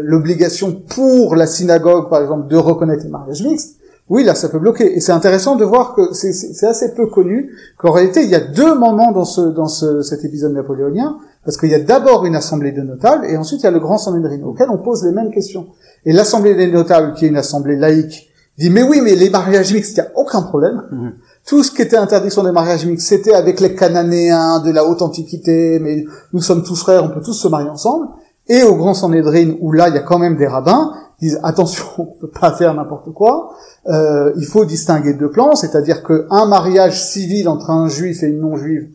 l'obligation 0.04 0.74
pour 0.74 1.38
la 1.38 1.48
synagogue 1.48 2.10
par 2.10 2.22
exemple 2.22 2.50
de 2.50 2.58
reconnaître 2.58 3.06
les 3.06 3.10
mariages 3.10 3.42
mixtes, 3.42 3.81
oui, 4.12 4.26
là, 4.26 4.36
ça 4.36 4.50
peut 4.50 4.60
bloquer. 4.60 4.94
Et 4.94 5.00
c'est 5.00 5.14
intéressant 5.14 5.56
de 5.56 5.64
voir 5.64 5.96
que 5.96 6.12
c'est 6.12 6.68
assez 6.68 6.94
peu 6.94 7.08
connu 7.08 7.50
qu'en 7.78 7.92
réalité, 7.92 8.24
il 8.24 8.30
y 8.30 8.36
a 8.36 8.42
deux 8.42 8.76
moments 8.76 9.14
dans, 9.14 9.24
ce, 9.24 9.40
dans 9.40 9.70
ce, 9.70 10.02
cet 10.02 10.26
épisode 10.26 10.52
napoléonien 10.52 11.18
parce 11.46 11.56
qu'il 11.56 11.70
y 11.70 11.76
a 11.76 11.80
d'abord 11.80 12.26
une 12.26 12.36
assemblée 12.36 12.74
de 12.74 12.82
notables, 12.82 13.26
et 13.26 13.38
ensuite 13.38 13.62
il 13.62 13.64
y 13.64 13.68
a 13.68 13.72
le 13.72 13.80
grand 13.80 13.98
Sanhedrin, 13.98 14.44
auquel 14.44 14.70
on 14.70 14.78
pose 14.78 15.06
les 15.06 15.14
mêmes 15.14 15.32
questions. 15.32 15.68
Et 16.06 16.12
l'assemblée 16.12 16.56
des 16.56 16.68
notables, 16.68 17.14
qui 17.14 17.26
est 17.26 17.30
une 17.30 17.38
assemblée 17.38 17.78
laïque, 17.78 18.30
dit, 18.58 18.70
mais 18.70 18.84
oui, 18.84 19.00
mais 19.02 19.16
les 19.16 19.30
mariages 19.30 19.74
mixtes, 19.74 19.98
il 19.98 20.02
n'y 20.02 20.08
a 20.08 20.12
aucun 20.16 20.42
problème. 20.42 20.84
Mhm. 20.92 21.14
Tout 21.48 21.64
ce 21.64 21.72
qui 21.72 21.82
était 21.82 21.96
interdiction 21.96 22.44
des 22.44 22.52
mariages 22.52 22.86
mixtes, 22.86 23.08
c'était 23.08 23.34
avec 23.34 23.62
les 23.62 23.76
Cananéens 23.76 24.60
de 24.60 24.72
la 24.72 24.86
haute 24.86 25.02
antiquité, 25.02 25.80
mais 25.80 26.04
nous 26.34 26.42
sommes 26.42 26.64
tous 26.64 26.76
frères, 26.76 27.06
on 27.06 27.10
peut 27.10 27.22
tous 27.24 27.34
se 27.34 27.48
marier 27.48 27.70
ensemble. 27.70 28.08
Et 28.52 28.64
au 28.64 28.76
grand 28.76 28.94
Sanhedrin, 28.94 29.54
où 29.62 29.72
là, 29.72 29.88
il 29.88 29.96
y 29.96 29.98
a 29.98 30.02
quand 30.02 30.20
même 30.20 30.36
des 30.36 30.46
rabbins, 30.46 30.92
disent, 31.22 31.40
attention, 31.42 31.86
on 32.00 32.06
peut 32.20 32.28
pas 32.30 32.52
faire 32.52 32.74
n'importe 32.74 33.14
quoi, 33.14 33.54
euh, 33.88 34.34
il 34.36 34.46
faut 34.46 34.66
distinguer 34.66 35.14
deux 35.14 35.32
plans, 35.32 35.56
c'est-à-dire 35.56 36.04
qu'un 36.04 36.46
mariage 36.48 37.02
civil 37.02 37.48
entre 37.48 37.70
un 37.70 37.88
juif 37.88 38.24
et 38.24 38.28
une 38.28 38.42
non-juive, 38.42 38.90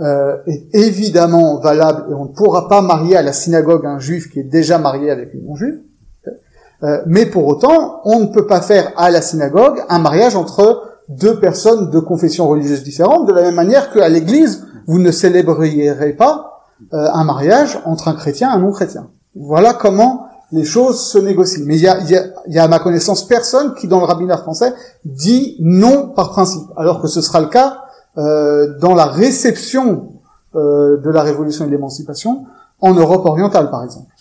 euh, 0.00 0.38
est 0.46 0.74
évidemment 0.74 1.60
valable 1.60 2.06
et 2.10 2.14
on 2.14 2.24
ne 2.24 2.32
pourra 2.32 2.66
pas 2.70 2.80
marier 2.80 3.14
à 3.14 3.22
la 3.22 3.34
synagogue 3.34 3.84
un 3.84 3.98
juif 3.98 4.30
qui 4.30 4.40
est 4.40 4.44
déjà 4.44 4.78
marié 4.78 5.10
avec 5.10 5.34
une 5.34 5.44
non-juive. 5.44 5.80
Euh, 6.82 7.02
mais 7.06 7.26
pour 7.26 7.46
autant, 7.46 8.00
on 8.04 8.20
ne 8.20 8.26
peut 8.32 8.46
pas 8.46 8.62
faire 8.62 8.92
à 8.96 9.10
la 9.10 9.20
synagogue 9.20 9.82
un 9.90 9.98
mariage 9.98 10.34
entre 10.34 10.84
deux 11.10 11.38
personnes 11.38 11.90
de 11.90 12.00
confession 12.00 12.48
religieuse 12.48 12.82
différentes, 12.82 13.28
de 13.28 13.34
la 13.34 13.42
même 13.42 13.54
manière 13.54 13.92
qu'à 13.92 14.08
l'église, 14.08 14.66
vous 14.86 14.98
ne 14.98 15.10
célébrerez 15.10 16.14
pas 16.14 16.51
euh, 16.92 17.08
un 17.12 17.24
mariage 17.24 17.78
entre 17.84 18.08
un 18.08 18.14
chrétien 18.14 18.50
et 18.50 18.54
un 18.54 18.58
non-chrétien. 18.58 19.08
Voilà 19.34 19.74
comment 19.74 20.26
les 20.52 20.64
choses 20.64 21.00
se 21.00 21.18
négocient. 21.18 21.64
Mais 21.66 21.76
il 21.76 21.82
y 21.82 21.88
a, 21.88 21.98
y, 22.02 22.14
a, 22.14 22.26
y 22.46 22.58
a, 22.58 22.64
à 22.64 22.68
ma 22.68 22.78
connaissance, 22.78 23.26
personne 23.26 23.74
qui, 23.74 23.88
dans 23.88 23.98
le 23.98 24.04
rabbinat 24.04 24.36
français, 24.36 24.72
dit 25.04 25.56
non 25.60 26.08
par 26.08 26.30
principe, 26.30 26.68
alors 26.76 27.00
que 27.00 27.08
ce 27.08 27.22
sera 27.22 27.40
le 27.40 27.46
cas 27.46 27.82
euh, 28.18 28.78
dans 28.78 28.94
la 28.94 29.06
réception 29.06 30.12
euh, 30.54 30.98
de 30.98 31.10
la 31.10 31.22
révolution 31.22 31.64
et 31.64 31.68
de 31.68 31.72
l'émancipation 31.72 32.44
en 32.80 32.92
Europe 32.92 33.24
orientale, 33.24 33.70
par 33.70 33.82
exemple. 33.82 34.12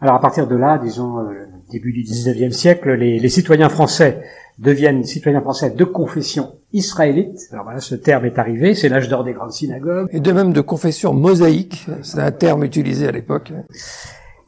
Alors 0.00 0.16
à 0.16 0.20
partir 0.20 0.46
de 0.46 0.54
là, 0.54 0.78
disons 0.78 1.20
euh, 1.20 1.46
début 1.72 1.92
du 1.92 2.02
XIXe 2.02 2.54
siècle, 2.54 2.92
les, 2.92 3.18
les, 3.18 3.28
citoyens 3.30 3.70
français 3.70 4.22
deviennent 4.60 5.04
citoyens 5.04 5.40
français 5.40 5.70
de 5.70 5.84
confession 5.84 6.54
israélite. 6.72 7.48
Alors 7.52 7.64
voilà, 7.64 7.80
ce 7.80 7.94
terme 7.94 8.26
est 8.26 8.38
arrivé, 8.38 8.74
c'est 8.74 8.88
l'âge 8.88 9.08
d'or 9.08 9.24
des 9.24 9.32
grandes 9.32 9.52
synagogues. 9.52 10.08
Et 10.12 10.20
de 10.20 10.32
même 10.32 10.52
de 10.52 10.60
confession 10.60 11.12
mosaïque, 11.14 11.86
c'est 12.02 12.20
un 12.20 12.30
terme 12.30 12.62
utilisé 12.64 13.08
à 13.08 13.12
l'époque. 13.12 13.52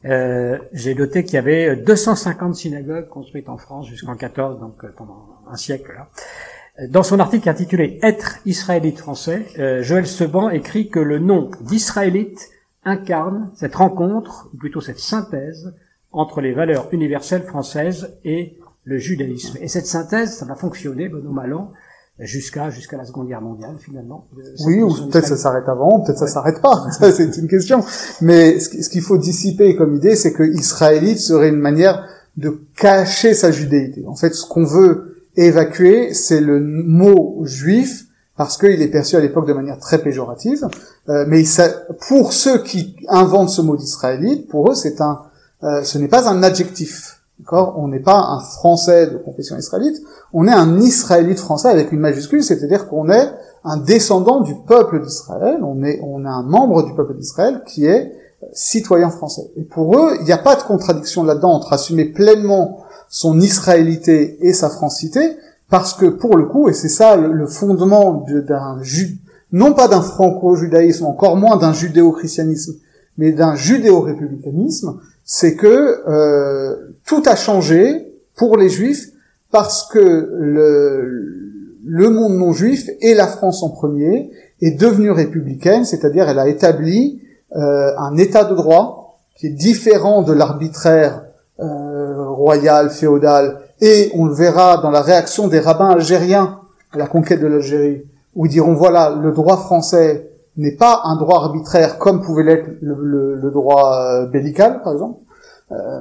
Euh, 0.05 0.59
J'ai 0.73 0.95
noté 0.95 1.25
qu'il 1.25 1.35
y 1.35 1.39
avait 1.39 1.77
250 1.77 2.55
synagogues 2.55 3.09
construites 3.09 3.49
en 3.49 3.57
France 3.57 3.89
jusqu'en 3.89 4.15
14, 4.15 4.61
donc 4.61 4.85
pendant 4.97 5.27
un 5.51 5.57
siècle. 5.57 5.93
Là. 5.95 6.09
Dans 6.89 7.03
son 7.03 7.19
article 7.19 7.49
intitulé 7.49 7.99
Être 8.03 8.39
israélite 8.45 8.99
français, 8.99 9.47
euh, 9.59 9.83
Joël 9.83 10.07
Seban 10.07 10.51
écrit 10.51 10.89
que 10.89 11.01
le 11.01 11.19
nom 11.19 11.51
d'israélite 11.61 12.51
incarne 12.85 13.51
cette 13.55 13.77
rencontre, 13.77 14.51
ou 14.53 14.57
plutôt 14.57 14.81
cette 14.81 14.99
synthèse, 14.99 15.75
entre 16.11 16.41
les 16.41 16.53
valeurs 16.53 16.89
universelles 16.93 17.45
françaises 17.45 18.19
et 18.25 18.59
le 18.85 18.99
judaïsme. 18.99 19.59
Et 19.61 19.69
cette 19.69 19.87
synthèse, 19.87 20.33
ça 20.33 20.45
va 20.45 20.55
fonctionner, 20.55 21.09
bon 21.09 21.25
au 21.27 21.33
mal 21.33 21.55
jusqu'à 22.19 22.71
jusqu'à 22.71 22.97
la 22.97 23.05
Seconde 23.05 23.29
Guerre 23.29 23.41
mondiale 23.41 23.77
finalement. 23.79 24.27
Oui, 24.67 24.83
ou 24.83 24.89
peut-être 25.09 25.27
ça 25.27 25.37
s'arrête 25.37 25.69
avant, 25.69 26.01
peut-être 26.01 26.19
ça 26.19 26.27
s'arrête 26.27 26.61
pas. 26.61 26.87
c'est 27.01 27.37
une 27.37 27.49
question. 27.49 27.85
Mais 28.21 28.61
ce 28.61 28.89
qu'il 28.89 29.03
faut 29.03 29.19
dissiper 29.19 29.77
comme 29.77 29.95
idée, 29.95 30.17
c'est 30.17 30.33
que 30.33 30.43
israélite 30.43 31.19
serait 31.19 31.49
une 31.49 31.61
manière 31.61 32.07
de 32.37 32.63
cacher 32.77 33.35
sa 33.35 33.51
judéité. 33.51 34.05
En 34.07 34.17
fait, 34.17 34.35
ce 34.35 34.47
qu'on 34.47 34.65
veut 34.65 35.27
évacuer, 35.37 36.15
c'est 36.15 36.41
le 36.41 36.61
mot 36.61 37.41
juif, 37.45 38.07
parce 38.37 38.57
qu'il 38.57 38.81
est 38.81 38.89
perçu 38.89 39.17
à 39.17 39.21
l'époque 39.21 39.47
de 39.47 39.53
manière 39.53 39.79
très 39.79 39.99
péjorative. 39.99 40.67
Euh, 41.09 41.25
mais 41.29 41.45
ça, 41.45 41.69
pour 42.09 42.33
ceux 42.33 42.63
qui 42.63 42.97
inventent 43.09 43.51
ce 43.51 43.61
mot 43.61 43.77
d'israélite, 43.77 44.49
pour 44.49 44.71
eux, 44.71 44.75
c'est 44.75 45.01
un, 45.01 45.23
euh, 45.63 45.83
ce 45.83 45.99
n'est 45.99 46.09
pas 46.09 46.29
un 46.29 46.43
adjectif. 46.43 47.22
On 47.51 47.89
n'est 47.89 48.01
pas 48.01 48.19
un 48.19 48.41
Français 48.41 49.09
de 49.09 49.17
confession 49.19 49.57
israélite, 49.57 50.03
on 50.33 50.47
est 50.47 50.53
un 50.53 50.79
Israélite 50.81 51.39
français 51.39 51.69
avec 51.69 51.93
une 51.93 52.01
majuscule, 52.01 52.43
c'est-à-dire 52.43 52.89
qu'on 52.89 53.11
est 53.11 53.31
un 53.65 53.77
descendant 53.77 54.41
du 54.41 54.55
peuple 54.67 55.03
d'Israël, 55.03 55.61
on 55.63 55.83
est, 55.83 56.01
on 56.03 56.25
est 56.25 56.29
un 56.29 56.43
membre 56.43 56.85
du 56.85 56.95
peuple 56.95 57.15
d'Israël 57.15 57.63
qui 57.67 57.87
est 57.87 58.13
citoyen 58.53 59.11
français. 59.11 59.51
Et 59.57 59.63
pour 59.63 59.97
eux, 59.97 60.17
il 60.21 60.25
n'y 60.25 60.33
a 60.33 60.39
pas 60.39 60.57
de 60.57 60.63
contradiction 60.63 61.25
là-dedans 61.25 61.53
entre 61.53 61.73
assumer 61.73 62.07
pleinement 62.07 62.79
son 63.09 63.41
israélité 63.41 64.39
et 64.47 64.53
sa 64.53 64.69
francité, 64.69 65.37
parce 65.69 65.95
que 65.95 66.07
pour 66.07 66.37
le 66.37 66.47
coup, 66.47 66.69
et 66.69 66.73
c'est 66.73 66.89
ça 66.89 67.17
le, 67.17 67.47
fondement 67.47 68.25
d'un 68.29 68.81
non 69.53 69.75
pas 69.75 69.87
d'un 69.87 70.01
franco-judaïsme, 70.01 71.05
encore 71.05 71.37
moins 71.37 71.57
d'un 71.57 71.73
judéo-christianisme, 71.73 72.75
mais 73.19 73.33
d'un 73.33 73.55
judéo-républicanisme, 73.55 74.99
c'est 75.25 75.57
que 75.57 76.03
euh, 76.09 76.92
tout 77.07 77.23
a 77.27 77.37
changé 77.37 78.13
pour 78.37 78.57
les 78.57 78.69
juifs 78.69 79.09
parce 79.51 79.87
que 79.89 80.31
le, 80.39 82.11
monde 82.11 82.35
non 82.35 82.53
juif 82.53 82.89
et 83.01 83.15
la 83.15 83.27
France 83.27 83.63
en 83.63 83.71
premier 83.71 84.31
est 84.61 84.81
devenue 84.81 85.11
républicaine, 85.11 85.85
c'est-à-dire 85.85 86.29
elle 86.29 86.39
a 86.39 86.49
établi 86.49 87.23
euh, 87.55 87.91
un 87.99 88.17
état 88.17 88.45
de 88.45 88.55
droit 88.55 89.19
qui 89.37 89.49
est 89.49 89.51
différent 89.51 90.23
de 90.23 90.33
l'arbitraire 90.33 91.25
euh, 91.61 92.29
royale, 92.31 92.91
féodale, 92.91 93.61
et 93.81 94.11
on 94.15 94.27
le 94.27 94.35
verra 94.35 94.79
dans 94.79 94.91
la 94.91 95.03
réaction 95.03 95.49
des 95.49 95.59
rabbins 95.59 95.91
algériens 95.91 96.61
à 96.93 96.99
la 96.99 97.07
conquête 97.07 97.41
de 97.41 97.47
l'Algérie, 97.47 98.05
où 98.35 98.47
ils 98.47 98.51
diront 98.51 98.75
voilà, 98.75 99.19
le 99.21 99.33
droit 99.33 99.57
français 99.57 100.31
n'est 100.57 100.77
pas 100.77 101.03
un 101.05 101.17
droit 101.17 101.39
arbitraire 101.39 101.99
comme 101.99 102.23
pouvait 102.23 102.45
l'être 102.45 102.69
le, 102.81 103.51
droit 103.51 103.97
euh, 103.97 104.27
bellical, 104.27 104.83
par 104.83 104.93
exemple. 104.93 105.19
Euh, 105.73 106.01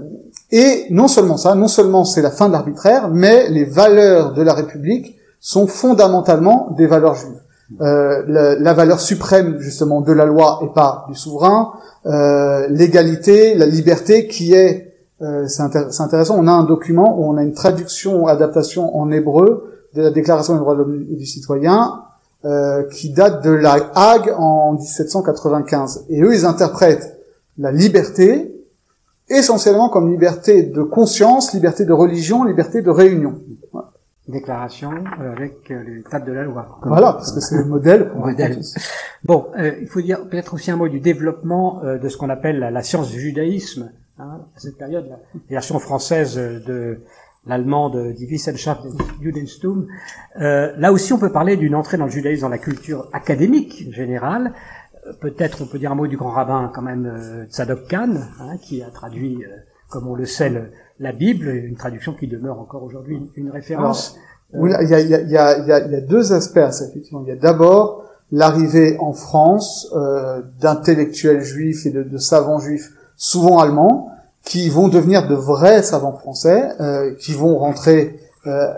et 0.52 0.86
non 0.90 1.08
seulement 1.08 1.38
ça, 1.38 1.56
non 1.56 1.68
seulement 1.68 2.04
c'est 2.04 2.22
la 2.22 2.32
fin 2.32 2.48
de 2.48 2.54
l'arbitraire, 2.54 3.10
mais 3.10 3.50
les 3.50 3.64
valeurs 3.64 4.34
de 4.34 4.42
la 4.42 4.54
République 4.54 5.18
sont 5.40 5.68
fondamentalement 5.68 6.74
des 6.78 6.88
valeurs 6.88 7.16
juives. 7.16 7.42
euh, 7.80 8.58
la, 8.60 8.74
valeur 8.74 9.00
suprême 9.00 9.58
justement 9.60 10.02
de 10.02 10.12
la 10.12 10.26
loi 10.26 10.60
et 10.64 10.74
pas 10.74 11.06
du 11.08 11.16
souverain, 11.16 11.72
euh, 12.06 12.68
l'égalité, 12.70 13.56
la 13.56 13.66
liberté 13.66 14.28
qui 14.28 14.54
est, 14.54 14.94
euh, 15.22 15.48
c'est 15.48 15.62
intéressant, 15.62 16.36
on 16.38 16.48
a 16.48 16.52
un 16.52 16.64
document 16.64 17.18
où 17.18 17.32
on 17.32 17.38
a 17.38 17.44
une 17.44 17.54
traduction, 17.54 18.28
adaptation 18.28 18.98
en 18.98 19.10
hébreu 19.12 19.72
de 19.94 20.02
la 20.02 20.12
Déclaration 20.12 20.54
des 20.54 20.60
droits 20.60 20.74
de 20.74 20.80
l'homme 20.80 21.06
et 21.12 21.16
du 21.16 21.26
citoyen 21.26 22.02
euh, 22.44 22.84
qui 22.90 23.12
date 23.12 23.44
de 23.44 23.52
la 23.52 23.78
Hague 23.94 24.34
en 24.36 24.74
1795. 24.74 26.06
Et 26.10 26.24
eux, 26.24 26.34
ils 26.34 26.46
interprètent 26.46 27.20
la 27.60 27.72
liberté 27.72 28.51
essentiellement 29.38 29.90
comme 29.90 30.12
liberté 30.12 30.64
de 30.64 30.84
conscience, 30.84 31.54
liberté 31.54 31.86
de 31.86 31.94
religion, 31.94 32.44
liberté 32.44 32.82
de 32.82 32.90
réunion. 32.90 33.36
Déclaration 34.28 34.92
euh, 34.92 35.32
avec 35.32 35.72
euh, 35.72 35.84
les 35.84 36.04
tables 36.04 36.28
de 36.28 36.32
la 36.32 36.44
loi. 36.44 36.80
Voilà, 36.84 37.14
parce 37.14 37.32
que 37.32 37.40
c'est 37.40 37.58
le 37.58 37.66
modèle. 37.66 38.12
modèle. 38.16 38.62
Bon, 39.24 39.48
euh, 39.58 39.74
il 39.82 39.88
faut 39.88 40.00
dire 40.00 40.28
peut-être 40.30 40.54
aussi 40.54 40.70
un 40.70 40.78
mot 40.78 40.88
du 40.88 41.00
développement 41.00 41.82
de 41.84 42.08
ce 42.08 42.18
qu'on 42.18 42.30
appelle 42.30 42.60
la, 42.60 42.84
science 42.84 43.10
du 43.10 43.20
judaïsme. 43.20 43.92
Hein, 44.20 44.42
à 44.56 44.60
cette 44.60 44.78
période, 44.78 45.08
la 45.10 45.18
version 45.50 45.80
française 45.80 46.36
de 46.36 47.02
l'allemande 47.48 48.14
Die 48.14 48.28
Wissenschaft 48.28 48.84
des 48.84 49.04
Judenstum. 49.22 49.88
là 50.36 50.92
aussi, 50.92 51.14
on 51.14 51.18
peut 51.18 51.32
parler 51.32 51.58
d'une 51.58 51.74
entrée 51.74 51.98
dans 51.98 52.06
le 52.06 52.12
judaïsme 52.12 52.44
dans 52.44 52.50
la 52.50 52.60
culture 52.60 53.10
académique 53.14 53.92
générale, 53.92 54.54
peut-être 55.20 55.62
on 55.62 55.66
peut 55.66 55.80
dire 55.80 55.92
un 55.92 55.96
mot 55.96 56.08
du 56.08 56.18
grand 56.18 56.32
rabbin 56.32 56.72
quand 56.74 56.82
même 56.82 57.06
euh, 57.06 57.46
Tzadok 57.46 57.88
Khan, 57.88 58.16
hein, 58.40 58.58
qui 58.62 58.84
a 58.84 58.90
traduit, 58.90 59.44
euh, 59.44 59.48
comme 59.90 60.08
on 60.08 60.16
le 60.16 60.26
sait, 60.26 60.52
la 61.00 61.12
Bible, 61.12 61.48
une 61.48 61.76
traduction 61.76 62.14
qui 62.14 62.28
demeure 62.28 62.60
encore 62.60 62.84
aujourd'hui 62.84 63.20
une, 63.36 63.50
référence. 63.50 64.18
il 64.54 64.70
y 64.70 64.74
a, 64.74 64.82
y, 64.84 64.94
a, 64.94 65.22
y, 65.22 65.38
a, 65.38 65.88
y 65.88 65.96
a, 65.96 66.02
deux 66.02 66.34
aspects 66.34 66.58
à 66.58 66.72
ça, 66.72 66.86
effectivement. 66.86 67.22
Il 67.26 67.30
y 67.30 67.32
a 67.32 67.36
d'abord 67.36 68.04
l'arrivée 68.32 68.98
en 69.00 69.14
France 69.14 69.92
euh, 69.94 70.42
d'intellectuels 70.60 71.42
juifs 71.42 71.86
et 71.86 71.90
de, 71.90 72.18
savants 72.18 72.60
juifs, 72.60 72.92
souvent 73.18 73.60
allemands, 73.60 74.10
qui 74.44 74.70
vont 74.70 74.88
devenir 74.88 75.28
de 75.28 75.36
vrais 75.36 75.84
savants 75.84 76.18
français, 76.18 76.70
euh, 76.80 77.14
qui 77.16 77.34
vont 77.34 77.58
rentrer 77.58 78.18
euh, 78.48 78.74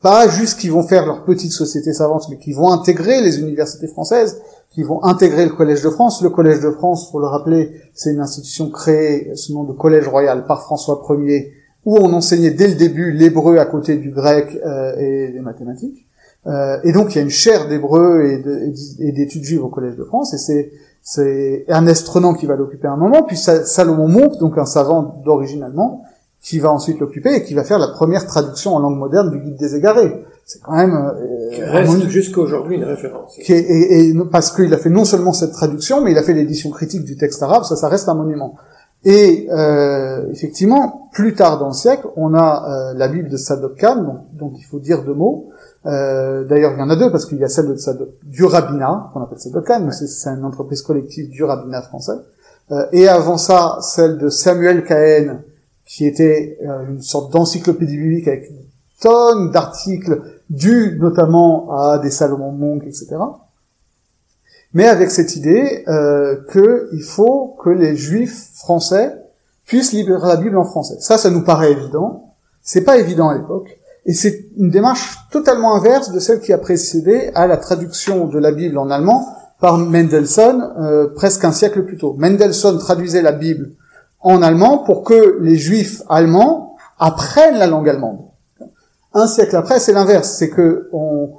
pas 0.00 0.28
juste 0.28 0.58
qui 0.58 0.70
vont 0.70 0.82
faire 0.82 1.04
leur 1.04 1.24
petite 1.24 1.52
société 1.52 1.92
savante, 1.92 2.26
mais 2.30 2.38
qui 2.38 2.52
vont 2.52 2.70
intégrer 2.70 3.20
les 3.20 3.38
universités 3.38 3.86
françaises, 3.86 4.40
qui 4.74 4.82
vont 4.82 5.02
intégrer 5.04 5.44
le 5.44 5.52
Collège 5.52 5.82
de 5.82 5.90
France. 5.90 6.20
Le 6.20 6.30
Collège 6.30 6.60
de 6.60 6.70
France, 6.70 7.10
faut 7.10 7.20
le 7.20 7.26
rappeler, 7.26 7.80
c'est 7.94 8.12
une 8.12 8.20
institution 8.20 8.70
créée 8.70 9.34
sous 9.36 9.52
le 9.52 9.58
nom 9.58 9.64
de 9.64 9.72
Collège 9.72 10.08
Royal 10.08 10.46
par 10.46 10.62
François 10.62 11.00
Ier, 11.10 11.52
où 11.84 11.96
on 11.96 12.12
enseignait 12.12 12.50
dès 12.50 12.68
le 12.68 12.74
début 12.74 13.12
l'hébreu 13.12 13.58
à 13.58 13.66
côté 13.66 13.96
du 13.96 14.10
grec 14.10 14.58
euh, 14.66 14.96
et 14.98 15.28
des 15.28 15.40
mathématiques. 15.40 16.06
Euh, 16.46 16.76
et 16.82 16.92
donc 16.92 17.14
il 17.14 17.18
y 17.18 17.20
a 17.20 17.22
une 17.22 17.30
chaire 17.30 17.68
d'hébreu 17.68 18.26
et 18.26 19.12
d'études 19.12 19.44
juives 19.44 19.64
au 19.64 19.68
Collège 19.68 19.96
de 19.96 20.04
France, 20.04 20.34
et 20.34 20.38
c'est 20.38 20.72
c'est 21.06 21.66
Ernest 21.68 22.08
Renan 22.08 22.32
qui 22.32 22.46
va 22.46 22.56
l'occuper 22.56 22.88
un 22.88 22.96
moment, 22.96 23.24
puis 23.24 23.36
Salomon 23.36 24.08
Monk, 24.08 24.38
donc 24.38 24.56
un 24.56 24.64
savant 24.64 25.20
d'origine 25.22 25.62
allemande, 25.62 25.98
qui 26.40 26.58
va 26.60 26.72
ensuite 26.72 26.98
l'occuper 26.98 27.34
et 27.34 27.44
qui 27.44 27.52
va 27.52 27.62
faire 27.62 27.78
la 27.78 27.88
première 27.88 28.26
traduction 28.26 28.74
en 28.74 28.78
langue 28.78 28.98
moderne 28.98 29.30
du 29.30 29.38
Guide 29.38 29.56
des 29.56 29.76
égarés 29.76 30.24
c'est 30.44 30.60
quand 30.60 30.76
même 30.76 30.94
euh, 30.94 31.50
qui 31.50 31.62
reste 31.62 32.08
jusqu'à 32.08 32.40
aujourd'hui 32.40 32.76
une 32.76 32.84
référence. 32.84 33.36
Qui 33.42 33.52
est, 33.52 33.60
et, 33.60 34.08
et, 34.08 34.14
parce 34.30 34.50
qu'il 34.50 34.72
a 34.74 34.78
fait 34.78 34.90
non 34.90 35.04
seulement 35.04 35.32
cette 35.32 35.52
traduction, 35.52 36.02
mais 36.02 36.12
il 36.12 36.18
a 36.18 36.22
fait 36.22 36.34
l'édition 36.34 36.70
critique 36.70 37.04
du 37.04 37.16
texte 37.16 37.42
arabe, 37.42 37.64
ça, 37.64 37.76
ça 37.76 37.88
reste 37.88 38.08
un 38.08 38.14
monument. 38.14 38.56
Et 39.04 39.48
euh, 39.50 40.30
effectivement, 40.30 41.10
plus 41.12 41.34
tard 41.34 41.58
dans 41.58 41.68
le 41.68 41.74
siècle, 41.74 42.06
on 42.16 42.34
a 42.34 42.92
euh, 42.92 42.94
la 42.96 43.08
Bible 43.08 43.28
de 43.28 43.36
Sadok 43.36 43.78
Khan, 43.78 44.24
donc, 44.32 44.54
il 44.58 44.64
faut 44.64 44.78
dire 44.78 45.04
deux 45.04 45.14
mots. 45.14 45.50
Euh, 45.86 46.44
D'ailleurs, 46.44 46.72
il 46.74 46.78
y 46.78 46.82
en 46.82 46.88
a 46.88 46.96
deux 46.96 47.10
parce 47.10 47.26
qu'il 47.26 47.38
y 47.38 47.44
a 47.44 47.48
celle 47.48 47.68
de 47.68 47.76
Sadok, 47.76 48.08
du 48.22 48.44
rabbinat, 48.44 49.10
qu'on 49.12 49.20
appelle 49.20 49.38
Sadok 49.38 49.66
Khan, 49.66 49.80
mais 49.84 49.92
c'est 49.92 50.30
une 50.30 50.44
entreprise 50.44 50.80
collective 50.80 51.28
du 51.28 51.44
rabbinat 51.44 51.82
français. 51.82 52.14
Euh, 52.72 52.86
et 52.92 53.08
avant 53.08 53.36
ça, 53.36 53.76
celle 53.82 54.16
de 54.16 54.30
Samuel 54.30 54.84
Cahen, 54.84 55.42
qui 55.84 56.06
était 56.06 56.58
euh, 56.66 56.86
une 56.88 57.02
sorte 57.02 57.30
d'encyclopédie 57.30 57.98
biblique 57.98 58.26
avec 58.26 58.50
tonnes 59.00 59.50
d'articles 59.50 60.22
dû 60.50 60.98
notamment 61.00 61.72
à 61.72 61.98
des 61.98 62.10
Salomon 62.10 62.52
Monk, 62.52 62.84
etc. 62.84 63.16
Mais 64.72 64.86
avec 64.86 65.10
cette 65.10 65.36
idée 65.36 65.84
euh, 65.88 66.36
qu'il 66.52 67.02
faut 67.02 67.56
que 67.62 67.70
les 67.70 67.96
Juifs 67.96 68.50
français 68.54 69.14
puissent 69.66 69.92
lire 69.92 70.18
la 70.18 70.36
Bible 70.36 70.58
en 70.58 70.64
français. 70.64 70.96
Ça, 70.98 71.16
ça 71.16 71.30
nous 71.30 71.44
paraît 71.44 71.72
évident. 71.72 72.34
C'est 72.62 72.82
pas 72.82 72.98
évident 72.98 73.28
à 73.28 73.34
l'époque. 73.34 73.78
Et 74.06 74.12
c'est 74.12 74.46
une 74.58 74.70
démarche 74.70 75.16
totalement 75.30 75.74
inverse 75.76 76.12
de 76.12 76.18
celle 76.18 76.40
qui 76.40 76.52
a 76.52 76.58
précédé 76.58 77.30
à 77.34 77.46
la 77.46 77.56
traduction 77.56 78.26
de 78.26 78.38
la 78.38 78.52
Bible 78.52 78.76
en 78.76 78.90
allemand 78.90 79.26
par 79.60 79.78
Mendelssohn 79.78 80.74
euh, 80.78 81.08
presque 81.14 81.44
un 81.44 81.52
siècle 81.52 81.84
plus 81.84 81.96
tôt. 81.96 82.14
Mendelssohn 82.18 82.78
traduisait 82.78 83.22
la 83.22 83.32
Bible 83.32 83.70
en 84.20 84.42
allemand 84.42 84.78
pour 84.78 85.04
que 85.04 85.38
les 85.40 85.56
juifs 85.56 86.02
allemands 86.08 86.76
apprennent 86.98 87.56
la 87.56 87.66
langue 87.66 87.88
allemande. 87.88 88.18
Un 89.14 89.28
siècle 89.28 89.54
après, 89.54 89.78
c'est 89.78 89.92
l'inverse, 89.92 90.30
c'est 90.30 90.50
que 90.50 90.88
on, 90.92 91.30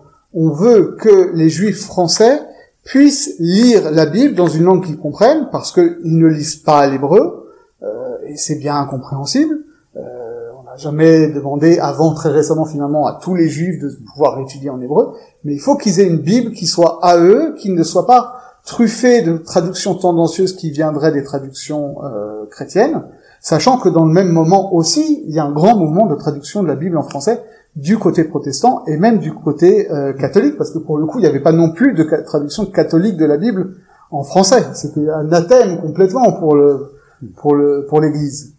veut 0.49 0.95
que 0.99 1.32
les 1.34 1.49
juifs 1.49 1.86
français 1.86 2.41
puissent 2.86 3.36
lire 3.39 3.91
la 3.91 4.05
Bible 4.05 4.36
dans 4.36 4.47
une 4.47 4.63
langue 4.63 4.86
qu'ils 4.86 4.97
comprennent, 4.97 5.49
parce 5.51 5.73
qu'ils 5.73 5.97
ne 6.03 6.28
lisent 6.28 6.55
pas 6.55 6.88
l'hébreu, 6.88 7.51
euh, 7.84 8.17
et 8.28 8.38
c'est 8.38 8.55
bien 8.55 8.78
incompréhensible. 8.78 9.57
Euh, 9.97 10.49
on 10.57 10.63
n'a 10.63 10.78
jamais 10.78 11.28
demandé, 11.28 11.78
avant 11.80 12.13
très 12.13 12.30
récemment 12.30 12.65
finalement, 12.65 13.07
à 13.07 13.19
tous 13.21 13.36
les 13.36 13.49
juifs 13.49 13.82
de 13.82 13.89
pouvoir 14.13 14.39
étudier 14.39 14.69
en 14.69 14.80
hébreu, 14.80 15.13
mais 15.43 15.53
il 15.53 15.59
faut 15.59 15.76
qu'ils 15.76 15.99
aient 15.99 16.07
une 16.07 16.19
Bible 16.21 16.51
qui 16.51 16.67
soit 16.67 16.99
à 17.01 17.17
eux, 17.17 17.55
qui 17.57 17.71
ne 17.71 17.84
soit 17.84 18.07
pas 18.07 18.36
truffée 18.63 19.21
de 19.21 19.38
traductions 19.38 19.95
tendancieuses 19.95 20.55
qui 20.55 20.71
viendraient 20.71 21.11
des 21.11 21.23
traductions 21.23 21.97
euh, 22.03 22.45
chrétiennes, 22.49 23.03
sachant 23.41 23.78
que 23.78 23.89
dans 23.89 24.05
le 24.05 24.13
même 24.13 24.30
moment 24.30 24.73
aussi, 24.73 25.23
il 25.28 25.34
y 25.34 25.39
a 25.39 25.43
un 25.43 25.51
grand 25.51 25.78
mouvement 25.78 26.07
de 26.07 26.15
traduction 26.15 26.63
de 26.63 26.67
la 26.67 26.76
Bible 26.76 26.97
en 26.97 27.03
français 27.03 27.43
du 27.76 27.97
côté 27.97 28.23
protestant 28.23 28.86
et 28.86 28.97
même 28.97 29.19
du 29.19 29.34
côté 29.34 29.91
euh, 29.91 30.13
catholique, 30.13 30.57
parce 30.57 30.71
que 30.71 30.80
pour 30.80 30.97
le 30.97 31.05
coup, 31.05 31.19
il 31.19 31.23
n'y 31.23 31.28
avait 31.28 31.41
pas 31.41 31.51
non 31.51 31.71
plus 31.71 31.93
de 31.93 32.03
traduction 32.23 32.65
catholique 32.65 33.17
de 33.17 33.26
la 33.26 33.38
Bible 33.38 33.76
en 34.11 34.23
français. 34.23 34.63
C'était 34.73 35.09
un 35.09 35.32
athème 35.34 35.82
complètement 35.82 36.32
pour 36.34 36.55
le 36.55 36.93
pour 37.36 37.55
le 37.55 37.86
pour 37.88 37.99
l'Église. 38.01 38.55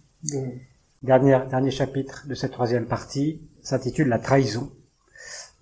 Dernier 1.02 1.38
dernier 1.48 1.70
chapitre 1.70 2.24
de 2.28 2.34
cette 2.34 2.52
troisième 2.52 2.86
partie 2.86 3.40
s'intitule 3.62 4.08
La 4.08 4.18
trahison, 4.18 4.70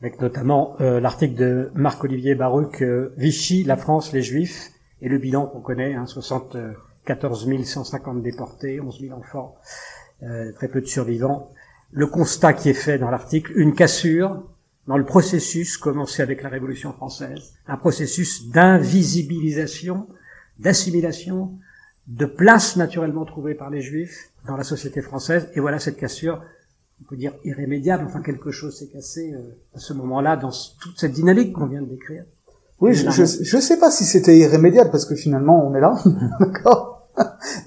avec 0.01 0.21
notamment 0.21 0.75
euh, 0.81 1.01
l'article 1.01 1.35
de 1.35 1.71
Marc-Olivier 1.75 2.35
Baruch, 2.35 2.83
euh, 2.83 3.13
Vichy, 3.17 3.63
la 3.63 3.77
France, 3.77 4.13
les 4.13 4.23
Juifs, 4.23 4.73
et 5.01 5.09
le 5.09 5.19
bilan 5.19 5.47
qu'on 5.47 5.61
connaît, 5.61 5.95
hein, 5.95 6.07
74 6.07 7.47
150 7.65 8.23
déportés, 8.23 8.81
11 8.81 9.01
000 9.01 9.19
enfants, 9.19 9.55
très 10.57 10.69
peu 10.69 10.81
de 10.81 10.87
survivants 10.87 11.51
le 11.95 12.07
constat 12.09 12.53
qui 12.53 12.69
est 12.69 12.75
fait 12.75 12.99
dans 12.99 13.11
l'article, 13.11 13.53
une 13.55 13.75
cassure 13.75 14.43
dans 14.87 14.99
le 14.99 15.05
processus 15.05 15.79
commencé 15.79 16.23
avec 16.23 16.43
la 16.43 16.49
Révolution 16.49 16.93
française, 16.93 17.53
un 17.69 17.77
processus 17.77 18.49
d'invisibilisation, 18.51 20.09
d'assimilation, 20.59 21.53
de 22.09 22.27
place 22.27 22.77
naturellement 22.77 23.25
trouvée 23.25 23.55
par 23.55 23.71
les 23.71 23.81
Juifs 23.81 24.31
dans 24.47 24.57
la 24.57 24.65
société 24.65 25.01
française. 25.01 25.49
Et 25.55 25.61
voilà 25.61 25.79
cette 25.79 25.97
cassure, 25.97 26.43
on 27.01 27.09
peut 27.09 27.17
dire 27.17 27.33
irrémédiable, 27.45 28.05
enfin 28.07 28.21
quelque 28.21 28.51
chose 28.51 28.77
s'est 28.77 28.89
cassé 28.89 29.33
euh, 29.33 29.57
à 29.75 29.79
ce 29.79 29.95
moment-là 29.95 30.37
dans 30.37 30.51
toute 30.81 30.99
cette 30.99 31.13
dynamique 31.13 31.53
qu'on 31.53 31.67
vient 31.67 31.81
de 31.81 31.89
décrire. 31.89 32.25
Oui, 32.81 32.93
je, 32.93 33.09
je, 33.09 33.59
sais 33.59 33.79
pas 33.79 33.91
si 33.93 34.05
c'était 34.05 34.37
irrémédiable 34.37 34.91
parce 34.91 35.07
que 35.07 35.15
finalement 35.15 35.67
on 35.67 35.75
est 35.77 35.81
là, 35.81 35.95
d'accord, 36.41 37.09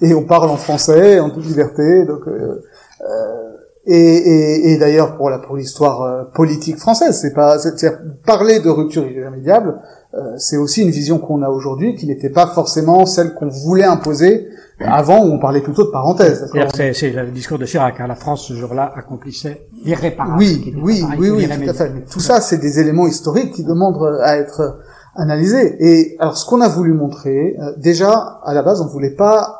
et 0.02 0.14
on 0.14 0.24
parle 0.24 0.50
en 0.50 0.58
français 0.58 1.18
en 1.18 1.30
toute 1.30 1.46
liberté, 1.46 2.04
donc 2.04 2.28
euh, 2.28 2.62
euh, 3.00 3.57
et, 3.90 3.96
et, 3.96 4.72
et 4.72 4.78
d'ailleurs 4.78 5.16
pour 5.16 5.30
la 5.30 5.38
pour 5.38 5.56
l'histoire 5.56 6.02
euh, 6.02 6.24
politique 6.24 6.76
française, 6.76 7.18
c'est 7.20 7.32
pas 7.32 7.58
c'est 7.58 8.22
parler 8.24 8.60
de 8.60 8.68
rupture 8.68 9.06
irrémédiable, 9.06 9.80
euh, 10.14 10.34
c'est 10.36 10.58
aussi 10.58 10.82
une 10.82 10.90
vision 10.90 11.18
qu'on 11.18 11.42
a 11.42 11.48
aujourd'hui 11.48 11.94
qui 11.94 12.06
n'était 12.06 12.28
pas 12.28 12.46
forcément 12.46 13.06
celle 13.06 13.32
qu'on 13.32 13.48
voulait 13.48 13.84
imposer 13.84 14.48
avant 14.80 15.24
où 15.24 15.32
on 15.32 15.38
parlait 15.38 15.62
plutôt 15.62 15.84
de 15.84 15.90
parenthèse. 15.90 16.50
C'est 16.92 17.10
le 17.10 17.30
discours 17.30 17.58
de 17.58 17.64
Chirac. 17.64 17.98
Hein. 18.00 18.06
La 18.06 18.14
France 18.14 18.46
ce 18.46 18.52
jour-là 18.54 18.92
accomplissait 18.94 19.66
l'irréparable. 19.84 20.38
Oui, 20.38 20.74
oui, 20.82 21.04
oui, 21.18 21.30
oui, 21.30 21.48
tout 21.48 21.70
à 21.70 21.74
fait. 21.74 21.90
Mais 21.90 22.02
tout 22.02 22.20
ça, 22.20 22.40
c'est 22.40 22.58
des 22.58 22.78
éléments 22.78 23.06
historiques 23.06 23.54
qui 23.54 23.64
demandent 23.64 24.20
à 24.22 24.36
être 24.36 24.78
analysés. 25.16 25.76
Et 25.80 26.16
alors, 26.20 26.36
ce 26.36 26.46
qu'on 26.46 26.60
a 26.60 26.68
voulu 26.68 26.92
montrer, 26.92 27.56
euh, 27.58 27.72
déjà 27.76 28.40
à 28.44 28.54
la 28.54 28.62
base, 28.62 28.80
on 28.80 28.86
voulait 28.86 29.16
pas 29.16 29.57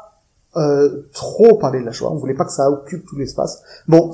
euh, 0.59 1.09
trop 1.13 1.57
parler 1.57 1.81
de 1.81 1.87
la 1.87 1.93
Shoah. 1.93 2.11
On 2.13 2.17
voulait 2.17 2.35
pas 2.35 2.45
que 2.45 2.53
ça 2.53 2.71
occupe 2.71 3.07
tout 3.07 3.17
l'espace. 3.17 3.63
Bon, 3.87 4.13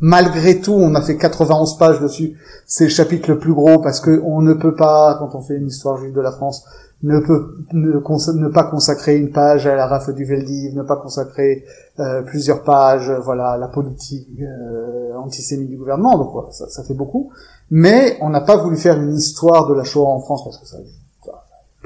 malgré 0.00 0.60
tout, 0.60 0.74
on 0.74 0.94
a 0.94 1.02
fait 1.02 1.16
91 1.16 1.78
pages 1.78 2.00
dessus. 2.00 2.36
C'est 2.66 2.84
le 2.84 2.90
chapitre 2.90 3.30
le 3.30 3.38
plus 3.38 3.54
gros 3.54 3.78
parce 3.78 4.00
que 4.00 4.20
on 4.24 4.42
ne 4.42 4.54
peut 4.54 4.74
pas, 4.74 5.16
quand 5.18 5.34
on 5.34 5.42
fait 5.42 5.56
une 5.56 5.68
histoire 5.68 5.96
juive 5.98 6.14
de 6.14 6.20
la 6.20 6.32
France, 6.32 6.64
ne 7.02 7.20
peut 7.20 7.54
ne, 7.72 8.48
pas 8.48 8.64
consacrer 8.64 9.16
une 9.16 9.30
page 9.30 9.66
à 9.68 9.76
la 9.76 9.86
rafle 9.86 10.14
du 10.14 10.24
Veldiv, 10.24 10.74
ne 10.74 10.82
pas 10.82 10.96
consacrer 10.96 11.64
euh, 12.00 12.22
plusieurs 12.22 12.64
pages, 12.64 13.12
voilà, 13.22 13.50
à 13.50 13.56
la 13.56 13.68
politique 13.68 14.42
euh, 14.42 15.14
antisémite 15.16 15.68
du 15.68 15.76
gouvernement. 15.76 16.18
Donc 16.18 16.32
voilà, 16.32 16.50
ça, 16.50 16.68
ça 16.68 16.82
fait 16.82 16.94
beaucoup. 16.94 17.30
Mais 17.70 18.18
on 18.20 18.30
n'a 18.30 18.40
pas 18.40 18.56
voulu 18.56 18.76
faire 18.76 19.00
une 19.00 19.14
histoire 19.14 19.68
de 19.68 19.74
la 19.74 19.84
Shoah 19.84 20.08
en 20.08 20.20
France 20.20 20.42
parce 20.44 20.58
que 20.58 20.66
ça 20.66 20.78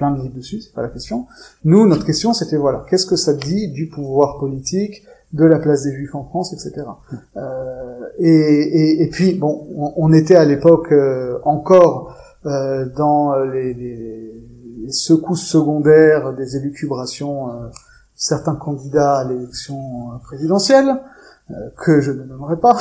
plein 0.03 0.11
de 0.11 0.20
livres 0.20 0.34
dessus, 0.34 0.61
c'est 0.61 0.74
pas 0.74 0.82
la 0.82 0.88
question. 0.88 1.26
Nous, 1.64 1.86
notre 1.86 2.05
question, 2.05 2.32
c'était 2.32 2.57
voilà, 2.57 2.84
qu'est-ce 2.90 3.07
que 3.07 3.14
ça 3.14 3.34
dit 3.34 3.68
du 3.68 3.88
pouvoir 3.88 4.40
politique, 4.40 5.05
de 5.32 5.44
la 5.44 5.61
place 5.61 5.84
des 5.84 5.92
Juifs 5.92 6.14
en 6.16 6.24
France, 6.24 6.53
etc. 6.53 6.86
Euh, 7.36 8.00
et, 8.18 8.28
et, 8.28 9.03
et, 9.03 9.09
puis 9.11 9.34
bon, 9.34 9.64
on, 9.96 10.12
était 10.12 10.34
à 10.34 10.44
l'époque 10.44 10.90
euh, 10.90 11.38
encore 11.44 12.16
euh, 12.46 12.84
dans 12.96 13.36
les, 13.44 13.74
les, 13.74 14.90
secousses 14.90 15.46
secondaires 15.46 16.34
des 16.34 16.57
élucubrations 16.57 17.48
euh, 17.48 17.68
certains 18.16 18.57
candidats 18.57 19.18
à 19.18 19.24
l'élection 19.24 19.78
présidentielle 20.24 21.00
que 21.76 22.00
je 22.00 22.12
ne 22.12 22.24
nommerai 22.24 22.57
pas, 22.57 22.78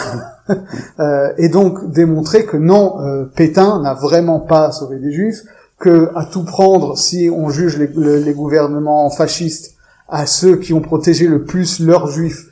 et 1.38 1.49
donc 1.49 1.91
démontrer 1.91 2.45
que 2.45 2.57
non, 2.57 3.28
Pétain 3.36 3.82
n'a 3.82 3.93
vraiment 3.95 4.39
pas 4.39 4.72
sauvé 4.72 4.97
des 4.99 5.11
Juifs, 5.11 5.43
que 5.82 6.11
à 6.15 6.25
tout 6.25 6.43
prendre, 6.45 6.97
si 6.97 7.29
on 7.29 7.49
juge 7.49 7.77
les, 7.77 7.88
les 8.21 8.34
gouvernements 8.34 9.09
fascistes 9.09 9.75
à 10.07 10.25
ceux 10.25 10.57
qui 10.57 10.73
ont 10.73 10.82
protégé 10.82 11.27
le 11.27 11.43
plus 11.43 11.79
leurs 11.79 12.07
juifs, 12.07 12.47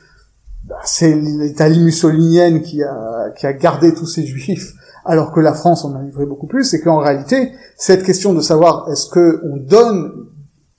bah, 0.64 0.76
c'est 0.84 1.14
l'Italie 1.14 1.80
mussolinienne 1.80 2.62
qui 2.62 2.82
a, 2.82 3.30
qui 3.36 3.46
a 3.46 3.52
gardé 3.52 3.94
tous 3.94 4.06
ces 4.06 4.26
juifs, 4.26 4.72
alors 5.04 5.32
que 5.32 5.40
la 5.40 5.54
France 5.54 5.84
en 5.84 5.94
a 5.94 6.02
livré 6.02 6.26
beaucoup 6.26 6.46
plus, 6.46 6.74
et 6.74 6.80
qu'en 6.80 6.98
réalité, 6.98 7.52
cette 7.76 8.02
question 8.02 8.34
de 8.34 8.40
savoir 8.40 8.88
est-ce 8.90 9.08
que 9.08 9.40
on 9.44 9.56
donne 9.56 10.12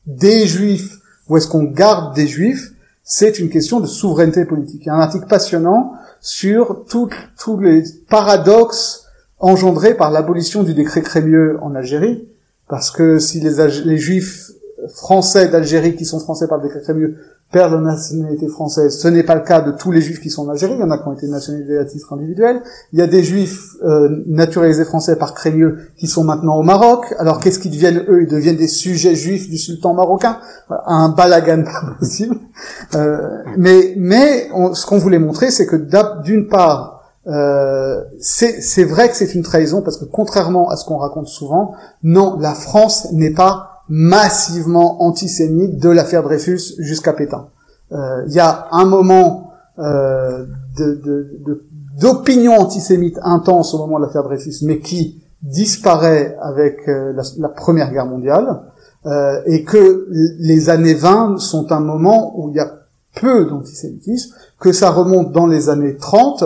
des 0.06 0.46
juifs 0.46 0.98
ou 1.30 1.38
est-ce 1.38 1.48
qu'on 1.48 1.64
garde 1.64 2.16
des 2.16 2.28
juifs, 2.28 2.72
c'est 3.04 3.40
une 3.40 3.50
question 3.50 3.80
de 3.80 3.88
souveraineté 3.88 4.46
politique. 4.46 4.82
Il 4.84 4.88
y 4.88 4.90
a 4.90 4.96
un 4.96 5.02
article 5.02 5.28
passionnant 5.28 5.94
sur 6.20 6.86
tous 6.86 7.60
les 7.60 7.84
paradoxes 8.10 9.06
engendrés 9.40 9.96
par 9.96 10.12
l'abolition 10.12 10.64
du 10.64 10.74
décret 10.74 11.02
Crémieux 11.02 11.58
en 11.62 11.74
Algérie, 11.76 12.28
parce 12.72 12.90
que 12.90 13.20
si 13.20 13.42
les, 13.42 13.98
juifs 13.98 14.50
français 14.96 15.50
d'Algérie 15.50 15.98
qui 15.98 16.06
sont 16.06 16.22
français 16.22 16.48
par 16.48 16.62
décret 16.62 16.80
Crémieux 16.82 17.18
perdent 17.52 17.74
la 17.74 17.82
nationalité 17.82 18.48
française. 18.48 18.98
Ce 18.98 19.10
n'est 19.10 19.24
pas 19.24 19.36
le 19.36 19.42
cas 19.42 19.60
de 19.60 19.74
tous 19.74 19.92
les 19.92 20.00
juifs 20.00 20.22
qui 20.22 20.30
sont 20.30 20.48
en 20.48 20.52
Algérie. 20.52 20.76
Il 20.76 20.80
y 20.80 20.84
en 20.84 20.90
a 20.90 20.98
qui 20.98 21.06
ont 21.06 21.12
été 21.12 21.28
nationalisés 21.28 21.78
à 21.78 21.84
titre 21.84 22.14
individuel. 22.14 22.62
Il 22.94 23.00
y 23.00 23.02
a 23.02 23.08
des 23.08 23.26
juifs 23.26 23.76
euh, 23.84 24.24
naturalisés 24.26 24.86
français 24.86 25.18
par 25.18 25.34
Crémieux 25.34 25.80
qui 25.98 26.08
sont 26.08 26.24
maintenant 26.24 26.56
au 26.56 26.64
Maroc. 26.64 27.14
Alors 27.20 27.42
qu'est-ce 27.42 27.60
qu'ils 27.60 27.72
deviennent 27.72 28.06
eux? 28.08 28.22
Ils 28.22 28.30
deviennent 28.30 28.56
des 28.56 28.70
sujets 28.70 29.16
juifs 29.16 29.50
du 29.50 29.58
sultan 29.58 29.94
marocain. 29.94 30.38
Un 30.86 31.10
balagan 31.10 31.64
pas 31.64 31.98
possible. 32.00 32.38
Euh, 32.96 33.44
mais 33.58 33.96
mais 33.98 34.50
ce 34.74 34.86
qu'on 34.86 34.98
voulait 34.98 35.20
montrer, 35.20 35.52
c'est 35.52 35.66
que 35.66 35.76
d'une 36.24 36.48
part, 36.48 37.01
euh, 37.28 38.04
c'est 38.20 38.84
vrai 38.84 39.10
que 39.10 39.16
c'est 39.16 39.36
une 39.36 39.44
trahison 39.44 39.82
parce 39.82 39.98
que 39.98 40.06
contrairement 40.06 40.70
à 40.70 40.76
ce 40.76 40.86
qu'on 40.86 40.98
raconte 40.98 41.28
souvent, 41.28 41.74
non, 42.04 42.38
la 42.40 42.54
France 42.54 43.12
n'est 43.12 43.34
pas 43.34 43.84
massivement 43.90 45.04
antisémite 45.04 45.78
de 45.78 45.90
l'affaire 45.90 46.24
Dreyfus 46.24 46.76
jusqu'à 46.80 47.14
Pétain. 47.14 47.48
Euh, 47.92 48.24
il 48.28 48.34
y 48.34 48.40
a 48.40 48.68
un 48.72 48.86
moment 48.86 49.52
euh, 49.80 50.46
d'opinion 52.00 52.54
antisémite 52.54 53.20
intense 53.24 53.74
au 53.74 53.80
moment 53.80 54.00
de 54.00 54.06
l'affaire 54.06 54.24
Dreyfus, 54.24 54.64
mais 54.64 54.80
qui 54.80 55.22
disparaît 55.42 56.38
avec 56.42 56.88
euh, 56.88 57.14
la, 57.14 57.24
la, 57.38 57.50
Première 57.50 57.92
Guerre 57.92 58.06
mondiale, 58.06 58.62
euh, 59.06 59.42
et 59.46 59.64
que 59.64 60.08
les 60.40 60.70
années 60.70 60.94
20 60.94 61.40
sont 61.40 61.72
un 61.72 61.80
moment 61.80 62.40
où 62.40 62.50
il 62.50 62.56
y 62.56 62.60
a 62.60 62.72
peu 63.20 63.46
d'antisémitisme, 63.46 64.36
que 64.60 64.72
ça 64.72 64.92
remonte 64.92 65.32
dans 65.32 65.48
les 65.48 65.70
années 65.70 65.98
30, 65.98 66.44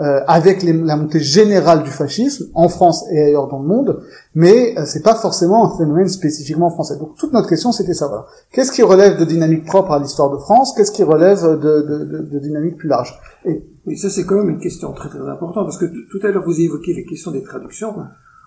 euh, 0.00 0.20
avec 0.26 0.64
la 0.64 0.96
montée 0.96 1.20
générale 1.20 1.84
du 1.84 1.90
fascisme 1.90 2.50
en 2.54 2.68
France 2.68 3.04
et 3.12 3.22
ailleurs 3.22 3.46
dans 3.46 3.60
le 3.60 3.68
monde, 3.68 4.02
mais 4.34 4.76
euh, 4.76 4.82
c'est 4.86 5.02
pas 5.02 5.14
forcément 5.14 5.72
un 5.72 5.78
phénomène 5.78 6.08
spécifiquement 6.08 6.68
français. 6.68 6.98
Donc 6.98 7.14
toute 7.16 7.32
notre 7.32 7.48
question 7.48 7.70
c'était 7.70 7.94
ça. 7.94 8.08
Voilà. 8.08 8.26
Qu'est-ce 8.50 8.72
qui 8.72 8.82
relève 8.82 9.16
de 9.16 9.24
dynamique 9.24 9.64
propre 9.64 9.92
à 9.92 10.00
l'histoire 10.00 10.32
de 10.32 10.38
France? 10.38 10.74
Qu'est-ce 10.76 10.90
qui 10.90 11.04
relève 11.04 11.42
de, 11.42 11.82
de, 11.82 12.04
de, 12.06 12.18
de 12.28 12.38
dynamique 12.40 12.76
plus 12.76 12.88
large? 12.88 13.16
Et... 13.44 13.62
Oui, 13.86 13.96
ça 13.96 14.10
c'est 14.10 14.24
quand 14.24 14.34
même 14.34 14.48
une 14.48 14.58
question 14.58 14.92
très 14.94 15.08
très 15.08 15.20
importante 15.20 15.66
parce 15.66 15.78
que 15.78 15.84
tout 15.84 16.26
à 16.26 16.30
l'heure 16.32 16.44
vous 16.44 16.60
évoquiez 16.60 16.94
les 16.94 17.04
questions 17.04 17.30
des 17.30 17.44
traductions. 17.44 17.94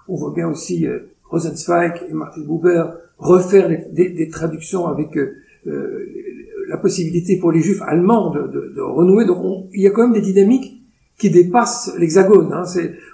On 0.09 0.15
voit 0.15 0.33
bien 0.35 0.49
aussi 0.49 0.85
euh, 0.85 0.99
Rosenzweig 1.29 1.93
et 2.09 2.13
Martin 2.13 2.41
Buber 2.41 2.83
refaire 3.17 3.69
des, 3.69 4.09
des, 4.09 4.27
traductions 4.27 4.87
avec 4.87 5.15
euh, 5.17 5.35
euh, 5.67 6.05
la 6.67 6.77
possibilité 6.77 7.37
pour 7.39 7.53
les 7.53 7.61
juifs 7.61 7.81
allemands 7.83 8.31
de 8.31 8.81
renouer. 8.81 9.25
Donc 9.25 9.69
il 9.73 9.81
y 9.81 9.87
a 9.87 9.91
quand 9.91 10.03
même 10.03 10.13
des 10.13 10.21
dynamiques 10.21 10.77
qui 11.19 11.31
dépasse 11.31 11.91
l'Hexagone. 11.97 12.53
Hein. 12.53 12.63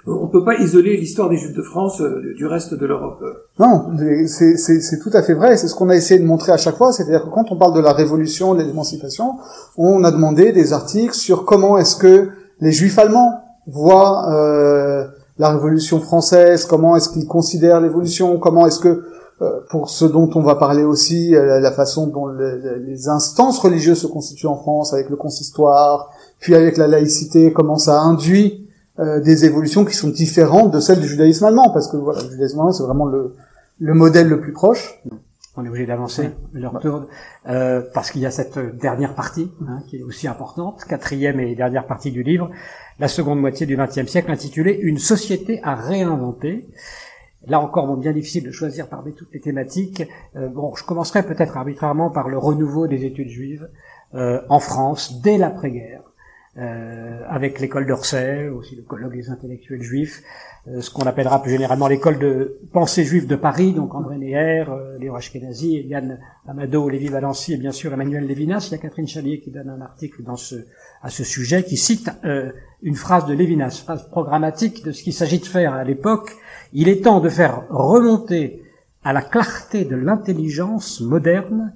On 0.06 0.26
peut 0.26 0.44
pas 0.44 0.56
isoler 0.56 0.96
l'histoire 0.96 1.30
des 1.30 1.38
Juifs 1.38 1.54
de 1.54 1.62
France 1.62 2.02
euh, 2.02 2.34
du 2.36 2.46
reste 2.46 2.74
de 2.74 2.84
l'Europe. 2.84 3.24
Non, 3.58 3.86
c'est, 4.26 4.56
c'est, 4.58 4.98
tout 4.98 5.10
à 5.14 5.22
fait 5.22 5.32
vrai. 5.32 5.56
C'est 5.56 5.68
ce 5.68 5.74
qu'on 5.74 5.88
a 5.88 5.96
essayé 5.96 6.20
de 6.20 6.26
montrer 6.26 6.52
à 6.52 6.58
chaque 6.58 6.76
fois. 6.76 6.92
C'est-à-dire 6.92 7.24
que 7.24 7.30
quand 7.30 7.50
on 7.50 7.56
parle 7.56 7.74
de 7.74 7.80
la 7.80 7.92
révolution, 7.92 8.54
de 8.54 8.62
l'émancipation, 8.62 9.36
on 9.78 10.04
a 10.04 10.10
demandé 10.10 10.52
des 10.52 10.74
articles 10.74 11.14
sur 11.14 11.46
comment 11.46 11.78
est-ce 11.78 11.96
que 11.96 12.28
les 12.60 12.72
Juifs 12.72 12.98
allemands 12.98 13.40
voient 13.66 14.30
euh, 14.32 15.06
la 15.38 15.50
Révolution 15.50 16.00
française, 16.00 16.66
comment 16.66 16.96
est-ce 16.96 17.08
qu'ils 17.08 17.26
considèrent 17.26 17.80
l'évolution, 17.80 18.38
comment 18.38 18.66
est-ce 18.66 18.80
que 18.80 19.04
euh, 19.42 19.60
pour 19.68 19.90
ce 19.90 20.04
dont 20.04 20.30
on 20.36 20.42
va 20.42 20.54
parler 20.54 20.84
aussi, 20.84 21.34
euh, 21.34 21.58
la 21.58 21.72
façon 21.72 22.06
dont 22.06 22.28
les 22.28 23.08
instances 23.08 23.58
religieuses 23.58 24.02
se 24.02 24.06
constituent 24.06 24.46
en 24.46 24.56
France, 24.56 24.92
avec 24.92 25.10
le 25.10 25.16
consistoire, 25.16 26.10
puis 26.44 26.54
avec 26.54 26.76
la 26.76 26.86
laïcité, 26.86 27.54
comment 27.54 27.78
ça 27.78 28.02
induit 28.02 28.68
euh, 28.98 29.18
des 29.18 29.46
évolutions 29.46 29.86
qui 29.86 29.94
sont 29.94 30.10
différentes 30.10 30.74
de 30.74 30.78
celles 30.78 31.00
du 31.00 31.08
judaïsme 31.08 31.46
allemand, 31.46 31.70
parce 31.72 31.90
que 31.90 31.96
voilà, 31.96 32.22
le 32.22 32.32
judaïsme 32.32 32.58
allemand, 32.58 32.72
c'est 32.72 32.82
vraiment 32.82 33.06
le, 33.06 33.34
le 33.80 33.94
modèle 33.94 34.28
le 34.28 34.42
plus 34.42 34.52
proche. 34.52 35.00
On 35.56 35.64
est 35.64 35.70
obligé 35.70 35.86
d'avancer, 35.86 36.32
leur 36.52 36.78
tour, 36.80 37.06
euh, 37.48 37.80
parce 37.94 38.10
qu'il 38.10 38.20
y 38.20 38.26
a 38.26 38.30
cette 38.30 38.58
dernière 38.76 39.14
partie 39.14 39.50
hein, 39.66 39.78
qui 39.86 39.96
est 39.96 40.02
aussi 40.02 40.28
importante, 40.28 40.84
quatrième 40.84 41.40
et 41.40 41.54
dernière 41.54 41.86
partie 41.86 42.12
du 42.12 42.22
livre, 42.22 42.50
la 42.98 43.08
seconde 43.08 43.40
moitié 43.40 43.64
du 43.64 43.78
XXe 43.78 44.06
siècle, 44.06 44.30
intitulée 44.30 44.78
Une 44.82 44.98
société 44.98 45.60
à 45.62 45.74
réinventer. 45.74 46.68
Là 47.46 47.58
encore, 47.58 47.86
bon, 47.86 47.96
bien 47.96 48.12
difficile 48.12 48.44
de 48.44 48.50
choisir 48.50 48.88
parmi 48.88 49.14
toutes 49.14 49.32
les 49.32 49.40
thématiques. 49.40 50.02
Euh, 50.36 50.48
bon, 50.48 50.74
je 50.74 50.84
commencerai 50.84 51.22
peut-être 51.22 51.56
arbitrairement 51.56 52.10
par 52.10 52.28
le 52.28 52.36
renouveau 52.36 52.86
des 52.86 53.06
études 53.06 53.30
juives 53.30 53.66
euh, 54.14 54.42
en 54.50 54.58
France 54.58 55.22
dès 55.22 55.38
l'après-guerre. 55.38 56.02
Euh, 56.56 57.20
avec 57.28 57.58
l'école 57.58 57.84
d'Orsay, 57.84 58.48
aussi 58.48 58.76
le 58.76 58.82
colloque 58.82 59.14
des 59.14 59.28
intellectuels 59.28 59.82
juifs, 59.82 60.22
euh, 60.68 60.80
ce 60.80 60.88
qu'on 60.88 61.02
appellera 61.02 61.42
plus 61.42 61.50
généralement 61.50 61.88
l'école 61.88 62.18
de 62.18 62.60
pensée 62.72 63.04
juive 63.04 63.26
de 63.26 63.36
Paris, 63.36 63.72
donc 63.72 63.94
André 63.94 64.16
Neher, 64.16 64.64
euh, 64.68 64.96
Léo 64.98 65.16
Ashkenazi, 65.16 65.76
Eliane 65.78 66.20
Amado, 66.46 66.88
Lévi 66.88 67.08
Valency 67.08 67.52
et 67.54 67.56
bien 67.56 67.72
sûr 67.72 67.92
Emmanuel 67.92 68.24
Lévinas. 68.24 68.68
Il 68.68 68.72
y 68.72 68.74
a 68.76 68.78
Catherine 68.78 69.08
Chalier 69.08 69.40
qui 69.40 69.50
donne 69.50 69.68
un 69.68 69.80
article 69.80 70.22
dans 70.22 70.36
ce, 70.36 70.54
à 71.02 71.10
ce 71.10 71.24
sujet 71.24 71.64
qui 71.64 71.76
cite 71.76 72.10
euh, 72.24 72.52
une 72.82 72.94
phrase 72.94 73.26
de 73.26 73.34
Lévinas, 73.34 73.82
phrase 73.84 74.08
programmatique 74.08 74.84
de 74.84 74.92
ce 74.92 75.02
qu'il 75.02 75.12
s'agit 75.12 75.40
de 75.40 75.46
faire 75.46 75.74
à 75.74 75.82
l'époque. 75.84 76.30
Il 76.72 76.88
est 76.88 77.02
temps 77.02 77.20
de 77.20 77.28
faire 77.28 77.64
remonter 77.68 78.62
à 79.02 79.12
la 79.12 79.20
clarté 79.22 79.84
de 79.84 79.96
l'intelligence 79.96 81.00
moderne 81.00 81.74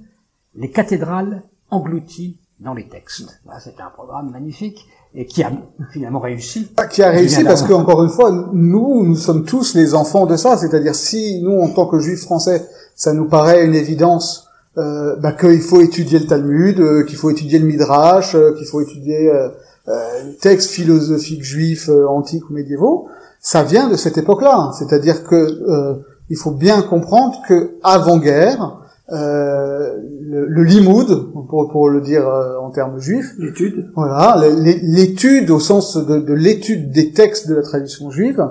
les 0.55 0.71
cathédrales 0.71 1.43
englouties 1.69 2.38
dans 2.59 2.73
les 2.73 2.87
textes. 2.87 3.39
C'est 3.63 3.79
un 3.79 3.89
programme 3.89 4.31
magnifique 4.31 4.85
et 5.15 5.25
qui 5.25 5.43
a 5.43 5.51
finalement 5.91 6.19
réussi. 6.19 6.69
Qui 6.91 7.01
a 7.01 7.09
réussi 7.09 7.43
parce 7.43 7.63
que 7.63 7.73
encore 7.73 8.03
une 8.03 8.09
fois, 8.09 8.31
nous, 8.53 9.03
nous 9.03 9.15
sommes 9.15 9.45
tous 9.45 9.75
les 9.75 9.95
enfants 9.95 10.25
de 10.25 10.35
ça. 10.35 10.57
C'est-à-dire 10.57 10.95
si 10.95 11.41
nous, 11.41 11.59
en 11.59 11.69
tant 11.69 11.87
que 11.87 11.99
juifs 11.99 12.21
français, 12.21 12.67
ça 12.95 13.13
nous 13.13 13.27
paraît 13.27 13.65
une 13.65 13.75
évidence 13.75 14.47
euh, 14.77 15.15
bah, 15.15 15.31
qu'il 15.31 15.61
faut 15.61 15.81
étudier 15.81 16.19
le 16.19 16.27
Talmud, 16.27 16.79
euh, 16.79 17.03
qu'il 17.03 17.17
faut 17.17 17.29
étudier 17.29 17.59
le 17.59 17.65
Midrash, 17.65 18.35
euh, 18.35 18.53
qu'il 18.55 18.67
faut 18.67 18.81
étudier 18.81 19.29
euh, 19.29 19.49
les 20.25 20.35
textes 20.35 20.69
philosophiques 20.69 21.43
juifs 21.43 21.89
antiques 21.89 22.49
ou 22.49 22.53
médiévaux, 22.53 23.07
ça 23.39 23.63
vient 23.63 23.89
de 23.89 23.95
cette 23.95 24.17
époque-là. 24.17 24.71
C'est-à-dire 24.77 25.23
que 25.23 25.97
il 26.29 26.37
faut 26.37 26.51
bien 26.51 26.81
comprendre 26.83 27.41
que 27.47 27.71
avant-guerre, 27.83 28.61
euh, 28.61 28.78
le, 29.11 30.45
le, 30.45 30.63
limoud, 30.63 31.31
pour, 31.49 31.69
pour 31.69 31.89
le 31.89 32.01
dire 32.01 32.27
euh, 32.27 32.57
en 32.59 32.69
termes 32.69 32.99
juifs. 32.99 33.33
L'étude. 33.39 33.89
Voilà, 33.95 34.41
l'étude 34.61 35.49
au 35.49 35.59
sens 35.59 35.97
de, 35.97 36.19
de 36.19 36.33
l'étude 36.33 36.91
des 36.91 37.11
textes 37.11 37.47
de 37.47 37.55
la 37.55 37.61
tradition 37.61 38.11
juive 38.11 38.43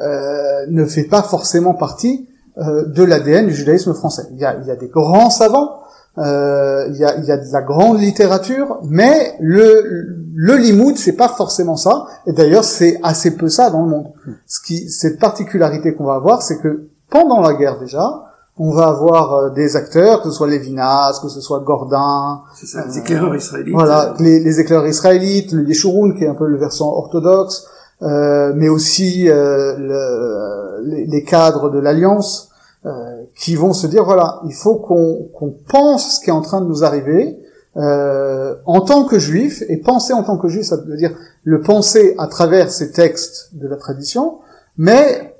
euh, 0.00 0.66
ne 0.68 0.84
fait 0.86 1.04
pas 1.04 1.22
forcément 1.22 1.74
partie 1.74 2.28
euh, 2.58 2.84
de 2.86 3.02
l'ADN 3.02 3.46
du 3.46 3.54
judaïsme 3.54 3.94
français. 3.94 4.24
Il 4.32 4.38
y 4.38 4.44
a, 4.44 4.56
il 4.60 4.66
y 4.66 4.70
a 4.70 4.76
des 4.76 4.88
grands 4.88 5.30
savants, 5.30 5.80
euh, 6.18 6.86
il, 6.90 6.96
y 6.96 7.04
a, 7.04 7.16
il 7.16 7.24
y 7.24 7.32
a 7.32 7.36
de 7.36 7.52
la 7.52 7.62
grande 7.62 8.00
littérature, 8.00 8.78
mais 8.84 9.34
le, 9.40 10.06
le 10.34 10.56
limoud, 10.56 10.96
c'est 10.96 11.16
pas 11.16 11.28
forcément 11.28 11.76
ça. 11.76 12.06
Et 12.26 12.32
d'ailleurs, 12.32 12.64
c'est 12.64 13.00
assez 13.02 13.36
peu 13.36 13.48
ça 13.48 13.70
dans 13.70 13.82
le 13.82 13.88
monde. 13.88 14.12
Ce 14.46 14.60
qui, 14.60 14.88
cette 14.88 15.18
particularité 15.18 15.94
qu'on 15.94 16.04
va 16.04 16.14
avoir, 16.14 16.42
c'est 16.42 16.60
que 16.60 16.88
pendant 17.10 17.40
la 17.40 17.54
guerre 17.54 17.78
déjà, 17.80 18.24
on 18.56 18.72
va 18.72 18.86
avoir 18.86 19.34
euh, 19.34 19.50
des 19.50 19.76
acteurs, 19.76 20.22
que 20.22 20.30
ce 20.30 20.36
soit 20.36 20.48
Lévinas, 20.48 21.18
que 21.22 21.28
ce 21.28 21.40
soit 21.40 21.60
Gordin. 21.60 22.42
C'est 22.54 22.66
ça, 22.66 22.84
les 22.86 22.98
éclaireurs 22.98 23.34
israélites. 23.34 23.74
Voilà, 23.74 24.14
les, 24.20 24.40
les 24.40 24.60
éclaireurs 24.60 24.86
israélites, 24.86 25.52
le 25.52 25.66
Yeshurun, 25.66 26.14
qui 26.16 26.24
est 26.24 26.28
un 26.28 26.34
peu 26.34 26.46
le 26.46 26.58
versant 26.58 26.92
orthodoxe, 26.92 27.66
euh, 28.02 28.52
mais 28.54 28.68
aussi 28.68 29.28
euh, 29.28 29.76
le, 29.78 30.84
les, 30.88 31.06
les, 31.06 31.24
cadres 31.24 31.70
de 31.70 31.78
l'Alliance, 31.78 32.50
euh, 32.86 33.22
qui 33.34 33.56
vont 33.56 33.72
se 33.72 33.86
dire, 33.86 34.04
voilà, 34.04 34.40
il 34.44 34.52
faut 34.52 34.76
qu'on 34.76 35.54
pense 35.68 36.16
ce 36.16 36.24
qui 36.24 36.30
est 36.30 36.34
en 36.34 36.42
train 36.42 36.60
de 36.60 36.66
nous 36.66 36.84
arriver, 36.84 37.38
euh, 37.76 38.54
en 38.66 38.82
tant 38.82 39.04
que 39.04 39.18
juif, 39.18 39.62
et 39.68 39.78
penser 39.78 40.12
en 40.12 40.22
tant 40.22 40.38
que 40.38 40.48
juif, 40.48 40.64
ça 40.64 40.76
veut 40.76 40.96
dire 40.96 41.16
le 41.42 41.60
penser 41.60 42.14
à 42.18 42.28
travers 42.28 42.70
ces 42.70 42.92
textes 42.92 43.50
de 43.54 43.66
la 43.66 43.76
tradition, 43.76 44.38
mais 44.76 45.33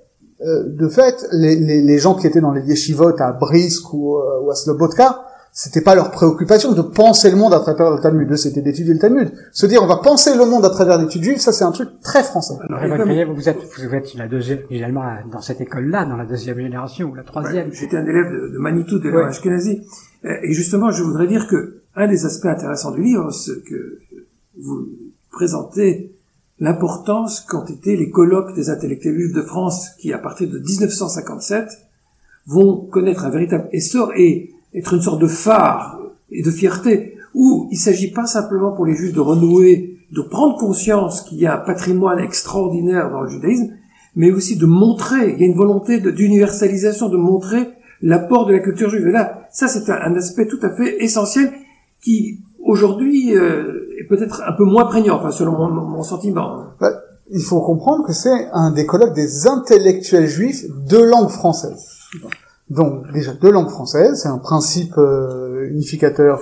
de 0.45 0.89
fait, 0.89 1.27
les, 1.33 1.57
les, 1.57 1.83
les, 1.83 1.99
gens 1.99 2.15
qui 2.15 2.27
étaient 2.27 2.41
dans 2.41 2.53
les 2.53 2.63
yeshivot 2.63 3.21
à 3.21 3.33
Brisk 3.33 3.93
ou, 3.95 4.17
euh, 4.17 4.41
ou 4.43 4.51
à 4.51 4.55
Slobotka, 4.55 5.25
c'était 5.53 5.81
pas 5.81 5.95
leur 5.95 6.11
préoccupation 6.11 6.73
de 6.73 6.83
penser 6.83 7.31
le 7.31 7.37
monde 7.37 7.55
à 7.55 7.61
travers 7.61 7.93
le 7.93 8.01
Talmud, 8.01 8.35
c'était 8.37 8.61
d'étudier 8.61 8.93
le 8.93 8.99
Talmud. 8.99 9.33
Se 9.53 9.67
dire 9.67 9.83
on 9.83 9.87
va 9.87 9.99
penser 9.99 10.37
le 10.37 10.45
monde 10.45 10.65
à 10.65 10.71
travers 10.71 10.99
l'étude 10.99 11.23
juive, 11.23 11.39
ça 11.39 11.53
c'est 11.53 11.65
un 11.65 11.71
truc 11.71 11.89
très 12.03 12.25
français. 12.25 12.55
Alors, 12.69 13.07
vous, 13.35 13.49
êtes, 13.49 13.59
vous 13.79 13.95
êtes 13.95 14.15
la 14.17 14.27
deuxième, 14.27 14.59
finalement 14.69 15.05
dans 15.31 15.41
cette 15.41 15.61
école-là, 15.61 16.07
dans 16.07 16.17
la 16.17 16.27
deuxième 16.27 16.59
génération 16.59 17.11
ou 17.11 17.15
la 17.15 17.23
troisième. 17.23 17.73
J'étais 17.73 17.97
un 17.97 18.05
élève 18.05 18.33
de, 18.33 18.49
de 18.53 18.59
Manitou 18.59 18.99
de 18.99 19.11
ouais. 19.11 19.25
Ashkenazi, 19.27 19.83
et 20.25 20.53
justement 20.53 20.91
je 20.91 21.05
voudrais 21.05 21.29
dire 21.29 21.47
que 21.47 21.83
un 21.95 22.09
des 22.09 22.27
aspects 22.27 22.47
intéressants 22.47 22.91
du 22.91 23.03
livre, 23.03 23.31
ce 23.31 23.53
que 23.53 24.01
vous 24.61 24.89
présentez 25.31 26.14
l'importance 26.61 27.41
qu'ont 27.41 27.65
été 27.65 27.97
les 27.97 28.11
colloques 28.11 28.55
des 28.55 28.71
intellectuels 28.71 29.15
juifs 29.15 29.35
de 29.35 29.43
France 29.43 29.91
qui, 29.99 30.13
à 30.13 30.19
partir 30.19 30.49
de 30.49 30.59
1957, 30.59 31.87
vont 32.47 32.77
connaître 32.77 33.25
un 33.25 33.31
véritable 33.31 33.69
essor 33.73 34.13
et 34.17 34.55
être 34.75 34.95
une 34.95 35.03
sorte 35.03 35.21
de 35.21 35.27
phare 35.27 36.01
et 36.31 36.43
de 36.43 36.51
fierté, 36.51 37.17
où 37.35 37.69
il 37.71 37.75
ne 37.75 37.81
s'agit 37.81 38.11
pas 38.11 38.27
simplement 38.27 38.73
pour 38.73 38.87
les 38.87 38.95
juifs 38.95 39.13
de 39.13 39.21
renouer, 39.21 39.99
de 40.13 40.23
prendre 40.23 40.57
conscience 40.59 41.23
qu'il 41.23 41.39
y 41.39 41.47
a 41.47 41.61
un 41.61 41.65
patrimoine 41.65 42.19
extraordinaire 42.19 43.11
dans 43.11 43.23
le 43.23 43.29
judaïsme, 43.29 43.73
mais 44.17 44.31
aussi 44.31 44.57
de 44.57 44.67
montrer, 44.67 45.33
il 45.33 45.41
y 45.41 45.43
a 45.43 45.47
une 45.47 45.57
volonté 45.57 45.99
d'universalisation, 46.01 47.09
de, 47.09 47.17
montrer 47.17 47.71
l'apport 48.01 48.47
de 48.47 48.53
la 48.53 48.61
culture 48.61 48.91
juive. 48.91 49.09
Et 49.09 49.13
là, 49.13 49.49
ça 49.51 49.67
c'est 49.67 49.91
un, 49.91 49.97
un, 49.97 50.15
aspect 50.15 50.47
tout 50.47 50.61
à 50.63 50.71
fait 50.71 51.03
essentiel 51.03 51.53
qui, 52.01 52.41
aujourd'hui, 52.65 53.37
euh, 53.37 53.89
est 54.01 54.09
peut-être 54.09 54.43
un 54.47 54.53
peu 54.53 54.65
moins 54.65 54.87
prégnant, 54.87 55.19
enfin, 55.19 55.31
selon 55.31 55.53
mon, 55.69 56.03
sentiment. 56.03 56.65
Bah, 56.81 56.91
il 57.31 57.43
faut 57.43 57.61
comprendre 57.61 58.07
que 58.07 58.13
c'est 58.13 58.49
un 58.53 58.71
des 58.71 58.87
colloques 58.87 59.15
des 59.15 59.47
intellectuels 59.47 60.27
juifs 60.27 60.65
de 60.89 60.99
langue 60.99 61.29
française. 61.29 61.87
Donc 62.71 63.13
déjà 63.13 63.33
de 63.33 63.49
langue 63.49 63.69
française, 63.69 64.21
c'est 64.23 64.29
un 64.29 64.39
principe 64.39 64.97
euh, 64.97 65.69
unificateur 65.71 66.41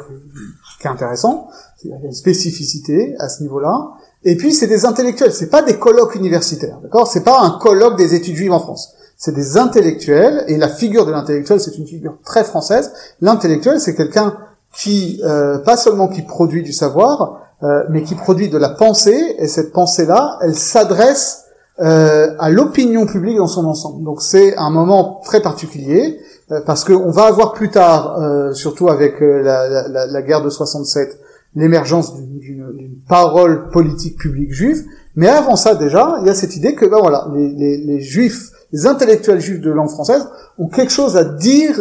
qui 0.80 0.86
est 0.86 0.90
intéressant. 0.90 1.48
Il 1.84 1.90
y 1.90 1.94
a 1.94 1.96
une 2.04 2.12
spécificité 2.12 3.14
à 3.18 3.28
ce 3.28 3.42
niveau-là. 3.42 3.90
Et 4.24 4.36
puis 4.36 4.52
c'est 4.52 4.68
des 4.68 4.86
intellectuels, 4.86 5.32
c'est 5.32 5.50
pas 5.50 5.62
des 5.62 5.78
colloques 5.78 6.14
universitaires, 6.14 6.78
d'accord? 6.80 7.08
C'est 7.08 7.24
pas 7.24 7.40
un 7.40 7.58
colloque 7.58 7.96
des 7.96 8.14
études 8.14 8.36
juives 8.36 8.52
en 8.52 8.60
France. 8.60 8.94
C'est 9.16 9.34
des 9.34 9.56
intellectuels 9.56 10.44
et 10.46 10.56
la 10.56 10.68
figure 10.68 11.06
de 11.06 11.10
l'intellectuel, 11.10 11.60
c'est 11.60 11.76
une 11.76 11.86
figure 11.86 12.18
très 12.24 12.44
française. 12.44 12.92
L'intellectuel, 13.20 13.80
c'est 13.80 13.96
quelqu'un 13.96 14.36
qui 14.72 15.20
euh, 15.24 15.58
pas 15.58 15.76
seulement 15.76 16.08
qui 16.08 16.22
produit 16.22 16.62
du 16.62 16.72
savoir, 16.72 17.40
euh, 17.62 17.84
mais 17.90 18.02
qui 18.02 18.14
produit 18.14 18.48
de 18.48 18.58
la 18.58 18.70
pensée, 18.70 19.36
et 19.38 19.46
cette 19.46 19.72
pensée-là, 19.72 20.38
elle 20.42 20.54
s'adresse 20.54 21.42
euh, 21.80 22.34
à 22.38 22.50
l'opinion 22.50 23.06
publique 23.06 23.38
dans 23.38 23.46
son 23.46 23.64
ensemble. 23.64 24.04
Donc 24.04 24.20
c'est 24.20 24.56
un 24.56 24.70
moment 24.70 25.20
très 25.24 25.40
particulier, 25.40 26.18
euh, 26.50 26.60
parce 26.66 26.84
qu'on 26.84 27.10
va 27.10 27.24
avoir 27.24 27.52
plus 27.52 27.70
tard, 27.70 28.20
euh, 28.20 28.52
surtout 28.52 28.88
avec 28.88 29.20
la, 29.20 29.88
la, 29.88 30.06
la, 30.06 30.22
guerre 30.22 30.42
de 30.42 30.50
67, 30.50 31.18
l'émergence 31.54 32.14
d'une 32.14 32.96
parole 33.08 33.70
politique 33.70 34.18
publique 34.18 34.52
juive, 34.52 34.84
mais 35.16 35.28
avant 35.28 35.56
ça 35.56 35.74
déjà, 35.74 36.18
il 36.20 36.26
y 36.26 36.30
a 36.30 36.34
cette 36.34 36.56
idée 36.56 36.74
que 36.74 36.84
ben 36.84 36.98
voilà, 37.00 37.28
les, 37.34 37.48
les, 37.48 37.78
les 37.78 38.00
juifs, 38.00 38.50
les 38.72 38.86
intellectuels 38.86 39.40
juifs 39.40 39.60
de 39.60 39.70
langue 39.70 39.90
française 39.90 40.28
ont 40.58 40.68
quelque 40.68 40.92
chose 40.92 41.16
à 41.16 41.24
dire 41.24 41.80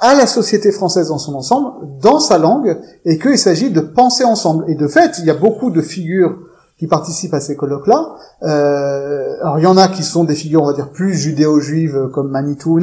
à 0.00 0.14
la 0.14 0.26
société 0.26 0.72
française 0.72 1.08
dans 1.08 1.18
son 1.18 1.34
ensemble, 1.34 1.72
dans 2.00 2.20
sa 2.20 2.38
langue, 2.38 2.78
et 3.04 3.18
qu'il 3.18 3.38
s'agit 3.38 3.70
de 3.70 3.80
penser 3.80 4.24
ensemble. 4.24 4.64
Et 4.68 4.74
de 4.74 4.88
fait, 4.88 5.18
il 5.18 5.26
y 5.26 5.30
a 5.30 5.34
beaucoup 5.34 5.70
de 5.70 5.82
figures 5.82 6.38
qui 6.78 6.86
participent 6.86 7.34
à 7.34 7.40
ces 7.40 7.56
colloques-là. 7.56 8.14
Euh, 8.42 9.36
alors 9.42 9.58
il 9.58 9.62
y 9.62 9.66
en 9.66 9.76
a 9.76 9.88
qui 9.88 10.02
sont 10.02 10.24
des 10.24 10.34
figures, 10.34 10.62
on 10.62 10.66
va 10.66 10.72
dire, 10.72 10.90
plus 10.90 11.12
judéo-juives 11.12 12.08
comme 12.14 12.30
Manitou 12.30 12.80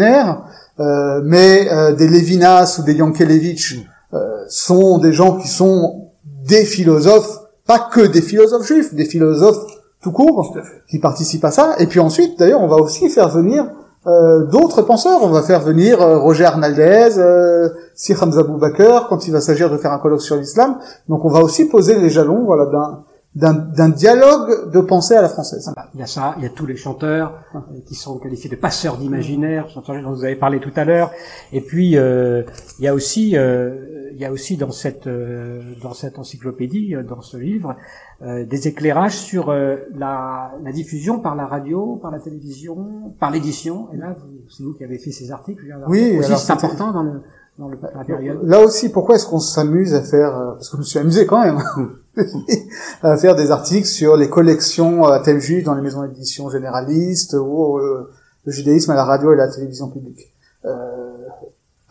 euh, 0.80 1.22
mais 1.24 1.68
euh, 1.72 1.96
des 1.96 2.08
Levinas 2.08 2.78
ou 2.80 2.84
des 2.84 2.94
Yankelevitch 2.94 3.80
euh, 4.14 4.46
sont 4.48 5.00
des 5.00 5.12
gens 5.12 5.38
qui 5.38 5.48
sont 5.48 6.12
des 6.48 6.64
philosophes, 6.64 7.40
pas 7.66 7.80
que 7.92 8.02
des 8.02 8.22
philosophes 8.22 8.68
juifs, 8.68 8.94
des 8.94 9.06
philosophes 9.06 9.66
tout 10.04 10.12
court, 10.12 10.56
qui 10.88 11.00
participent 11.00 11.46
à 11.46 11.52
ça. 11.52 11.76
Et 11.80 11.88
puis 11.88 12.00
ensuite, 12.00 12.38
d'ailleurs, 12.38 12.62
on 12.62 12.68
va 12.68 12.76
aussi 12.76 13.10
faire 13.10 13.30
venir 13.30 13.66
euh, 14.08 14.46
d'autres 14.46 14.82
penseurs. 14.84 15.20
On 15.22 15.30
va 15.30 15.42
faire 15.42 15.60
venir 15.60 16.02
euh, 16.02 16.18
Roger 16.18 16.46
Arnaldez, 16.46 17.18
euh, 17.18 17.70
Sir 17.94 18.22
Hamza 18.24 18.44
Bakr, 18.44 19.08
quand 19.10 19.28
il 19.28 19.34
va 19.34 19.42
s'agir 19.42 19.70
de 19.70 19.78
faire 19.78 19.92
un 19.92 20.00
colloque 20.00 20.22
sur 20.22 20.38
l'islam. 20.38 20.78
Donc 21.10 21.26
on 21.26 21.30
va 21.30 21.42
aussi 21.42 21.66
poser 21.66 22.00
les 22.00 22.10
jalons 22.10 22.46
voilà, 22.46 22.66
d'un 22.68 23.04
d'un 23.38 23.90
dialogue 23.90 24.72
de 24.72 24.80
pensée 24.82 25.16
à 25.16 25.22
la 25.22 25.30
française. 25.30 25.72
Il 25.94 26.00
y 26.00 26.04
a 26.04 26.08
ça, 26.08 26.34
il 26.38 26.44
y 26.44 26.46
a 26.46 26.50
tous 26.50 26.66
les 26.66 26.76
chanteurs 26.76 27.40
euh, 27.54 27.60
qui 27.86 27.96
sont 27.96 28.18
qualifiés 28.18 28.50
de 28.50 28.56
passeurs 28.56 28.98
d'imaginaire, 28.98 29.68
dont 29.76 30.12
vous 30.12 30.24
avez 30.24 30.36
parlé 30.36 30.60
tout 30.60 30.72
à 30.76 30.86
l'heure. 30.86 31.12
Et 31.54 31.62
puis 31.62 31.98
euh, 31.98 32.44
il 32.80 32.86
y 32.86 32.88
a 32.88 32.94
aussi, 32.94 33.38
euh, 33.38 34.10
il 34.18 34.22
y 34.22 34.26
a 34.26 34.32
aussi 34.32 34.58
dans 34.58 34.72
cette 34.72 35.06
euh, 35.06 35.62
dans 35.84 35.94
cette 35.94 36.18
encyclopédie, 36.18 36.96
euh, 36.96 37.04
dans 37.04 37.22
ce 37.22 37.38
livre, 37.38 37.76
euh, 38.24 38.46
des 38.46 38.68
éclairages 38.68 39.16
sur 39.16 39.54
la, 39.54 40.52
la, 40.64 40.72
diffusion 40.72 41.20
par 41.20 41.36
la 41.36 41.46
radio, 41.46 41.98
par 42.02 42.10
la 42.10 42.20
télévision, 42.20 43.14
par 43.20 43.30
l'édition. 43.30 43.90
Et 43.94 43.98
là, 43.98 44.16
c'est 44.50 44.64
vous 44.64 44.74
qui 44.74 44.84
avez 44.84 44.98
fait 44.98 45.12
ces 45.12 45.32
articles. 45.32 45.64
Oui, 45.88 46.20
c'est 46.24 46.52
important 46.52 46.92
dans 46.92 47.04
le 47.04 47.22
Là 48.44 48.62
aussi, 48.64 48.90
pourquoi 48.90 49.16
est-ce 49.16 49.26
qu'on 49.26 49.40
s'amuse 49.40 49.94
à 49.94 50.02
faire 50.02 50.54
Parce 50.56 50.70
que 50.70 50.78
je 50.78 50.82
me 50.82 50.86
suis 50.86 51.00
amusé 51.00 51.26
quand 51.26 51.42
même. 51.44 51.62
à 53.04 53.18
faire 53.18 53.36
des 53.36 53.52
articles 53.52 53.88
sur 53.88 54.16
les 54.16 54.30
collections 54.30 55.06
à 55.06 55.20
thème 55.20 55.40
juif 55.40 55.64
dans 55.64 55.76
les 55.76 55.82
maisons 55.82 56.04
d'édition 56.04 56.50
généralistes 56.50 57.34
ou 57.34 57.78
euh, 57.78 58.12
le 58.46 58.52
judaïsme 58.52 58.92
à 58.92 58.96
la 58.96 59.06
radio 59.06 59.34
et 59.34 59.36
la 59.36 59.48
télévision 59.48 59.90
publique. 59.90 60.34
Euh, 60.66 61.08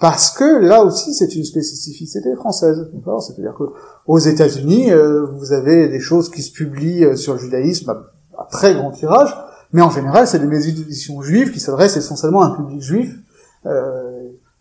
parce 0.00 0.30
que 0.30 0.60
là 0.60 0.84
aussi 0.84 1.14
c'est 1.14 1.34
une 1.34 1.44
spécificité 1.44 2.34
française. 2.36 2.90
C'est-à-dire 3.20 3.54
que 3.54 3.64
aux 4.06 4.18
États-Unis, 4.18 4.92
euh, 4.92 5.24
vous 5.24 5.52
avez 5.52 5.88
des 5.88 6.00
choses 6.00 6.30
qui 6.30 6.42
se 6.42 6.52
publient 6.52 7.04
euh, 7.04 7.16
sur 7.16 7.34
le 7.34 7.38
judaïsme 7.38 7.90
à, 8.36 8.46
très 8.50 8.74
grand 8.74 8.90
tirage, 8.90 9.34
mais 9.72 9.82
en 9.82 9.90
général 9.90 10.26
c'est 10.26 10.38
des 10.38 10.46
maisons 10.46 10.72
d'édition 10.72 11.22
juives 11.22 11.50
qui 11.52 11.60
s'adressent 11.60 11.96
essentiellement 11.96 12.42
à 12.42 12.46
un 12.46 12.50
public 12.50 12.82
juif. 12.82 13.16
Euh, 13.64 14.05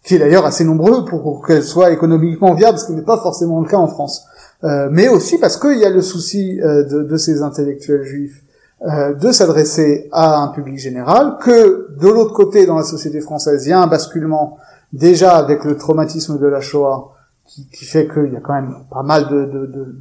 qui 0.06 0.16
est 0.16 0.20
d'ailleurs 0.20 0.46
assez 0.46 0.64
nombreux 0.64 1.04
pour 1.04 1.46
qu'elles 1.46 1.64
soient 1.64 1.92
économiquement 1.92 2.54
viables, 2.54 2.78
ce 2.78 2.86
qui 2.86 2.94
n'est 2.94 3.02
pas 3.02 3.18
forcément 3.18 3.60
le 3.60 3.68
cas 3.68 3.78
en 3.78 3.88
France. 3.88 4.26
Euh, 4.64 4.88
mais 4.92 5.08
aussi 5.10 5.38
parce 5.40 5.58
qu'il 5.58 5.78
y 5.80 5.86
a 5.86 5.90
le 5.90 6.02
souci 6.02 6.62
euh, 6.62 6.84
de, 6.84 7.04
de, 7.04 7.18
ces 7.18 7.42
intellectuels 7.42 8.04
juifs 8.04 8.42
euh, 8.84 9.14
de 9.14 9.32
s'adresser 9.32 10.08
à 10.12 10.38
un 10.42 10.50
public 10.50 10.78
général, 10.78 11.38
que 11.42 11.90
de 12.00 12.08
l'autre 12.08 12.34
côté, 12.34 12.66
dans 12.66 12.78
la 12.78 12.84
société 12.84 13.20
française, 13.20 13.66
il 13.66 13.70
y 13.70 13.74
a 13.74 13.80
un 13.80 13.88
basculement 13.88 14.58
déjà 14.94 15.36
avec 15.38 15.66
le 15.66 15.76
traumatisme 15.76 16.40
de 16.40 16.48
la 16.48 16.62
Shoah, 16.62 17.12
qui, 17.48 17.68
qui 17.70 17.86
fait 17.86 18.08
qu'il 18.08 18.32
y 18.32 18.36
a 18.36 18.42
quand 18.42 18.54
même 18.54 18.76
pas 18.92 19.04
mal 19.04 19.24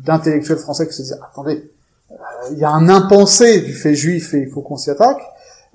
d'intellectuels 0.05 0.57
de, 0.57 0.61
de, 0.61 0.65
français 0.65 0.87
qui 0.87 0.95
se 0.95 1.03
disent 1.03 1.19
attendez, 1.31 1.71
il 2.53 2.59
y 2.59 2.65
a 2.65 2.71
un 2.71 2.89
impensé 2.89 3.61
du 3.61 3.73
fait 3.73 3.95
juif 3.95 4.35
et 4.35 4.43
il 4.43 4.51
faut 4.51 4.61
qu'on 4.61 4.77
s'y 4.77 4.91
attaque. 4.91 5.23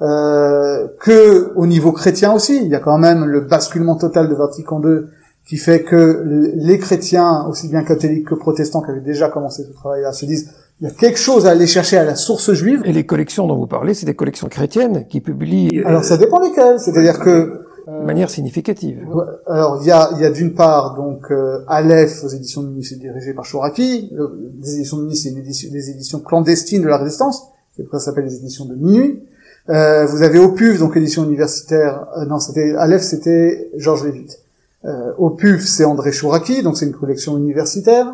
Euh, 0.02 0.88
que 1.00 1.52
au 1.56 1.66
niveau 1.66 1.92
chrétien 1.92 2.32
aussi, 2.34 2.58
il 2.64 2.70
y 2.70 2.76
a 2.76 2.80
quand 2.80 2.98
même 2.98 3.26
le 3.26 3.42
basculement 3.42 3.96
total 3.96 4.30
de 4.30 4.36
Vatican 4.36 4.82
II 4.82 5.08
qui 5.46 5.58
fait 5.58 5.84
que 5.84 6.24
les 6.56 6.78
chrétiens, 6.78 7.46
aussi 7.50 7.68
bien 7.68 7.84
catholiques 7.84 8.28
que 8.28 8.36
protestants, 8.36 8.82
qui 8.82 8.92
avaient 8.92 9.00
déjà 9.02 9.30
commencé 9.30 9.64
ce 9.64 9.74
travail-là, 9.74 10.14
se 10.14 10.26
disent 10.26 10.52
il 10.80 10.88
y 10.88 10.90
a 10.90 10.94
quelque 10.94 11.20
chose 11.20 11.46
à 11.48 11.52
aller 11.52 11.68
chercher 11.68 11.98
à 11.98 12.06
la 12.06 12.16
source 12.16 12.54
juive. 12.54 12.82
Et 12.86 12.94
les 12.94 13.06
collections 13.06 13.48
dont 13.48 13.58
vous 13.58 13.68
parlez, 13.68 13.94
c'est 13.94 14.06
des 14.06 14.14
collections 14.14 14.48
chrétiennes 14.48 15.06
qui 15.10 15.20
publient. 15.20 15.82
Alors 15.86 16.06
ça 16.06 16.18
dépend 16.18 16.40
lesquelles. 16.40 16.80
C'est-à-dire 16.80 17.20
que 17.20 17.66
de 17.88 18.06
manière 18.06 18.30
significative. 18.30 19.06
Alors 19.48 19.80
il 19.82 19.88
y 19.88 19.92
a, 19.92 20.12
y 20.20 20.24
a 20.24 20.30
d'une 20.30 20.54
part 20.54 20.96
donc 20.96 21.32
euh, 21.32 21.66
Aleph 21.68 22.24
aux 22.24 22.30
éditions 22.30 22.62
de 22.62 22.82
c'est 22.82 23.00
dirigé 23.00 23.34
par 23.34 23.44
Chouraki. 23.44 24.14
Les 24.62 24.76
éditions 24.76 24.98
de 24.98 25.04
Munich, 25.04 25.18
c'est 25.18 25.30
édition, 25.30 25.72
des 25.72 25.90
éditions 25.90 26.20
clandestines 26.20 26.84
de 26.84 26.88
la 26.88 26.98
Résistance. 26.98 27.48
C'est 27.76 27.84
pourquoi 27.84 28.00
ça 28.00 28.06
s'appelle 28.06 28.26
les 28.26 28.36
éditions 28.36 28.66
de 28.66 28.76
minuit. 28.76 29.24
Euh, 29.70 30.06
vous 30.06 30.24
avez 30.24 30.40
Opus, 30.40 30.80
donc 30.80 30.98
édition 30.98 31.24
universitaire. 31.24 32.08
Euh, 32.18 32.26
non, 32.26 32.40
c'était 32.40 32.74
Aleph, 32.76 33.02
c'était 33.02 33.70
Georges 33.78 34.06
Lévite. 34.06 34.40
Euh, 34.86 35.12
au 35.18 35.30
PUF, 35.30 35.66
c'est 35.66 35.84
André 35.84 36.12
Chouraki, 36.12 36.64
donc 36.64 36.78
c'est 36.78 36.86
une 36.86 36.94
collection 36.94 37.38
universitaire. 37.38 38.08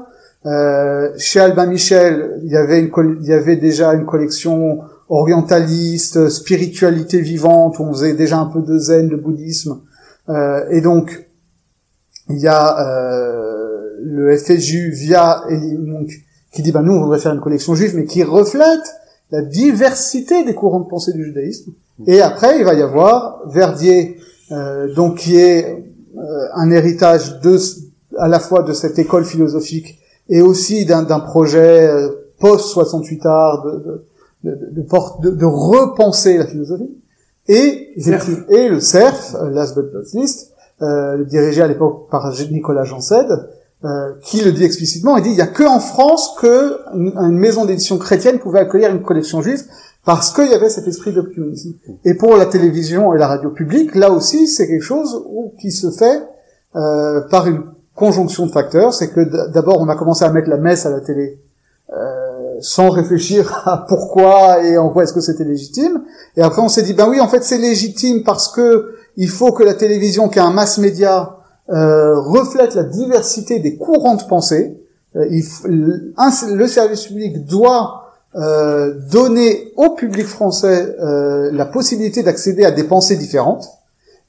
Euh, 0.46 1.12
chez 1.18 1.40
Albin 1.40 1.68
Michel, 1.68 2.40
il 2.44 2.52
y 2.52 2.58
avait 2.58 2.80
une 2.80 2.92
il 3.22 3.28
y 3.28 3.34
avait 3.34 3.56
déjà 3.56 3.94
une 3.94 4.06
collection 4.06 4.80
orientaliste, 5.08 6.30
spiritualité 6.30 7.22
vivante, 7.22 7.80
où 7.80 7.84
on 7.84 7.94
faisait 7.94 8.14
déjà 8.14 8.40
un 8.40 8.48
peu 8.48 8.62
de 8.62 8.78
zen, 8.78 9.10
de 9.10 9.16
bouddhisme. 9.16 9.82
Euh, 10.30 10.66
et 10.72 10.82
donc, 10.82 11.28
il 12.30 12.40
y 12.40 12.48
a 12.48 12.76
le 14.02 14.36
FSJU 14.36 14.92
via 14.92 15.44
qui 16.52 16.62
dit, 16.64 16.72
bah, 16.72 16.82
nous, 16.82 16.94
on 16.94 17.02
voudrait 17.02 17.20
faire 17.20 17.34
une 17.34 17.42
collection 17.42 17.76
juive, 17.76 17.96
mais 17.96 18.06
qui 18.06 18.24
reflète 18.24 18.96
la 19.32 19.42
diversité 19.42 20.44
des 20.44 20.54
courants 20.54 20.82
de 20.82 20.88
pensée 20.88 21.14
du 21.14 21.24
judaïsme. 21.24 21.72
Et 22.08 22.22
après, 22.22 22.60
il 22.60 22.66
va 22.66 22.74
y 22.74 22.82
avoir 22.82 23.42
Verdier, 23.48 24.18
euh, 24.52 24.94
donc 24.94 25.18
qui 25.18 25.38
est 25.38 25.86
euh, 26.18 26.22
un 26.54 26.72
héritage 26.72 27.40
de, 27.42 27.58
à 28.18 28.28
la 28.28 28.40
fois 28.40 28.64
de 28.64 28.74
cette 28.74 29.00
école 29.00 29.26
philosophique 29.26 30.00
et 30.30 30.42
aussi 30.42 30.86
d'un 30.86 31.20
projet 31.20 31.88
euh, 31.88 32.10
post 32.40 32.68
68 32.68 33.26
art 33.26 33.64
de, 33.64 34.06
de, 34.44 34.56
de, 34.72 34.82
de, 35.22 35.36
de, 35.36 35.46
repenser 35.46 36.38
la 36.38 36.48
philosophie. 36.48 36.98
Et, 37.48 37.92
et 38.50 38.70
le 38.70 38.80
CERF, 38.80 39.36
euh, 39.36 39.50
Last 39.52 39.76
But 39.76 39.94
Not 39.94 40.20
Least, 40.20 40.54
euh, 40.82 41.24
dirigé 41.24 41.62
à 41.62 41.68
l'époque 41.68 42.10
par 42.10 42.34
Nicolas 42.52 42.84
Jansed, 42.84 43.28
euh, 43.86 44.14
qui 44.24 44.42
le 44.42 44.52
dit 44.52 44.64
explicitement, 44.64 45.16
il 45.18 45.24
dit 45.24 45.30
il 45.30 45.36
y 45.36 45.42
a 45.42 45.48
que 45.48 45.64
en 45.64 45.80
France 45.80 46.34
que 46.40 46.80
une, 46.96 47.38
maison 47.38 47.66
d'édition 47.66 48.00
chrétienne 48.00 48.40
pouvait 48.40 48.62
accueillir 48.62 48.90
une 48.90 49.04
collection 49.04 49.44
juive 49.44 49.62
parce 50.04 50.34
qu'il 50.34 50.50
y 50.50 50.56
avait 50.56 50.70
cet 50.70 50.88
esprit 50.88 51.14
d'optimisme. 51.14 51.74
Et 52.04 52.16
pour 52.16 52.36
la 52.36 52.48
télévision 52.48 53.14
et 53.14 53.20
la 53.20 53.28
radio 53.28 53.52
publique, 53.52 53.94
là 53.94 54.10
aussi, 54.10 54.48
c'est 54.48 54.68
quelque 54.68 54.82
chose 54.82 55.24
qui 55.60 55.72
se 55.72 55.92
fait 55.92 56.24
euh, 56.76 57.22
par 57.30 57.48
une 57.48 57.62
conjonction 57.94 58.48
de 58.48 58.52
facteurs. 58.52 58.92
C'est 58.92 59.10
que 59.10 59.52
d'abord, 59.52 59.80
on 59.80 59.88
a 59.88 59.96
commencé 59.96 60.26
à 60.26 60.32
mettre 60.32 60.50
la 60.50 60.58
messe 60.58 60.88
à 60.88 60.90
la 60.90 61.02
télé 61.02 61.40
euh, 61.94 62.56
sans 62.62 62.90
réfléchir 62.90 63.62
à 63.68 63.86
pourquoi 63.88 64.64
et 64.64 64.80
en 64.80 64.90
quoi 64.90 65.04
est-ce 65.04 65.14
que 65.14 65.22
c'était 65.22 65.44
légitime. 65.44 66.02
Et 66.38 66.42
après, 66.42 66.64
on 66.64 66.70
s'est 66.70 66.84
dit, 66.84 66.94
ben 66.94 67.08
oui, 67.08 67.20
en 67.20 67.28
fait, 67.28 67.44
c'est 67.44 67.60
légitime 67.60 68.24
parce 68.24 68.48
que 68.48 68.96
il 69.16 69.30
faut 69.30 69.52
que 69.52 69.64
la 69.64 69.76
télévision, 69.76 70.28
qui 70.28 70.40
est 70.40 70.44
un 70.44 70.52
mass 70.52 70.80
média, 70.80 71.35
euh, 71.70 72.20
reflète 72.20 72.76
la 72.76 72.84
diversité 72.84 73.60
des 73.60 73.78
courants 73.78 74.16
de 74.16 74.24
pensée. 74.24 74.78
Euh, 75.16 75.26
le 75.66 76.68
service 76.68 77.08
public 77.08 77.46
doit 77.46 78.06
euh, 78.36 78.94
donner 79.10 79.72
au 79.78 79.92
public 79.92 80.26
français 80.26 80.94
euh, 81.00 81.52
la 81.54 81.66
possibilité 81.66 82.22
d'accéder 82.22 82.66
à 82.66 82.72
des 82.72 82.84
pensées 82.84 83.16
différentes. 83.16 83.66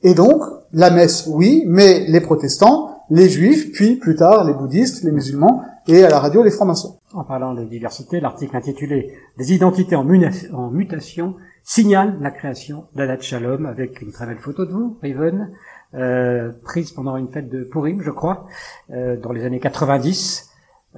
Et 0.05 0.15
donc, 0.15 0.43
la 0.73 0.91
messe, 0.91 1.27
oui, 1.27 1.65
mais 1.67 2.05
les 2.07 2.21
protestants, 2.21 3.03
les 3.11 3.29
juifs, 3.29 3.73
puis 3.73 3.97
plus 3.97 4.15
tard 4.15 4.45
les 4.45 4.55
bouddhistes, 4.55 5.03
les 5.03 5.11
musulmans, 5.11 5.65
et 5.89 6.05
à 6.05 6.09
la 6.09 6.21
radio 6.21 6.45
les 6.45 6.53
francs-maçons. 6.53 6.99
En 7.15 7.25
parlant 7.25 7.55
de 7.55 7.65
diversité, 7.65 8.21
l'article 8.21 8.57
intitulé 8.57 9.13
Des 9.39 9.53
identités 9.53 9.97
en, 9.97 10.05
mutation 10.05 11.35
signale 11.65 12.17
la 12.21 12.31
création 12.31 12.85
d'Adat 12.95 13.21
Shalom 13.21 13.67
avec 13.67 14.03
une 14.03 14.13
très 14.13 14.27
belle 14.27 14.39
photo 14.39 14.67
de 14.67 14.71
vous, 14.71 14.97
Riven, 15.03 15.51
euh, 15.95 16.53
prise 16.63 16.93
pendant 16.93 17.17
une 17.17 17.29
fête 17.29 17.49
de 17.49 17.65
Purim, 17.65 18.03
je 18.03 18.11
crois, 18.11 18.47
euh, 18.91 19.17
dans 19.17 19.33
les 19.33 19.45
années 19.45 19.61
90. 19.61 20.51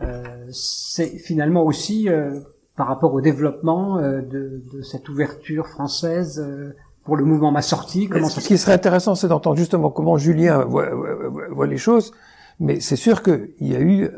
Euh, 0.03 0.23
c'est 0.51 1.19
finalement 1.19 1.65
aussi 1.65 2.09
euh, 2.09 2.41
par 2.77 2.87
rapport 2.87 3.13
au 3.13 3.21
développement 3.21 3.99
euh, 3.99 4.23
de, 4.23 4.63
de, 4.73 4.83
cette 4.83 5.09
ouverture 5.09 5.67
française 5.67 6.41
euh, 6.41 6.75
pour 7.05 7.17
le 7.17 7.25
mouvement 7.25 7.51
Ma 7.51 7.63
Sortie. 7.63 8.09
Comment 8.09 8.29
Ce 8.29 8.41
qui 8.41 8.57
serait 8.57 8.73
intéressant, 8.73 9.15
c'est 9.15 9.29
d'entendre 9.29 9.57
justement 9.57 9.91
comment 9.91 10.17
Julien 10.17 10.65
voit, 10.65 10.91
voit, 11.51 11.67
les 11.67 11.79
choses. 11.79 12.13
Mais 12.61 12.81
c'est 12.81 12.97
sûr 12.97 13.23
qu'il 13.23 13.51
y 13.61 13.75
a 13.75 13.81
eu, 13.81 14.09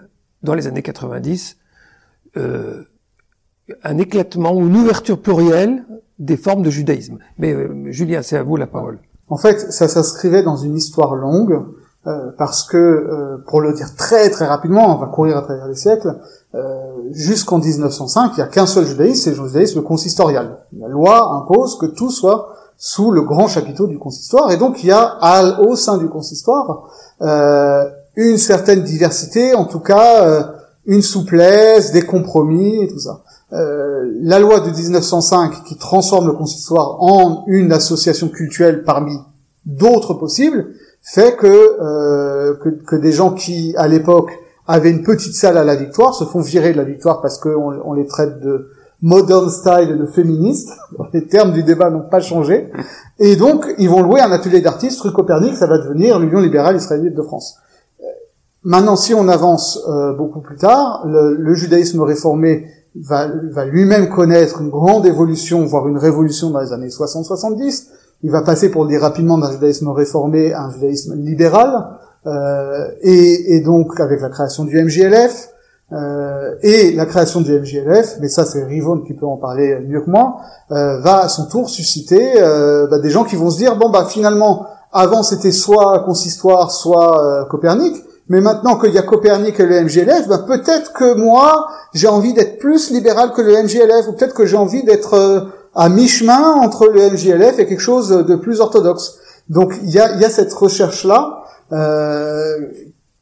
dans 0.42 0.54
les 0.54 0.66
années 0.66 0.82
90, 0.82 1.58
euh, 2.36 2.84
un 3.82 3.98
éclatement 3.98 4.52
ou 4.52 4.66
une 4.66 4.76
ouverture 4.76 5.20
plurielle 5.20 5.84
des 6.18 6.36
formes 6.36 6.62
de 6.62 6.70
judaïsme. 6.70 7.18
Mais 7.38 7.54
Julien, 7.92 8.22
c'est 8.22 8.36
à 8.36 8.42
vous 8.42 8.56
la 8.56 8.66
parole. 8.66 8.98
En 9.30 9.36
fait, 9.36 9.72
ça 9.72 9.86
s'inscrivait 9.86 10.42
dans 10.42 10.56
une 10.56 10.76
histoire 10.76 11.14
longue 11.14 11.62
euh, 12.06 12.30
parce 12.36 12.64
que, 12.64 12.76
euh, 12.76 13.36
pour 13.46 13.60
le 13.60 13.72
dire 13.72 13.94
très 13.94 14.28
très 14.30 14.46
rapidement, 14.46 14.96
on 14.96 14.98
va 14.98 15.06
courir 15.06 15.36
à 15.36 15.42
travers 15.42 15.68
les 15.68 15.76
siècles, 15.76 16.16
euh, 16.54 16.80
jusqu'en 17.12 17.58
1905, 17.58 18.32
il 18.32 18.36
n'y 18.36 18.42
a 18.42 18.48
qu'un 18.48 18.66
seul 18.66 18.86
judaïsme, 18.86 19.22
c'est 19.22 19.38
le 19.38 19.46
judaïsme 19.46 19.82
consistorial. 19.82 20.58
La 20.78 20.88
loi 20.88 21.32
impose 21.34 21.78
que 21.78 21.86
tout 21.86 22.10
soit 22.10 22.54
sous 22.76 23.12
le 23.12 23.22
grand 23.22 23.46
chapiteau 23.46 23.86
du 23.86 23.98
consistoire, 23.98 24.50
et 24.50 24.56
donc 24.56 24.82
il 24.82 24.88
y 24.88 24.92
a 24.92 25.60
au 25.60 25.76
sein 25.76 25.98
du 25.98 26.08
consistoire 26.08 26.88
une 28.16 28.38
certaine 28.38 28.82
diversité, 28.82 29.54
en 29.54 29.66
tout 29.66 29.80
cas 29.80 30.54
une 30.86 31.02
souplesse, 31.02 31.92
des 31.92 32.00
compromis 32.00 32.82
et 32.82 32.88
tout 32.88 32.98
ça. 32.98 33.20
La 33.52 34.38
loi 34.38 34.60
de 34.60 34.70
1905 34.70 35.64
qui 35.64 35.76
transforme 35.76 36.28
le 36.28 36.32
consistoire 36.34 37.02
en 37.02 37.44
une 37.48 37.72
association 37.72 38.28
culturelle 38.28 38.84
parmi 38.84 39.18
d'autres 39.66 40.14
possibles, 40.14 40.66
fait 41.02 41.36
que, 41.36 41.46
euh, 41.46 42.54
que, 42.62 42.68
que, 42.68 42.96
des 42.96 43.12
gens 43.12 43.32
qui, 43.32 43.74
à 43.76 43.88
l'époque, 43.88 44.30
avaient 44.66 44.90
une 44.90 45.02
petite 45.02 45.34
salle 45.34 45.56
à 45.56 45.64
la 45.64 45.76
victoire 45.76 46.14
se 46.14 46.24
font 46.24 46.40
virer 46.40 46.72
de 46.72 46.76
la 46.76 46.84
victoire 46.84 47.20
parce 47.20 47.38
qu'on 47.38 47.80
on 47.84 47.92
les 47.94 48.06
traite 48.06 48.40
de 48.40 48.70
modern 49.02 49.48
style 49.48 49.96
de 49.98 50.06
féministes. 50.06 50.70
Les 51.12 51.26
termes 51.26 51.52
du 51.52 51.62
débat 51.62 51.90
n'ont 51.90 52.08
pas 52.08 52.20
changé. 52.20 52.70
Et 53.18 53.36
donc, 53.36 53.66
ils 53.78 53.88
vont 53.88 54.02
louer 54.02 54.20
un 54.20 54.30
atelier 54.30 54.60
d'artistes 54.60 55.00
rue 55.00 55.12
Copernic, 55.12 55.56
ça 55.56 55.66
va 55.66 55.78
devenir 55.78 56.18
l'Union 56.18 56.40
libérale 56.40 56.76
israélite 56.76 57.14
de 57.14 57.22
France. 57.22 57.56
Maintenant, 58.62 58.96
si 58.96 59.14
on 59.14 59.26
avance 59.28 59.80
euh, 59.88 60.12
beaucoup 60.12 60.40
plus 60.40 60.56
tard, 60.56 61.02
le, 61.06 61.34
le 61.34 61.54
judaïsme 61.54 62.02
réformé 62.02 62.66
va, 62.94 63.28
va 63.50 63.64
lui-même 63.64 64.08
connaître 64.08 64.60
une 64.60 64.70
grande 64.70 65.06
évolution, 65.06 65.64
voire 65.64 65.88
une 65.88 65.98
révolution 65.98 66.50
dans 66.50 66.60
les 66.60 66.72
années 66.72 66.88
60-70 66.88 67.88
il 68.22 68.30
va 68.30 68.42
passer, 68.42 68.70
pour 68.70 68.84
le 68.84 68.90
dire 68.90 69.00
rapidement, 69.00 69.38
d'un 69.38 69.50
judaïsme 69.50 69.88
réformé 69.88 70.52
à 70.52 70.64
un 70.64 70.70
judaïsme 70.70 71.14
libéral, 71.16 71.86
euh, 72.26 72.88
et, 73.00 73.56
et, 73.56 73.60
donc 73.60 73.98
avec 73.98 74.20
la 74.20 74.28
création 74.28 74.64
du 74.64 74.82
MJLF, 74.82 75.48
euh, 75.92 76.54
et 76.62 76.92
la 76.92 77.06
création 77.06 77.40
du 77.40 77.58
MJLF, 77.58 78.18
mais 78.20 78.28
ça 78.28 78.44
c'est 78.44 78.62
Rivon 78.62 79.00
qui 79.00 79.14
peut 79.14 79.26
en 79.26 79.38
parler 79.38 79.80
mieux 79.88 80.02
que 80.02 80.10
moi, 80.10 80.36
euh, 80.70 81.00
va 81.00 81.20
à 81.24 81.28
son 81.28 81.46
tour 81.46 81.68
susciter 81.70 82.34
euh, 82.36 82.86
bah, 82.88 82.98
des 82.98 83.10
gens 83.10 83.24
qui 83.24 83.36
vont 83.36 83.50
se 83.50 83.56
dire, 83.56 83.76
bon 83.76 83.90
bah 83.90 84.04
finalement, 84.08 84.66
avant 84.92 85.22
c'était 85.22 85.50
soit 85.50 86.04
consistoire, 86.04 86.70
soit 86.70 87.24
euh, 87.24 87.44
Copernic, 87.46 87.96
mais 88.30 88.40
maintenant 88.40 88.78
qu'il 88.78 88.94
y 88.94 88.98
a 88.98 89.02
Copernic 89.02 89.58
et 89.58 89.66
le 89.66 89.82
MJLF, 89.82 90.28
bah, 90.28 90.38
peut-être 90.46 90.92
que 90.92 91.14
moi, 91.14 91.66
j'ai 91.92 92.06
envie 92.06 92.32
d'être 92.32 92.60
plus 92.60 92.90
libéral 92.90 93.32
que 93.32 93.42
le 93.42 93.64
MJLF, 93.64 94.06
ou 94.08 94.12
peut-être 94.12 94.34
que 94.34 94.46
j'ai 94.46 94.56
envie 94.56 94.84
d'être 94.84 95.14
euh, 95.14 95.40
à 95.74 95.88
mi-chemin 95.88 96.52
entre 96.52 96.86
le 96.86 97.10
MJLF 97.10 97.58
et 97.58 97.66
quelque 97.66 97.80
chose 97.80 98.08
de 98.08 98.36
plus 98.36 98.60
orthodoxe. 98.60 99.18
Donc 99.48 99.74
il 99.82 99.90
y 99.90 99.98
a, 99.98 100.16
y 100.16 100.24
a 100.24 100.30
cette 100.30 100.52
recherche-là 100.52 101.42
euh, 101.72 102.68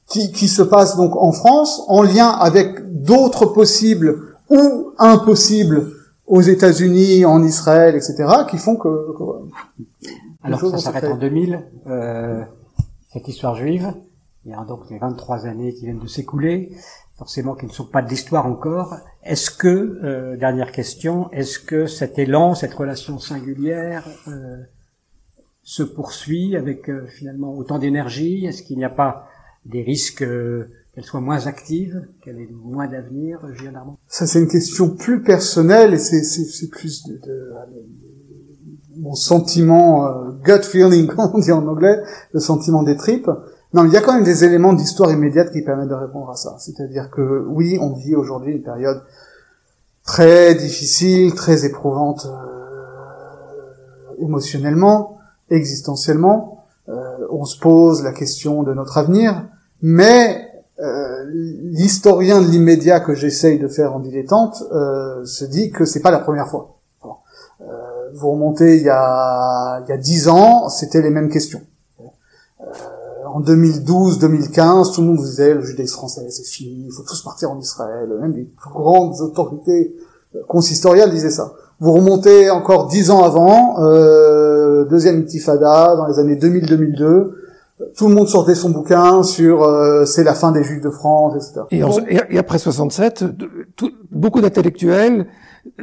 qui, 0.06 0.30
qui, 0.30 0.46
se 0.46 0.62
passe 0.62 0.98
donc 0.98 1.16
en 1.16 1.32
France 1.32 1.82
en 1.88 2.02
lien 2.02 2.28
avec 2.28 3.02
d'autres 3.02 3.46
possibles 3.46 4.36
ou 4.50 4.92
impossibles 4.98 5.90
aux 6.26 6.42
États-Unis, 6.42 7.24
en 7.24 7.42
Israël, 7.42 7.96
etc., 7.96 8.26
qui 8.50 8.58
font 8.58 8.76
que... 8.76 9.16
que 9.16 9.24
Alors 10.42 10.60
ça 10.60 10.76
s'arrête 10.76 11.04
en 11.04 11.16
2000, 11.16 11.64
euh, 11.86 12.42
cette 13.10 13.26
histoire 13.26 13.54
juive. 13.54 13.94
Il 14.48 14.52
y 14.52 14.54
a 14.54 14.64
donc 14.64 14.88
les 14.90 14.98
23 14.98 15.46
années 15.46 15.74
qui 15.74 15.84
viennent 15.84 15.98
de 15.98 16.06
s'écouler 16.06 16.72
forcément 17.18 17.54
qui 17.54 17.66
ne 17.66 17.70
sont 17.70 17.84
pas 17.84 18.00
de 18.00 18.08
l'histoire 18.08 18.46
encore. 18.46 18.96
Est-ce 19.24 19.50
que, 19.50 19.68
euh, 19.68 20.36
dernière 20.38 20.72
question, 20.72 21.30
est-ce 21.32 21.58
que 21.58 21.86
cet 21.86 22.18
élan, 22.18 22.54
cette 22.54 22.72
relation 22.72 23.18
singulière 23.18 24.08
euh, 24.28 24.56
se 25.62 25.82
poursuit 25.82 26.56
avec 26.56 26.88
euh, 26.88 27.06
finalement 27.06 27.54
autant 27.54 27.78
d'énergie? 27.78 28.46
Est-ce 28.46 28.62
qu'il 28.62 28.78
n'y 28.78 28.84
a 28.84 28.90
pas 28.90 29.28
des 29.66 29.82
risques 29.82 30.24
qu'elle 30.24 31.04
soit 31.04 31.20
moins 31.20 31.46
active, 31.46 32.06
qu'elle 32.24 32.40
ait 32.40 32.48
moins 32.50 32.86
d'avenir, 32.86 33.40
Julien 33.52 33.84
Ça, 34.06 34.26
c'est 34.26 34.38
une 34.38 34.48
question 34.48 34.96
plus 34.96 35.22
personnelle 35.22 35.92
et 35.92 35.98
c'est 35.98 36.70
plus 36.70 37.04
de, 37.06 37.14
de, 37.18 37.52
mon 38.96 39.14
sentiment 39.14 40.08
gut 40.42 40.62
feeling, 40.62 41.08
comme 41.08 41.30
on 41.34 41.38
dit 41.38 41.52
en 41.52 41.66
anglais, 41.66 41.98
le 42.32 42.40
sentiment 42.40 42.82
des 42.82 42.96
tripes. 42.96 43.28
Non, 43.74 43.84
il 43.84 43.92
y 43.92 43.96
a 43.96 44.00
quand 44.00 44.14
même 44.14 44.24
des 44.24 44.44
éléments 44.44 44.72
d'histoire 44.72 45.10
immédiate 45.10 45.52
qui 45.52 45.62
permettent 45.62 45.90
de 45.90 45.94
répondre 45.94 46.30
à 46.30 46.36
ça. 46.36 46.56
C'est-à-dire 46.58 47.10
que 47.10 47.44
oui, 47.48 47.78
on 47.80 47.92
vit 47.92 48.16
aujourd'hui 48.16 48.52
une 48.52 48.62
période 48.62 49.02
très 50.04 50.54
difficile, 50.54 51.34
très 51.34 51.66
éprouvante 51.66 52.26
euh, 52.26 52.68
émotionnellement, 54.20 55.18
existentiellement. 55.50 56.64
Euh, 56.88 57.26
on 57.30 57.44
se 57.44 57.58
pose 57.58 58.02
la 58.02 58.12
question 58.12 58.62
de 58.62 58.72
notre 58.72 58.96
avenir, 58.96 59.44
mais 59.82 60.48
euh, 60.80 61.24
l'historien 61.28 62.40
de 62.40 62.46
l'immédiat 62.46 63.00
que 63.00 63.14
j'essaye 63.14 63.58
de 63.58 63.68
faire 63.68 63.94
en 63.94 64.00
dilettante 64.00 64.62
euh, 64.72 65.24
se 65.24 65.44
dit 65.44 65.70
que 65.70 65.84
c'est 65.84 66.00
pas 66.00 66.10
la 66.10 66.20
première 66.20 66.48
fois. 66.48 66.76
vous 68.14 68.30
remontez 68.30 68.76
il 68.76 68.80
il 68.80 68.86
y 68.86 68.88
a 68.88 69.96
dix 69.98 70.28
ans, 70.28 70.68
c'était 70.70 71.02
les 71.02 71.10
mêmes 71.10 71.28
questions 71.28 71.60
en 73.34 73.40
2012-2015, 73.40 74.94
tout 74.94 75.00
le 75.00 75.06
monde 75.08 75.18
disait 75.18 75.54
le 75.54 75.62
judaïsme 75.62 75.94
français, 75.94 76.26
c'est 76.30 76.44
fini, 76.46 76.84
il 76.86 76.92
faut 76.92 77.02
tous 77.02 77.22
partir 77.22 77.50
en 77.50 77.58
Israël. 77.58 78.08
Même 78.20 78.32
les 78.32 78.44
plus 78.44 78.70
grandes 78.70 79.20
autorités 79.20 79.94
euh, 80.34 80.40
consistoriales 80.48 81.10
disaient 81.10 81.30
ça. 81.30 81.52
Vous 81.80 81.92
remontez 81.92 82.50
encore 82.50 82.88
dix 82.88 83.10
ans 83.10 83.22
avant, 83.22 83.80
euh, 83.82 84.84
deuxième 84.84 85.20
intifada, 85.20 85.94
dans 85.96 86.06
les 86.06 86.18
années 86.18 86.36
2000-2002, 86.36 87.30
tout 87.96 88.08
le 88.08 88.14
monde 88.14 88.26
sortait 88.28 88.56
son 88.56 88.70
bouquin 88.70 89.22
sur 89.22 89.62
euh, 89.62 90.04
c'est 90.04 90.24
la 90.24 90.34
fin 90.34 90.50
des 90.50 90.64
Juifs 90.64 90.80
de 90.82 90.90
France, 90.90 91.34
etc. 91.36 91.60
Et, 91.70 91.84
en- 91.84 91.90
et- 92.08 92.20
et 92.30 92.38
après 92.38 92.58
67, 92.58 93.22
de- 93.22 93.48
tout- 93.76 93.92
beaucoup 94.10 94.40
d'intellectuels, 94.40 95.26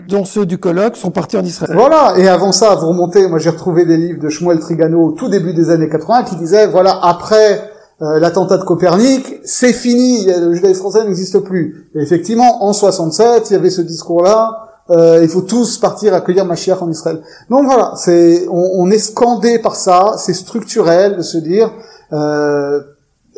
dont 0.08 0.26
ceux 0.26 0.46
du 0.46 0.58
colloque, 0.58 0.96
sont 0.96 1.12
partis 1.12 1.38
en 1.38 1.44
Israël. 1.44 1.76
Voilà, 1.76 2.16
et 2.18 2.28
avant 2.28 2.52
ça, 2.52 2.76
vous 2.76 2.88
remontez, 2.88 3.28
moi 3.28 3.40
j'ai 3.40 3.50
retrouvé 3.50 3.86
des 3.86 3.98
livres 3.98 4.22
de 4.22 4.30
Shmuel 4.30 4.60
Trigano 4.60 5.08
au 5.08 5.12
tout 5.12 5.30
début 5.30 5.54
des 5.54 5.70
années 5.70 5.90
80 5.90 6.24
qui 6.24 6.36
disaient, 6.36 6.68
voilà, 6.68 7.00
après 7.02 7.72
euh, 8.02 8.20
l'attentat 8.20 8.58
de 8.58 8.64
Copernic, 8.64 9.42
c'est 9.44 9.74
fini, 9.74 10.26
le 10.26 10.54
judaïsme 10.54 10.82
français 10.82 11.04
n'existe 11.06 11.40
plus. 11.40 11.90
Et 11.96 12.02
effectivement, 12.02 12.66
en 12.66 12.74
67, 12.74 13.50
il 13.50 13.54
y 13.54 13.56
avait 13.56 13.70
ce 13.70 13.82
discours-là, 13.82 14.66
euh, 14.92 15.20
il 15.24 15.30
faut 15.30 15.42
tous 15.42 15.78
partir 15.78 16.14
accueillir 16.14 16.46
Mashiach 16.46 16.82
en 16.82 16.90
Israël. 16.90 17.22
Donc 17.50 17.66
voilà, 17.66 17.94
c'est, 17.96 18.48
on, 18.50 18.70
on 18.76 18.92
est 18.92 19.00
scandé 19.00 19.60
par 19.60 19.76
ça, 19.76 20.16
c'est 20.18 20.34
structurel 20.34 21.18
de 21.18 21.22
se 21.22 21.38
dire, 21.38 21.72
euh, 22.14 22.82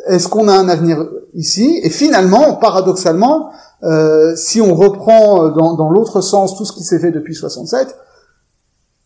est-ce 0.06 0.28
qu'on 0.28 0.48
a 0.48 0.52
un 0.52 0.68
avenir 0.68 1.06
ici 1.34 1.80
Et 1.82 1.90
finalement, 1.90 2.54
paradoxalement, 2.56 3.50
euh, 3.82 4.34
si 4.36 4.60
on 4.60 4.74
reprend 4.74 5.44
euh, 5.46 5.50
dans, 5.50 5.74
dans 5.74 5.90
l'autre 5.90 6.20
sens 6.20 6.56
tout 6.56 6.64
ce 6.64 6.72
qui 6.72 6.84
s'est 6.84 6.98
fait 6.98 7.10
depuis 7.10 7.34
67, 7.34 7.96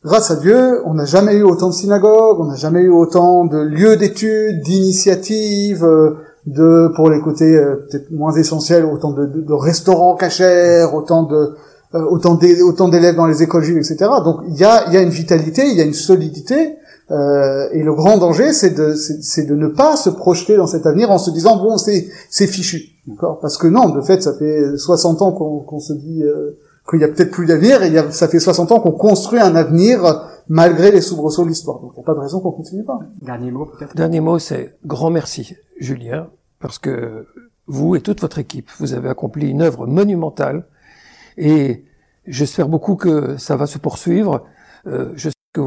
grâce 0.04 0.30
à 0.30 0.36
Dieu, 0.36 0.82
on 0.86 0.94
n'a 0.94 1.04
jamais 1.04 1.34
eu 1.34 1.42
autant 1.42 1.68
de 1.68 1.74
synagogues, 1.74 2.40
on 2.40 2.44
n'a 2.46 2.56
jamais 2.56 2.80
eu 2.80 2.90
autant 2.90 3.44
de 3.44 3.58
lieux 3.58 3.96
d'études, 3.96 4.60
d'initiatives, 4.62 5.84
euh, 5.84 6.16
de 6.46 6.90
pour 6.96 7.08
les 7.08 7.20
côtés 7.20 7.56
euh, 7.56 7.86
peut-être 7.88 8.10
moins 8.10 8.34
essentiels, 8.34 8.84
autant 8.84 9.12
de, 9.12 9.26
de- 9.26 9.52
restaurants 9.52 10.16
cachers, 10.16 10.86
autant 10.92 11.22
de 11.22 11.54
euh, 11.94 12.04
autant 12.10 12.34
d'é- 12.34 12.62
autant 12.62 12.88
d'élèves 12.88 13.14
dans 13.16 13.26
les 13.26 13.42
écoles 13.42 13.62
juives, 13.62 13.76
etc. 13.78 14.10
Donc 14.24 14.38
il 14.48 14.56
y 14.56 14.64
a 14.64 14.86
il 14.88 14.94
y 14.94 14.96
a 14.96 15.02
une 15.02 15.10
vitalité, 15.10 15.62
il 15.68 15.76
y 15.76 15.80
a 15.80 15.84
une 15.84 15.94
solidité. 15.94 16.76
Euh, 17.10 17.68
et 17.72 17.82
le 17.82 17.94
grand 17.94 18.18
danger, 18.18 18.52
c'est 18.52 18.70
de, 18.70 18.94
c'est 18.94 19.22
c'est 19.22 19.44
de 19.44 19.54
ne 19.54 19.68
pas 19.68 19.96
se 19.96 20.08
projeter 20.08 20.56
dans 20.56 20.66
cet 20.66 20.86
avenir 20.86 21.10
en 21.10 21.18
se 21.18 21.30
disant 21.30 21.56
bon, 21.56 21.76
c'est, 21.76 22.08
c'est 22.30 22.46
fichu, 22.46 22.90
d'accord? 23.06 23.38
Parce 23.40 23.58
que 23.58 23.66
non, 23.66 23.90
de 23.90 24.00
fait, 24.00 24.22
ça 24.22 24.34
fait 24.34 24.76
60 24.76 25.22
ans 25.22 25.32
qu'on, 25.32 25.60
qu'on 25.60 25.80
se 25.80 25.92
dit 25.92 26.22
euh, 26.22 26.58
qu'il 26.88 27.00
y 27.00 27.04
a 27.04 27.08
peut-être 27.08 27.30
plus 27.30 27.46
d'avenir, 27.46 27.82
et 27.82 27.88
il 27.88 27.92
y 27.92 27.98
a, 27.98 28.10
ça 28.10 28.28
fait 28.28 28.38
60 28.38 28.72
ans 28.72 28.80
qu'on 28.80 28.92
construit 28.92 29.40
un 29.40 29.56
avenir 29.56 30.28
malgré 30.48 30.90
les 30.90 31.00
soubresauts 31.00 31.44
de 31.44 31.48
l'histoire. 31.48 31.80
Donc 31.80 31.92
il 31.94 31.98
n'y 31.98 32.04
a 32.04 32.06
pas 32.06 32.14
de 32.14 32.20
raison 32.20 32.40
qu'on 32.40 32.52
continue 32.52 32.84
pas. 32.84 32.98
Dernier 33.20 33.50
mot 33.50 33.66
peut-être? 33.66 33.94
Dernier 33.94 34.20
mot, 34.20 34.38
c'est 34.38 34.76
grand 34.84 35.10
merci, 35.10 35.54
Julien, 35.78 36.28
parce 36.60 36.78
que 36.78 37.26
vous 37.66 37.96
et 37.96 38.00
toute 38.00 38.20
votre 38.20 38.38
équipe, 38.38 38.70
vous 38.78 38.94
avez 38.94 39.08
accompli 39.08 39.48
une 39.48 39.62
œuvre 39.62 39.86
monumentale 39.86 40.66
et 41.36 41.84
j'espère 42.26 42.68
beaucoup 42.68 42.96
que 42.96 43.36
ça 43.36 43.56
va 43.56 43.66
se 43.66 43.78
poursuivre. 43.78 44.44
Euh, 44.86 45.12
je 45.14 45.28
sais 45.28 45.34
que 45.52 45.60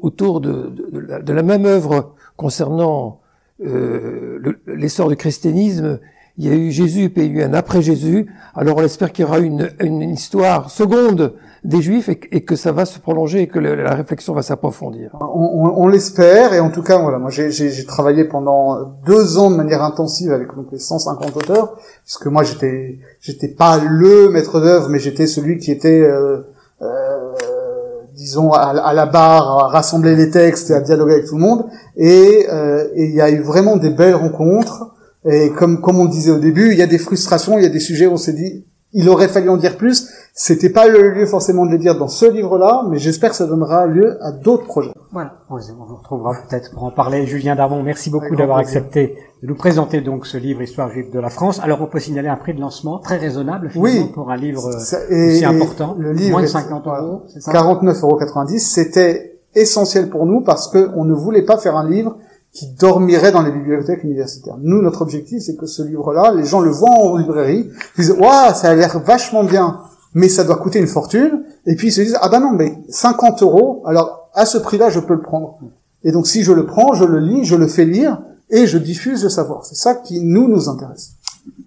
autour 0.00 0.40
de, 0.40 0.52
de- 0.92 0.98
la, 0.98 1.20
de 1.20 1.32
la 1.32 1.42
même 1.42 1.66
œuvre 1.66 2.14
concernant 2.36 3.20
euh, 3.64 4.38
le- 4.40 4.60
l'essor 4.74 5.08
du 5.08 5.16
christianisme, 5.16 5.98
il 6.40 6.46
y 6.46 6.50
a 6.50 6.54
eu 6.54 6.70
Jésus 6.70 7.10
puis 7.10 7.24
il 7.24 7.36
y 7.36 7.40
a 7.40 7.42
eu 7.42 7.48
un 7.48 7.54
après 7.54 7.82
Jésus. 7.82 8.30
Alors 8.54 8.76
on 8.76 8.82
espère 8.82 9.12
qu'il 9.12 9.24
y 9.24 9.28
aura 9.28 9.38
une, 9.40 9.70
une 9.80 10.02
histoire 10.02 10.70
seconde 10.70 11.34
des 11.64 11.82
Juifs 11.82 12.08
et, 12.08 12.16
que- 12.44 12.54
ça 12.54 12.70
va 12.70 12.84
se 12.84 13.00
prolonger 13.00 13.42
et 13.42 13.46
que 13.48 13.58
la 13.58 13.92
réflexion 13.96 14.32
va 14.34 14.42
s'approfondir. 14.42 15.10
On, 15.20 15.24
on- 15.26 15.82
on 15.82 15.88
l'espère, 15.88 16.54
et 16.54 16.60
en 16.60 16.70
tout 16.70 16.84
cas, 16.84 16.98
voilà, 16.98 17.18
moi 17.18 17.30
j'ai 17.30 17.84
travaillé 17.84 18.24
pendant 18.24 18.84
deux 19.04 19.36
ans 19.38 19.50
de 19.50 19.56
manière 19.56 19.82
intensive 19.82 20.30
avec 20.30 20.54
donc, 20.54 20.66
les 20.70 20.78
150 20.78 21.36
auteurs, 21.36 21.76
puisque 22.04 22.26
moi 22.28 22.44
j'étais, 22.44 23.00
j'étais 23.20 23.48
pas 23.48 23.78
le 23.78 24.28
maître 24.30 24.60
d'œuvre, 24.60 24.88
mais 24.88 25.00
j'étais 25.00 25.26
celui 25.26 25.58
qui 25.58 25.72
était, 25.72 26.00
euh, 26.00 26.42
euh, 26.82 27.32
disons, 28.18 28.50
à, 28.52 28.70
à 28.70 28.92
la 28.92 29.06
barre, 29.06 29.64
à 29.64 29.68
rassembler 29.68 30.16
les 30.16 30.30
textes 30.30 30.70
et 30.70 30.74
à 30.74 30.80
dialoguer 30.80 31.14
avec 31.14 31.26
tout 31.26 31.36
le 31.36 31.40
monde. 31.40 31.66
Et 31.96 32.46
euh, 32.50 32.88
il 32.96 33.14
y 33.14 33.20
a 33.20 33.30
eu 33.30 33.40
vraiment 33.40 33.76
des 33.76 33.90
belles 33.90 34.16
rencontres. 34.16 34.94
Et 35.24 35.50
comme 35.50 35.80
comme 35.80 35.98
on 35.98 36.06
disait 36.06 36.32
au 36.32 36.38
début, 36.38 36.72
il 36.72 36.78
y 36.78 36.82
a 36.82 36.86
des 36.86 36.98
frustrations, 36.98 37.58
il 37.58 37.62
y 37.62 37.66
a 37.66 37.70
des 37.70 37.80
sujets 37.80 38.06
où 38.06 38.12
on 38.12 38.16
s'est 38.16 38.32
dit, 38.32 38.64
il 38.92 39.08
aurait 39.08 39.28
fallu 39.28 39.48
en 39.50 39.56
dire 39.56 39.76
plus. 39.76 40.08
C'était 40.34 40.70
pas 40.70 40.86
le 40.86 41.10
lieu 41.10 41.26
forcément 41.26 41.66
de 41.66 41.72
les 41.72 41.78
dire 41.78 41.98
dans 41.98 42.06
ce 42.08 42.24
livre-là, 42.26 42.84
mais 42.88 42.98
j'espère 42.98 43.30
que 43.30 43.36
ça 43.36 43.46
donnera 43.46 43.86
lieu 43.86 44.16
à 44.22 44.30
d'autres 44.32 44.64
projets. 44.66 44.92
Voilà, 45.12 45.32
on 45.50 45.56
vous 45.56 45.96
retrouvera 45.96 46.32
peut-être 46.48 46.70
pour 46.72 46.84
en 46.84 46.90
parler. 46.90 47.26
Julien 47.26 47.56
Darmon, 47.56 47.82
merci 47.82 48.08
beaucoup 48.10 48.36
d'avoir 48.36 48.58
accepté 48.58 49.16
de 49.42 49.48
nous 49.48 49.54
présenter 49.56 50.00
donc 50.00 50.26
ce 50.26 50.36
livre 50.36 50.62
Histoire 50.62 50.90
juive 50.90 51.10
de 51.12 51.18
la 51.18 51.28
France. 51.30 51.60
Alors 51.62 51.80
on 51.82 51.86
peut 51.86 51.98
signaler 51.98 52.28
un 52.28 52.36
prix 52.36 52.54
de 52.54 52.60
lancement 52.60 52.98
très 52.98 53.16
raisonnable 53.16 53.68
finalement 53.70 54.04
Oui. 54.06 54.10
pour 54.12 54.30
un 54.30 54.36
livre 54.36 54.70
Ça- 54.80 54.98
et- 55.10 55.32
aussi 55.36 55.44
important, 55.44 55.96
Le 55.98 56.12
livre 56.12 56.30
moins 56.32 56.40
de 56.40 56.46
est- 56.46 56.48
50 56.48 56.84
voilà, 56.84 57.02
euros, 57.02 57.22
c'est 57.28 57.40
ça? 57.40 57.52
49,90 57.52 58.58
C'était 58.60 59.38
essentiel 59.54 60.08
pour 60.08 60.26
nous 60.26 60.40
parce 60.42 60.68
que 60.68 60.90
on 60.94 61.04
ne 61.04 61.14
voulait 61.14 61.42
pas 61.44 61.56
faire 61.58 61.76
un 61.76 61.88
livre 61.88 62.16
qui 62.58 62.66
dormirait 62.66 63.30
dans 63.30 63.42
les 63.42 63.52
bibliothèques 63.52 64.02
universitaires. 64.02 64.56
Nous, 64.60 64.82
notre 64.82 65.02
objectif, 65.02 65.40
c'est 65.40 65.56
que 65.56 65.66
ce 65.66 65.82
livre-là, 65.82 66.34
les 66.34 66.44
gens 66.44 66.60
le 66.60 66.70
voient 66.70 66.90
en 66.90 67.16
librairie, 67.16 67.70
ils 67.96 68.00
disent, 68.00 68.16
waouh, 68.18 68.52
ça 68.52 68.70
a 68.70 68.74
l'air 68.74 68.98
vachement 68.98 69.44
bien, 69.44 69.78
mais 70.12 70.28
ça 70.28 70.42
doit 70.42 70.56
coûter 70.56 70.80
une 70.80 70.88
fortune. 70.88 71.44
Et 71.66 71.76
puis 71.76 71.88
ils 71.88 71.92
se 71.92 72.00
disent, 72.00 72.18
ah 72.20 72.28
ben 72.28 72.40
non, 72.40 72.50
mais 72.50 72.76
50 72.88 73.42
euros, 73.42 73.84
alors 73.86 74.30
à 74.34 74.44
ce 74.44 74.58
prix-là, 74.58 74.90
je 74.90 74.98
peux 74.98 75.14
le 75.14 75.22
prendre. 75.22 75.58
Et 76.02 76.10
donc 76.10 76.26
si 76.26 76.42
je 76.42 76.52
le 76.52 76.66
prends, 76.66 76.94
je 76.94 77.04
le 77.04 77.20
lis, 77.20 77.44
je 77.44 77.54
le 77.54 77.68
fais 77.68 77.84
lire 77.84 78.20
et 78.50 78.66
je 78.66 78.76
diffuse 78.76 79.22
le 79.22 79.30
savoir. 79.30 79.64
C'est 79.64 79.76
ça 79.76 79.94
qui 79.94 80.20
nous 80.20 80.48
nous 80.48 80.68
intéresse. 80.68 81.12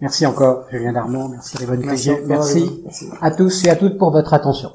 Merci 0.02 0.26
encore 0.26 0.66
Julien 0.70 0.94
Darmon, 0.94 1.30
merci 1.30 1.58
Révonne 1.58 1.84
Merci. 1.86 2.12
Merci. 2.28 2.70
à 3.22 3.32
tous 3.32 3.66
et 3.66 3.70
à 3.70 3.76
toutes 3.76 3.98
pour 3.98 4.12
votre 4.12 4.34
attention. 4.34 4.72